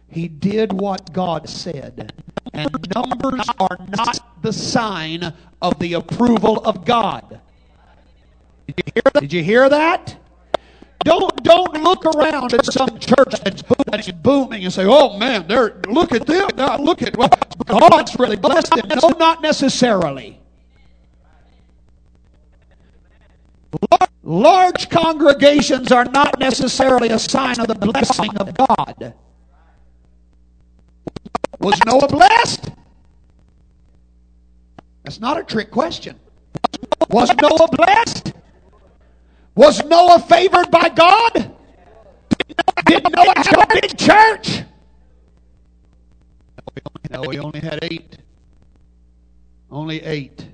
He 0.08 0.28
did 0.28 0.72
what 0.72 1.12
God 1.12 1.48
said. 1.48 2.12
And 2.52 2.70
numbers 2.94 3.48
are 3.58 3.78
not 3.88 4.42
the 4.42 4.52
sign 4.52 5.34
of 5.60 5.78
the 5.78 5.94
approval 5.94 6.58
of 6.58 6.84
God. 6.84 7.40
Did 8.66 8.76
you 8.86 8.92
hear 8.94 9.02
that? 9.12 9.20
Did 9.20 9.32
you 9.32 9.42
hear 9.42 9.68
that? 9.68 10.16
Don't 11.04 11.42
don't 11.42 11.82
look 11.82 12.06
around 12.06 12.54
at 12.54 12.64
some 12.66 12.98
church 12.98 13.34
that's, 13.44 13.62
booming 14.12 14.64
and 14.64 14.72
say, 14.72 14.84
"Oh 14.86 15.18
man, 15.18 15.46
they're 15.46 15.80
look 15.88 16.12
at 16.12 16.26
them. 16.26 16.48
Look 16.82 17.02
at 17.02 17.16
what 17.16 17.54
God's 17.66 18.18
really 18.18 18.36
blessed 18.36 18.70
them." 18.70 18.88
No, 18.88 19.08
not 19.18 19.42
necessarily. 19.42 20.40
Large 24.24 24.88
congregations 24.88 25.92
are 25.92 26.06
not 26.06 26.38
necessarily 26.40 27.10
a 27.10 27.18
sign 27.18 27.60
of 27.60 27.66
the 27.68 27.74
blessing 27.74 28.34
of 28.38 28.54
God. 28.54 29.14
Was 31.60 31.78
Noah 31.84 32.08
blessed? 32.08 32.70
That's 35.02 35.20
not 35.20 35.38
a 35.38 35.44
trick 35.44 35.70
question. 35.70 36.18
Was 37.10 37.30
Noah 37.36 37.68
blessed? 37.70 38.32
Was 39.54 39.84
Noah 39.84 40.18
favored 40.20 40.70
by 40.70 40.88
God? 40.88 41.54
Did 42.86 43.06
Noah 43.14 43.34
have 43.36 43.58
a 43.58 43.66
big 43.80 43.98
church? 43.98 44.62
No, 47.10 47.22
he 47.28 47.38
only 47.38 47.60
had 47.60 47.78
eight. 47.82 48.16
Only 49.70 50.02
eight. 50.02 50.48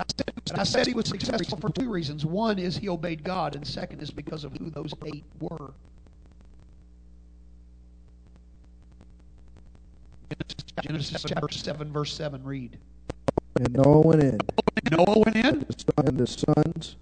I 0.00 0.04
said, 0.16 0.32
I 0.54 0.64
said 0.64 0.86
he 0.86 0.94
was 0.94 1.06
successful 1.06 1.58
for 1.58 1.70
two 1.70 1.90
reasons. 1.90 2.24
One 2.24 2.58
is 2.58 2.76
he 2.76 2.88
obeyed 2.88 3.24
God, 3.24 3.56
and 3.56 3.66
second 3.66 4.00
is 4.00 4.10
because 4.10 4.44
of 4.44 4.52
who 4.56 4.70
those 4.70 4.92
eight 5.06 5.24
were. 5.40 5.72
Genesis 10.82 11.24
chapter 11.26 11.48
7, 11.50 11.92
verse 11.92 12.14
7, 12.14 12.44
read. 12.44 12.78
And 13.58 13.74
Noah 13.74 14.00
went 14.00 14.22
in, 14.22 14.40
Noah 14.90 15.18
went 15.18 15.36
in, 15.36 15.66
and 16.06 16.20
his 16.20 16.36
sons, 16.46 16.96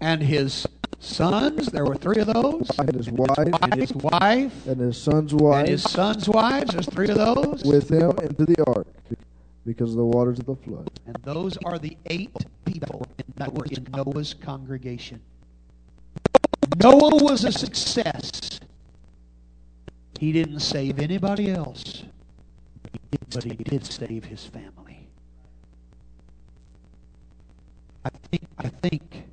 and 0.00 0.22
his 0.22 0.66
sons, 0.98 1.68
there 1.68 1.84
were 1.86 1.94
three 1.94 2.20
of 2.20 2.26
those, 2.26 2.70
and 2.78 2.94
his 2.94 3.10
wife, 3.10 3.54
and 3.62 3.74
his 3.74 3.92
wife, 3.94 4.66
and 4.66 4.80
his 4.80 5.00
sons' 5.00 5.32
wives. 5.32 5.60
and 5.60 5.68
his 5.68 5.82
sons' 5.82 6.28
wives, 6.28 6.72
there's 6.72 6.86
three 6.86 7.08
of 7.08 7.16
those. 7.16 7.62
with 7.64 7.88
him 7.90 8.10
into 8.22 8.44
the 8.44 8.62
ark 8.66 8.86
because 9.64 9.90
of 9.90 9.96
the 9.96 10.04
waters 10.04 10.38
of 10.38 10.46
the 10.46 10.56
flood. 10.56 10.90
And 11.06 11.16
those 11.22 11.56
are 11.64 11.78
the 11.78 11.96
eight 12.06 12.34
people 12.64 13.06
that 13.36 13.52
were 13.52 13.64
in 13.66 13.86
Noah's 13.94 14.34
congregation. 14.34 15.20
Noah 16.76 17.22
was 17.22 17.44
a 17.44 17.52
success. 17.52 18.60
He 20.18 20.32
didn't 20.32 20.60
save 20.60 20.98
anybody 20.98 21.50
else, 21.50 22.04
but 23.32 23.42
he 23.42 23.50
did 23.50 23.84
save 23.84 24.24
his 24.24 24.44
family. 24.44 25.08
I 28.04 28.10
think, 28.30 28.42
I 28.58 28.68
think 28.68 29.24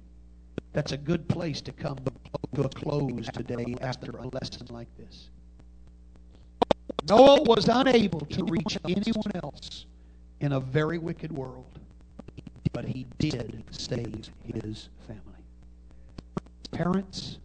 that's 0.73 0.91
a 0.91 0.97
good 0.97 1.27
place 1.27 1.61
to 1.61 1.71
come 1.71 1.97
to 2.55 2.61
a 2.63 2.69
close 2.69 3.27
today 3.33 3.75
after 3.81 4.11
a 4.11 4.27
lesson 4.27 4.67
like 4.69 4.87
this. 4.97 5.29
Noah 7.07 7.41
was 7.43 7.67
unable 7.67 8.21
to 8.21 8.43
reach 8.45 8.77
anyone 8.85 9.31
else 9.43 9.85
in 10.41 10.53
a 10.53 10.59
very 10.59 10.97
wicked 10.97 11.31
world, 11.31 11.65
but 12.71 12.85
he 12.85 13.05
did 13.17 13.63
save 13.71 14.29
his 14.43 14.89
family. 15.07 15.23
Parents, 16.71 17.39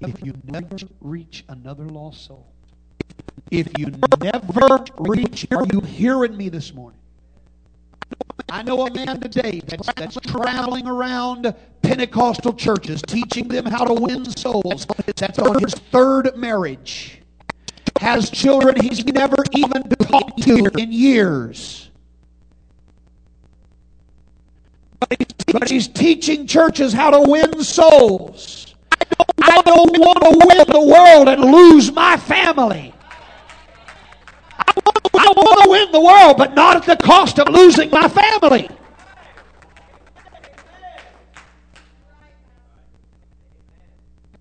if 0.00 0.24
you, 0.24 0.34
never 0.44 0.76
reach 1.00 1.44
another 1.48 1.84
lost 1.84 2.26
soul, 2.26 2.46
if 3.50 3.68
you 3.78 3.86
never 4.20 4.84
reach, 4.98 5.46
are 5.52 5.64
you 5.72 5.80
hearing 5.80 6.36
me 6.36 6.48
this 6.48 6.74
morning? 6.74 6.98
I 8.50 8.62
know 8.62 8.86
a 8.86 8.92
man 8.92 9.20
today 9.20 9.60
that's, 9.66 9.92
that's 9.94 10.16
traveling 10.16 10.86
around 10.86 11.54
Pentecostal 11.82 12.52
churches 12.52 13.02
teaching 13.02 13.48
them 13.48 13.64
how 13.66 13.84
to 13.84 13.94
win 13.94 14.24
souls. 14.36 14.86
That's 15.16 15.38
on 15.38 15.60
his 15.60 15.74
third 15.74 16.36
marriage. 16.36 17.20
Has 18.04 18.28
children 18.28 18.78
he's 18.78 19.02
never 19.06 19.34
even 19.52 19.82
talked 19.88 20.42
to 20.42 20.66
in 20.78 20.92
years. 20.92 21.88
But 25.00 25.70
he's 25.70 25.88
teaching 25.88 26.46
churches 26.46 26.92
how 26.92 27.08
to 27.08 27.30
win 27.30 27.64
souls. 27.64 28.74
I 29.42 29.62
don't 29.62 29.98
want 29.98 30.20
to 30.20 30.46
win 30.46 30.66
the 30.68 30.86
world 30.86 31.28
and 31.30 31.50
lose 31.50 31.92
my 31.92 32.18
family. 32.18 32.92
I 34.58 35.32
want 35.34 35.64
to 35.64 35.70
win 35.70 35.90
the 35.90 36.00
world, 36.00 36.36
but 36.36 36.52
not 36.52 36.76
at 36.76 36.84
the 36.84 37.02
cost 37.02 37.38
of 37.38 37.48
losing 37.48 37.90
my 37.90 38.06
family. 38.06 38.68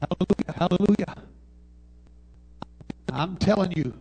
Hallelujah. 0.01 0.53
Hallelujah. 0.53 1.32
I'm 3.13 3.37
telling 3.37 3.71
you, 3.73 3.93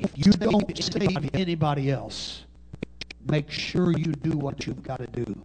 if 0.00 0.10
you 0.16 0.32
don't 0.32 0.76
save 0.82 1.34
anybody 1.34 1.90
else, 1.90 2.44
make 3.28 3.50
sure 3.50 3.92
you 3.92 4.12
do 4.12 4.36
what 4.36 4.66
you've 4.66 4.82
got 4.82 4.98
to 5.00 5.06
do 5.06 5.36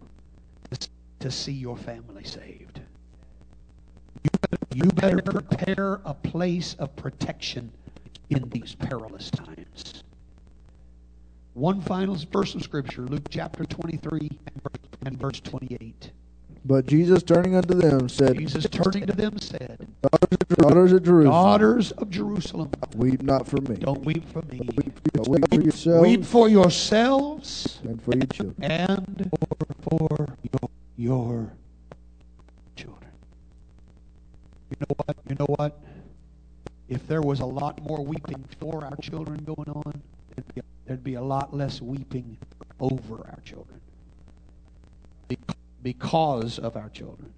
to 1.19 1.31
see 1.31 1.51
your 1.51 1.76
family 1.76 2.23
saved. 2.23 2.80
You 4.73 4.84
better 4.91 5.22
prepare 5.22 6.01
a 6.05 6.14
place 6.14 6.76
of 6.76 6.95
protection 6.95 7.72
in 8.30 8.47
these 8.49 8.76
perilous 8.76 9.31
times. 9.31 10.03
One 11.53 11.81
final 11.81 12.15
verse 12.31 12.53
of 12.55 12.61
Scripture, 12.61 13.01
Luke 13.01 13.27
chapter 13.30 13.65
23 13.65 14.30
and 15.05 15.19
verse 15.19 15.39
28. 15.39 16.11
But 16.68 16.85
Jesus 16.85 17.23
turning 17.23 17.56
unto 17.56 17.73
them 17.73 18.10
said, 18.10 18.38
Jesus 18.38 18.68
turning 18.69 19.07
to 19.07 19.14
them 19.14 19.39
said, 19.39 19.88
Daughters 20.57 20.91
of 20.91 21.02
Jerusalem, 21.02 21.31
Daughters 21.31 21.91
of 21.94 22.10
Jerusalem, 22.10 22.72
weep 22.94 23.22
not 23.23 23.48
for 23.48 23.61
me. 23.61 23.77
don't 23.77 24.03
weep 24.03 24.27
for 24.27 24.41
me. 24.41 24.60
But 25.14 25.30
weep 25.30 25.45
for 25.49 25.61
yourselves 25.61 26.02
Weep 26.02 26.26
for 26.26 26.49
yourselves 26.49 27.80
and 27.84 28.02
for 28.02 28.15
your 28.18 28.26
children. 28.26 28.69
and 28.69 29.31
for 29.81 30.27
your, 30.52 30.69
your 30.98 31.53
children. 32.76 33.11
You 34.69 34.77
know 34.81 34.95
what? 34.98 35.18
You 35.30 35.35
know 35.39 35.45
what? 35.45 35.80
If 36.89 37.07
there 37.07 37.22
was 37.22 37.39
a 37.39 37.45
lot 37.45 37.81
more 37.81 38.03
weeping 38.03 38.44
for 38.60 38.84
our 38.84 38.95
children 38.98 39.41
going 39.45 39.69
on, 39.69 40.02
there'd 40.35 40.53
be, 40.53 40.61
there'd 40.85 41.03
be 41.03 41.14
a 41.14 41.22
lot 41.23 41.53
less 41.56 41.81
weeping 41.81 42.38
over 42.81 43.26
our 43.26 43.39
children 43.45 43.80
Be- 45.30 45.38
because 45.84 46.60
of 46.60 46.76
our 46.76 46.90
children. 46.90 47.34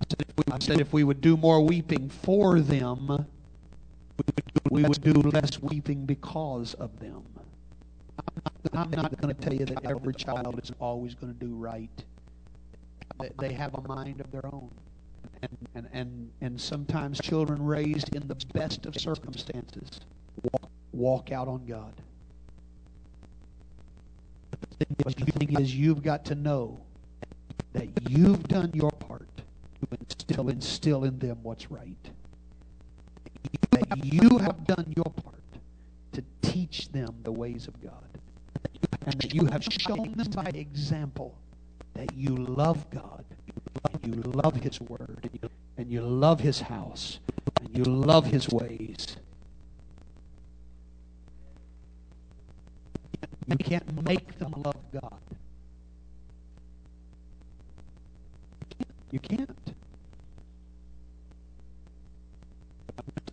I 0.00 0.04
said, 0.08 0.26
if 0.28 0.36
we, 0.36 0.60
said 0.60 0.80
if 0.80 0.92
we 0.92 1.04
would 1.04 1.20
do 1.20 1.36
more 1.36 1.60
weeping 1.64 2.08
for 2.08 2.60
them, 2.60 3.06
we 3.08 4.24
would 4.26 4.44
do, 4.46 4.60
we 4.70 4.82
would 4.82 5.02
do 5.02 5.12
less 5.30 5.60
weeping 5.62 6.04
because 6.04 6.74
of 6.74 6.98
them. 6.98 7.22
I'm 8.74 8.90
not 8.90 9.20
going 9.20 9.34
to 9.34 9.40
tell 9.40 9.54
you 9.54 9.64
that 9.66 9.84
every 9.84 10.14
child 10.14 10.60
is 10.62 10.72
always 10.80 11.14
going 11.14 11.32
to 11.32 11.38
do 11.38 11.54
right. 11.54 12.04
They, 13.20 13.30
they 13.38 13.52
have 13.52 13.74
a 13.74 13.80
mind 13.82 14.20
of 14.20 14.30
their 14.30 14.46
own. 14.46 14.70
And, 15.42 15.68
and, 15.74 15.88
and, 15.92 16.30
and 16.40 16.60
sometimes 16.60 17.20
children 17.20 17.62
raised 17.62 18.14
in 18.14 18.26
the 18.28 18.36
best 18.54 18.86
of 18.86 18.96
circumstances 18.96 20.00
walk, 20.52 20.70
walk 20.92 21.32
out 21.32 21.48
on 21.48 21.66
God. 21.66 21.94
The 24.78 25.14
thing 25.14 25.56
is, 25.58 25.74
you've 25.74 26.02
got 26.02 26.24
to 26.26 26.34
know 26.34 26.80
that 27.72 27.88
you've 28.08 28.42
done 28.48 28.70
your 28.74 28.90
part 28.90 29.28
to 29.36 29.98
instill, 30.00 30.48
instill 30.48 31.04
in 31.04 31.18
them 31.18 31.38
what's 31.42 31.70
right. 31.70 32.10
That 33.70 34.04
you 34.04 34.38
have 34.38 34.66
done 34.66 34.92
your 34.96 35.04
part 35.04 35.42
to 36.12 36.22
teach 36.42 36.88
them 36.88 37.16
the 37.22 37.32
ways 37.32 37.66
of 37.68 37.80
God. 37.82 37.92
And 39.06 39.14
that 39.20 39.34
you 39.34 39.46
have 39.46 39.64
shown 39.64 40.12
them 40.12 40.30
by 40.30 40.50
example 40.54 41.36
that 41.94 42.14
you 42.14 42.36
love 42.36 42.88
God, 42.90 43.24
and 43.92 44.14
you 44.14 44.22
love 44.22 44.54
His 44.56 44.80
Word, 44.80 45.28
and 45.76 45.90
you 45.90 46.00
love 46.00 46.40
His 46.40 46.60
house, 46.60 47.20
and 47.60 47.76
you 47.76 47.84
love 47.84 48.26
His 48.26 48.48
ways. 48.48 49.16
You 53.46 53.56
can't 53.56 54.04
make 54.04 54.38
them 54.38 54.54
love 54.64 54.76
God. 54.92 55.20
You 58.60 58.76
can't. 58.78 58.88
You 59.10 59.18
can't. 59.18 59.74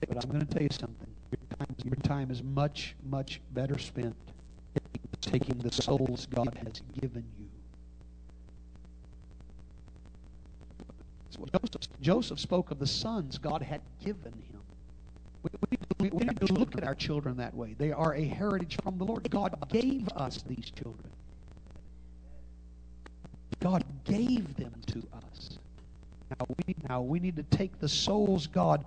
But 0.07 0.23
I'm 0.23 0.29
going 0.31 0.45
to 0.45 0.53
tell 0.53 0.63
you 0.63 0.69
something. 0.71 1.07
Your 1.31 1.57
time, 1.57 1.75
your 1.83 1.95
time 1.95 2.31
is 2.31 2.41
much, 2.41 2.95
much 3.03 3.41
better 3.53 3.77
spent 3.77 4.15
taking 5.21 5.57
the 5.59 5.71
souls 5.71 6.27
God 6.33 6.57
has 6.65 6.81
given 6.99 7.23
you. 7.37 7.45
Joseph, 11.53 12.01
Joseph 12.01 12.39
spoke 12.39 12.71
of 12.71 12.79
the 12.79 12.87
sons 12.87 13.37
God 13.37 13.61
had 13.61 13.81
given 14.03 14.33
him. 14.33 14.48
We, 15.43 15.49
we, 15.99 16.09
we, 16.09 16.25
need 16.25 16.39
to 16.41 16.53
look 16.53 16.75
at 16.77 16.83
our 16.83 16.95
children 16.95 17.37
that 17.37 17.53
way. 17.53 17.75
They 17.77 17.91
are 17.91 18.13
a 18.13 18.23
heritage 18.23 18.77
from 18.83 18.97
the 18.97 19.05
Lord. 19.05 19.29
God 19.29 19.55
gave 19.69 20.07
us 20.09 20.43
these 20.43 20.71
children. 20.71 21.11
God 23.59 23.83
gave 24.05 24.55
them 24.55 24.73
to 24.87 25.03
us. 25.13 25.59
Now 26.31 26.45
we, 26.47 26.75
now 26.87 27.01
we 27.01 27.19
need 27.19 27.35
to 27.35 27.43
take 27.43 27.79
the 27.79 27.89
souls 27.89 28.47
God 28.47 28.85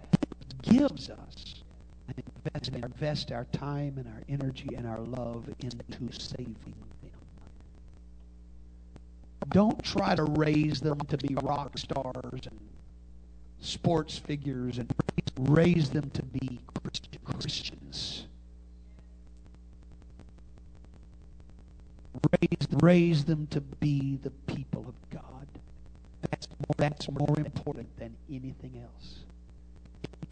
gives 0.62 1.10
us 1.10 1.62
and 2.08 2.22
invest, 2.44 2.68
and 2.68 2.84
invest 2.84 3.32
our 3.32 3.44
time 3.52 3.94
and 3.98 4.06
our 4.06 4.22
energy 4.28 4.68
and 4.76 4.86
our 4.86 5.00
love 5.00 5.48
into 5.60 6.12
saving 6.18 6.56
them. 6.64 7.10
Don't 9.50 9.82
try 9.82 10.14
to 10.14 10.24
raise 10.24 10.80
them 10.80 10.98
to 11.08 11.16
be 11.18 11.34
rock 11.42 11.76
stars 11.76 12.46
and 12.46 12.58
sports 13.62 14.18
figures 14.18 14.78
and 14.78 14.92
raise 15.38 15.88
them 15.90 16.10
to 16.10 16.22
be 16.22 16.60
Christians. 17.24 18.26
Raise, 22.40 22.68
raise 22.82 23.24
them 23.24 23.46
to 23.48 23.60
be 23.60 24.18
the 24.22 24.30
people 24.52 24.84
of 24.88 24.94
God. 25.10 25.46
That's 26.30 26.48
more, 26.48 26.74
that's 26.76 27.10
more 27.10 27.38
important 27.38 27.96
than 27.98 28.14
anything 28.28 28.82
else. 28.82 29.20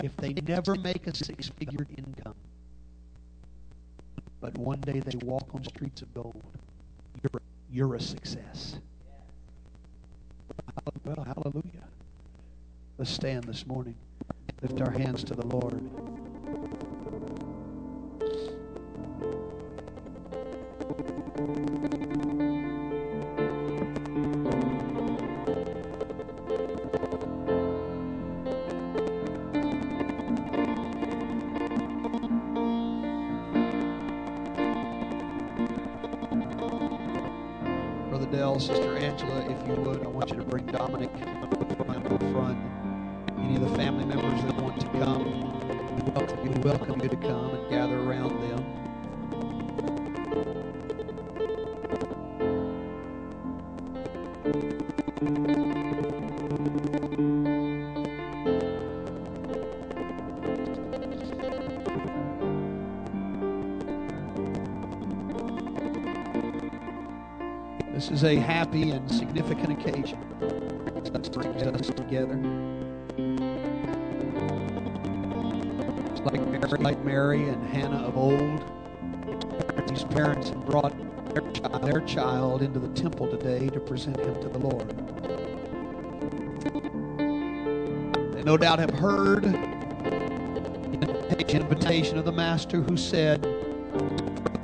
If 0.03 0.17
they 0.17 0.33
never 0.33 0.75
make 0.75 1.07
a 1.07 1.15
six 1.15 1.49
figure 1.49 1.87
income, 1.97 2.35
but 4.41 4.57
one 4.59 4.81
day 4.81 5.01
they 5.01 5.17
walk 5.25 5.55
on 5.55 5.65
streets 5.65 6.03
of 6.03 6.13
gold, 6.15 6.43
you're, 7.23 7.43
you're 7.71 7.95
a 7.95 8.01
success. 8.01 8.79
Well, 11.05 11.25
hallelujah. 11.25 11.85
Let's 13.01 13.13
stand 13.13 13.45
this 13.45 13.67
morning. 13.67 13.95
Lift 14.61 14.83
our 14.83 14.91
hands 14.91 15.25
to 15.25 15.35
the 15.35 15.47
Lord. 15.47 15.81
Brother 38.11 38.27
Dell, 38.27 38.61
Sister 38.61 38.99
Angela, 38.99 39.41
if 39.49 39.67
you 39.67 39.75
would, 39.77 40.05
I 40.05 40.09
want 40.09 40.29
you 40.29 40.37
to 40.37 40.43
bring 40.43 40.67
Dominic 40.67 41.11
the 42.19 42.33
front. 42.33 42.90
Any 43.43 43.57
of 43.57 43.63
the 43.63 43.77
family 43.77 44.05
members 44.05 44.43
that 44.45 44.55
want 44.57 44.81
to 44.81 44.87
come, 44.99 45.25
we 45.97 46.11
welcome 46.13 46.45
you, 46.45 46.51
we 46.51 46.61
welcome 46.61 47.01
you 47.01 47.09
to 47.09 47.17
come 47.17 47.55
and 47.55 47.71
gather 47.71 47.99
around 47.99 48.41
them. 48.41 48.65
This 67.93 68.11
is 68.11 68.25
a 68.25 68.37
happy 68.37 68.91
and 68.93 69.11
significant 69.11 69.73
occasion 69.73 70.19
that 70.41 71.33
brings 71.33 71.63
us 71.63 71.87
together. 71.89 72.90
It's 76.73 76.81
like 76.81 77.05
Mary, 77.05 77.49
and 77.49 77.67
Hannah 77.67 78.05
of 78.05 78.17
old. 78.17 78.63
These 79.89 80.05
parents 80.05 80.51
have 80.51 80.65
brought 80.67 80.95
their 81.35 81.43
child, 81.51 81.83
their 81.83 82.01
child 82.03 82.63
into 82.63 82.79
the 82.79 82.87
temple 82.91 83.27
today 83.27 83.69
to 83.71 83.81
present 83.81 84.21
him 84.21 84.41
to 84.41 84.49
the 84.49 84.59
Lord. 84.59 84.89
They 88.35 88.45
no 88.45 88.57
doubt 88.57 88.79
have 88.79 88.91
heard 88.91 89.43
the 91.31 91.45
invitation 91.49 92.19
of 92.19 92.25
the 92.25 92.31
Master 92.31 92.81
who 92.81 92.97
said, 92.97 93.45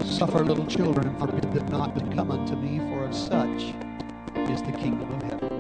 Suffer 0.05 0.45
little 0.45 0.67
children, 0.67 1.13
forbid 1.19 1.53
them 1.53 1.67
not 1.67 1.99
to 1.99 2.07
come 2.15 2.31
unto 2.31 2.55
me, 2.55 2.79
for 2.79 3.05
of 3.05 3.17
such 3.17 3.75
is 4.49 4.63
the 4.63 4.71
kingdom 4.71 5.13
of 5.13 5.23
heaven. 5.25 5.57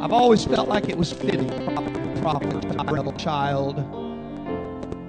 I've 0.00 0.12
always 0.12 0.44
felt 0.44 0.68
like 0.68 0.88
it 0.88 0.98
was 0.98 1.12
fitting 1.12 1.73
prophet 2.24 3.18
child 3.18 3.84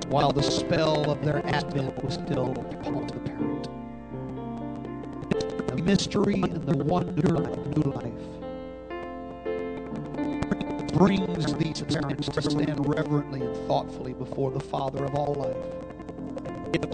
while 0.09 0.33
the 0.33 0.43
spell 0.43 1.09
of 1.09 1.23
their 1.23 1.45
advent 1.47 2.03
was 2.03 2.15
still 2.15 2.51
upon 2.51 3.07
the 3.07 3.19
parent. 3.19 3.69
The 5.69 5.81
mystery 5.81 6.41
and 6.41 6.65
the 6.65 6.83
wonder 6.83 7.37
of 7.37 7.77
new 7.77 7.89
life 7.93 8.11
brings 10.93 11.53
these 11.53 11.81
parents 11.83 12.27
to 12.27 12.41
stand 12.41 12.85
reverently 12.85 13.43
and 13.43 13.55
thoughtfully 13.65 14.11
before 14.11 14.51
the 14.51 14.59
Father 14.59 15.05
of 15.05 15.15
all 15.15 15.35
life 15.35 15.55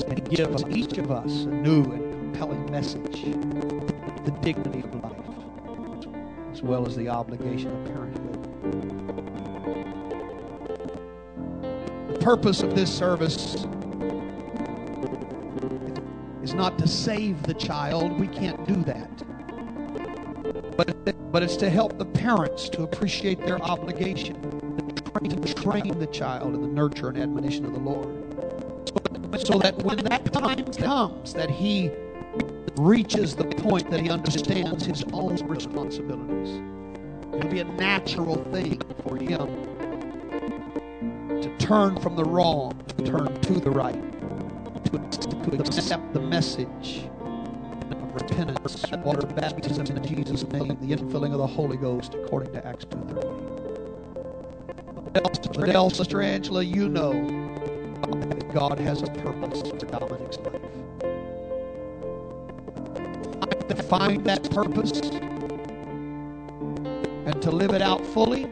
and 0.08 0.30
gives 0.30 0.64
each 0.70 1.00
of 1.00 1.10
us 1.10 1.46
a 1.46 1.48
new 1.48 1.82
and 1.82 2.34
compelling 2.34 2.70
message 2.70 3.24
the 4.24 4.32
dignity 4.44 4.82
of 4.82 5.04
life 5.04 5.18
as 6.54 6.62
well 6.62 6.86
as 6.86 6.96
the 6.96 7.10
obligation 7.10 7.72
of 7.72 7.86
parenthood. 7.92 8.21
Purpose 12.22 12.62
of 12.62 12.76
this 12.76 12.94
service 12.94 13.56
is 16.44 16.54
not 16.54 16.78
to 16.78 16.88
save 16.88 17.44
the 17.44 17.54
child. 17.54 18.20
We 18.20 18.28
can't 18.28 18.68
do 18.68 18.76
that. 18.84 19.10
But, 20.78 21.32
but 21.32 21.44
it's 21.44 21.58
to 21.58 21.70
help 21.70 21.98
the 21.98 22.06
parents 22.06 22.70
to 22.70 22.84
appreciate 22.84 23.46
their 23.46 23.62
obligation 23.62 24.52
to 25.30 25.54
train 25.54 26.00
the 26.00 26.08
child 26.08 26.56
in 26.56 26.62
the 26.62 26.68
nurture 26.68 27.10
and 27.10 27.18
admonition 27.18 27.66
of 27.66 27.74
the 27.74 27.80
Lord. 27.80 28.08
So 29.46 29.60
that 29.60 29.78
when 29.84 29.98
that 30.06 30.32
time 30.32 30.66
comes 30.66 31.34
that 31.34 31.50
he 31.50 31.92
reaches 32.78 33.36
the 33.36 33.46
point 33.46 33.90
that 33.92 34.00
he 34.00 34.10
understands 34.10 34.86
his 34.86 35.04
own 35.14 35.36
responsibilities, 35.48 36.62
it'll 37.36 37.50
be 37.50 37.60
a 37.60 37.66
natural 37.66 38.44
thing 38.52 38.82
for 39.04 39.18
him 39.18 39.38
to 39.38 39.71
turn 41.72 41.96
from 42.02 42.18
the 42.18 42.26
wrong, 42.26 42.78
to 42.86 43.06
turn 43.06 43.34
to 43.40 43.54
the 43.54 43.72
right, 43.72 43.96
to, 44.84 45.00
to 45.50 45.58
accept 45.58 46.12
the 46.12 46.20
message 46.20 47.08
of 47.92 48.14
repentance, 48.14 48.86
water 49.06 49.26
baptism 49.26 49.86
in 49.86 50.04
Jesus' 50.04 50.44
name, 50.52 50.78
the 50.82 50.94
infilling 50.94 51.32
of 51.32 51.38
the 51.38 51.48
Holy 51.48 51.78
Ghost 51.78 52.16
according 52.16 52.52
to 52.52 52.68
Acts 52.68 52.84
2.38. 52.84 55.56
But 55.56 55.74
else, 55.74 55.96
Sister 55.96 56.22
Angela, 56.22 56.62
you 56.62 56.90
know 56.90 57.14
that 57.14 58.54
God 58.54 58.78
has 58.78 59.04
a 59.04 59.08
purpose 59.08 59.62
for 59.62 59.78
Dominic's 59.78 60.40
life. 60.40 60.62
To 63.70 63.76
find 63.84 64.26
that 64.26 64.52
purpose 64.52 65.00
and 67.26 67.42
to 67.42 67.50
live 67.50 67.72
it 67.72 67.82
out 67.82 68.06
fully 68.08 68.50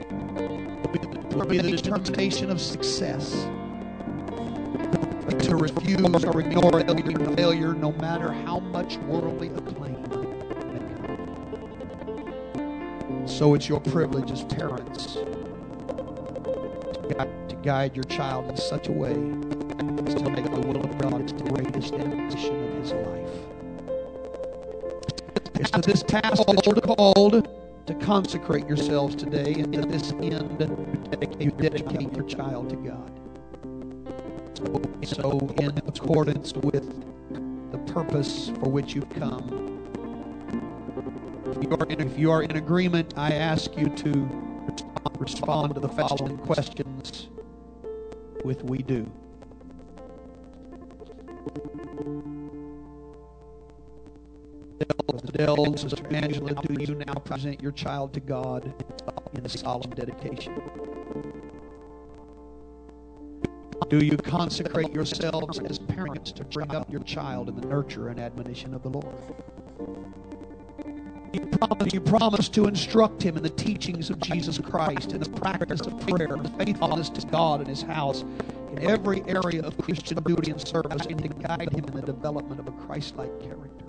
will 1.33 1.45
be 1.45 1.57
the 1.57 1.71
determination 1.71 2.49
of 2.49 2.59
success. 2.59 3.47
But 5.25 5.39
to 5.43 5.55
refuse 5.55 6.23
or 6.23 6.39
ignore 6.39 6.83
failure, 7.35 7.73
no 7.73 7.91
matter 7.93 8.31
how 8.31 8.59
much 8.59 8.97
worldly 8.97 9.49
acclaim. 9.49 10.05
So 13.27 13.53
it's 13.53 13.69
your 13.69 13.79
privilege 13.79 14.31
as 14.31 14.43
parents 14.43 15.17
to 17.49 17.55
guide, 17.63 17.95
your 17.95 18.03
child 18.05 18.49
in 18.49 18.57
such 18.57 18.87
a 18.87 18.91
way 18.91 19.11
as 19.11 20.15
to 20.15 20.29
make 20.29 20.45
the 20.45 20.61
will 20.61 20.83
of 20.83 20.97
God 20.97 21.21
its 21.21 21.31
greatest 21.33 21.93
ambition 21.93 22.63
of 22.63 22.73
his 22.81 22.91
life. 22.93 23.29
It's 25.55 25.71
this 25.85 26.03
you're 26.65 26.75
called 26.75 27.58
to 27.89 27.95
consecrate 27.95 28.67
yourselves 28.67 29.15
today, 29.15 29.53
and 29.53 29.73
to 29.73 29.81
this 29.81 30.11
end, 30.11 30.59
you 31.39 31.49
dedicate 31.49 32.13
your 32.13 32.23
child 32.25 32.69
to 32.69 32.75
God. 32.75 33.11
So, 35.03 35.39
in 35.57 35.75
accordance 35.87 36.53
with 36.53 36.87
the 37.71 37.79
purpose 37.91 38.49
for 38.59 38.69
which 38.69 38.93
you've 38.93 39.09
come, 39.09 39.79
if 41.47 41.63
you 41.63 41.77
in, 41.89 41.99
if 41.99 42.19
you 42.19 42.29
are 42.29 42.43
in 42.43 42.57
agreement, 42.57 43.15
I 43.17 43.31
ask 43.31 43.75
you 43.75 43.89
to 43.89 44.29
respond 45.17 45.73
to 45.73 45.79
the 45.79 45.89
following 45.89 46.37
questions 46.37 47.29
with 48.45 48.63
"We 48.63 48.83
do." 48.83 49.11
Adele, 55.39 55.77
Sister 55.77 56.05
Angela, 56.13 56.53
do 56.53 56.83
you 56.83 56.95
now 56.95 57.13
present 57.13 57.61
your 57.61 57.71
child 57.71 58.13
to 58.13 58.19
God 58.19 58.73
in 59.37 59.45
a 59.45 59.47
solemn 59.47 59.89
dedication? 59.91 60.61
Do 63.87 64.03
you 64.03 64.17
consecrate 64.17 64.91
yourselves 64.91 65.59
as 65.59 65.79
parents 65.79 66.33
to 66.33 66.43
bring 66.43 66.75
up 66.75 66.91
your 66.91 67.03
child 67.03 67.47
in 67.47 67.55
the 67.55 67.65
nurture 67.65 68.09
and 68.09 68.19
admonition 68.19 68.73
of 68.73 68.83
the 68.83 68.89
Lord? 68.89 69.15
You 71.31 71.45
promise, 71.45 71.93
you 71.93 72.01
promise 72.01 72.49
to 72.49 72.65
instruct 72.65 73.23
him 73.23 73.37
in 73.37 73.43
the 73.43 73.49
teachings 73.49 74.09
of 74.09 74.19
Jesus 74.19 74.57
Christ, 74.57 75.13
in 75.13 75.21
the 75.21 75.29
practice 75.29 75.79
of 75.81 76.05
prayer, 76.05 76.37
faithfulness 76.57 77.09
to 77.11 77.25
God 77.27 77.61
and 77.61 77.69
his 77.69 77.81
house, 77.81 78.25
in 78.73 78.79
every 78.83 79.23
area 79.25 79.61
of 79.61 79.77
Christian 79.77 80.21
duty 80.21 80.51
and 80.51 80.67
service, 80.67 81.05
and 81.05 81.21
to 81.23 81.29
guide 81.29 81.71
him 81.71 81.85
in 81.85 81.93
the 81.93 82.01
development 82.01 82.59
of 82.59 82.67
a 82.67 82.71
Christ-like 82.71 83.41
character. 83.41 83.85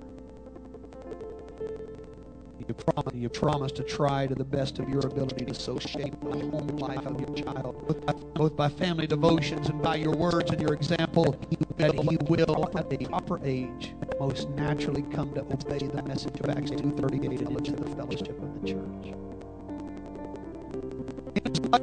You 2.67 2.73
promise, 2.73 3.13
you 3.15 3.29
promise 3.29 3.71
to 3.73 3.83
try 3.83 4.27
to 4.27 4.35
the 4.35 4.43
best 4.43 4.79
of 4.79 4.87
your 4.87 4.99
ability 4.99 5.45
to 5.45 5.53
so 5.53 5.79
shape 5.79 6.13
the 6.21 6.31
home 6.31 6.67
life 6.77 7.05
of 7.05 7.19
your 7.19 7.33
child, 7.35 7.87
both 7.87 8.05
by, 8.05 8.13
both 8.13 8.55
by 8.55 8.69
family 8.69 9.07
devotions 9.07 9.69
and 9.69 9.81
by 9.81 9.95
your 9.95 10.13
words 10.13 10.51
and 10.51 10.61
your 10.61 10.73
example, 10.73 11.35
that 11.77 11.93
he 11.93 12.17
will, 12.27 12.69
at 12.77 12.89
the 12.89 12.97
proper 12.97 13.39
age, 13.43 13.93
most 14.19 14.49
naturally 14.49 15.01
come 15.03 15.33
to 15.33 15.41
obey 15.41 15.87
the 15.87 16.03
message 16.03 16.39
of 16.39 16.49
Acts 16.49 16.71
2.38 16.71 17.47
and 17.47 17.77
the 17.77 17.95
fellowship 17.95 18.41
of 18.41 18.61
the 18.61 18.67
church. 18.67 19.15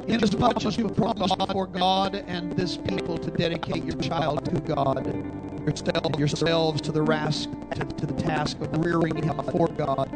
Inasmuch 0.07 0.65
as 0.65 0.77
you 0.77 0.87
promise 0.89 1.35
before 1.35 1.67
God 1.67 2.15
and 2.27 2.53
this 2.53 2.77
people 2.77 3.17
to 3.17 3.31
dedicate 3.31 3.83
your 3.83 3.97
child 3.97 4.45
to 4.45 4.61
God, 4.61 5.05
yourself, 5.65 6.19
yourselves 6.19 6.81
to 6.81 6.91
the, 6.91 7.03
to, 7.03 7.85
to 7.85 8.05
the 8.05 8.13
task 8.21 8.59
of 8.61 8.85
rearing 8.85 9.21
him 9.21 9.35
before 9.37 9.67
God, 9.67 10.07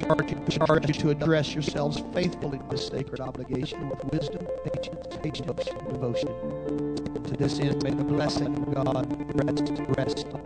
charge 0.00 0.88
you, 0.88 0.94
to 0.94 1.10
address 1.10 1.54
yourselves 1.54 2.02
faithfully 2.12 2.58
to 2.58 2.64
this 2.70 2.86
sacred 2.86 3.20
obligation 3.20 3.88
with 3.88 4.04
wisdom, 4.06 4.46
patience, 4.64 5.06
patience, 5.22 5.64
devotion. 5.90 6.96
To 7.24 7.36
this 7.36 7.58
end, 7.60 7.82
may 7.82 7.90
the 7.90 8.04
blessing 8.04 8.46
of 8.56 8.74
God 8.74 9.06
rest, 9.44 9.72
rest 9.96 10.26
upon, 10.28 10.40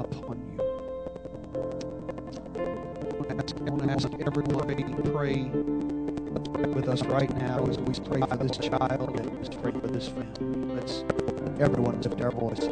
upon 0.00 0.38
you. 0.52 0.58
I 3.30 3.70
want 3.70 3.82
to 3.82 3.90
ask 3.90 4.08
everybody 4.26 4.82
to 4.84 5.02
pray 5.12 5.50
with 6.74 6.88
us 6.88 7.02
right 7.02 7.34
now 7.38 7.64
as 7.66 7.78
we 7.78 7.94
pray 8.04 8.20
for 8.20 8.36
this 8.36 8.56
child 8.58 9.20
and 9.20 9.62
pray 9.62 9.72
for 9.72 9.88
this 9.88 10.08
family. 10.08 10.74
Let's 10.74 11.04
everyone 11.60 12.00
lift 12.00 12.20
our 12.20 12.30
voice. 12.30 12.68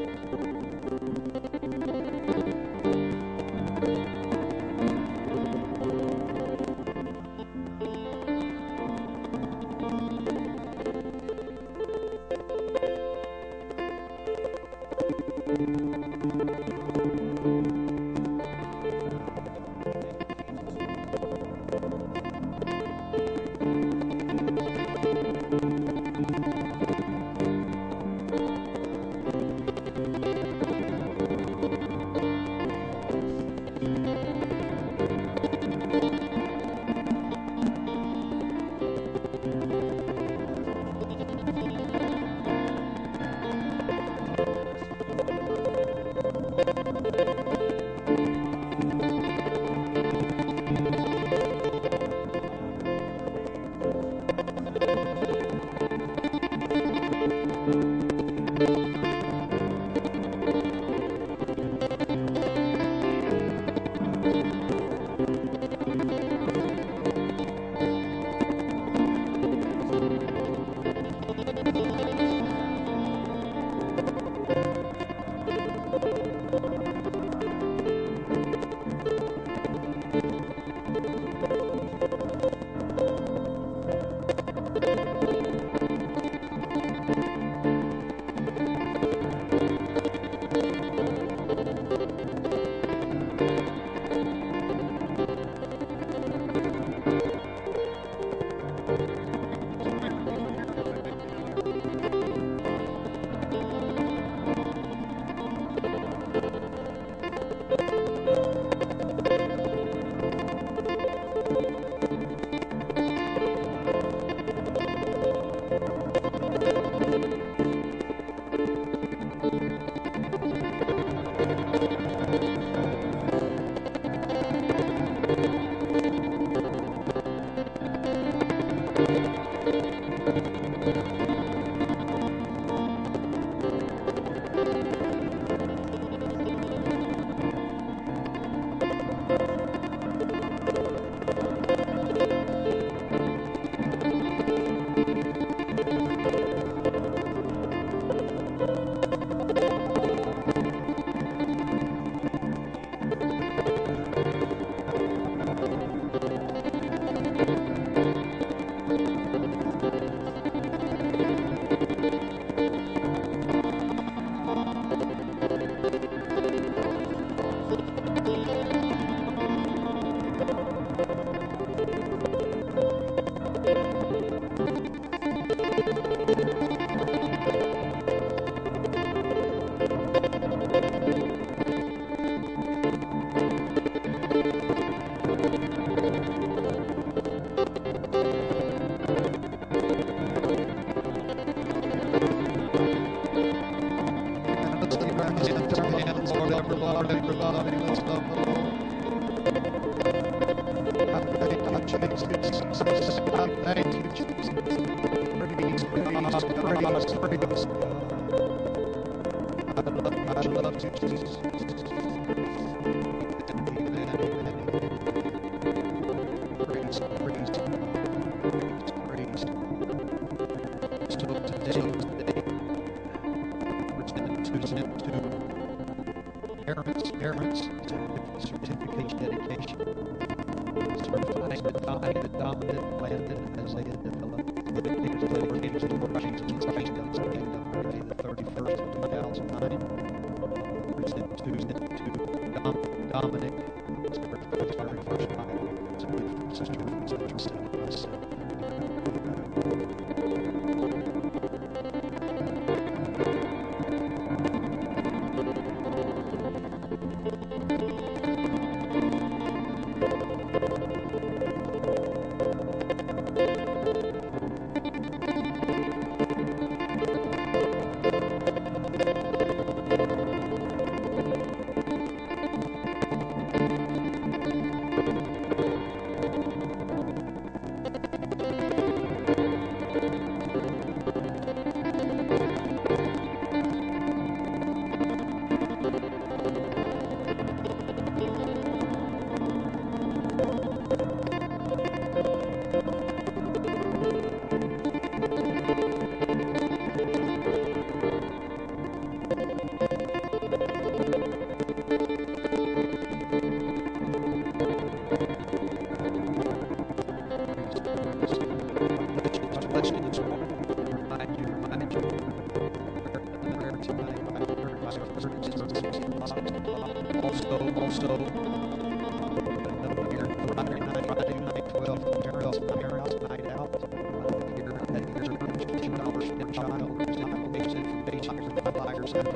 Uh, 328.29 328.33
Here, 328.33 329.21
at 329.21 329.36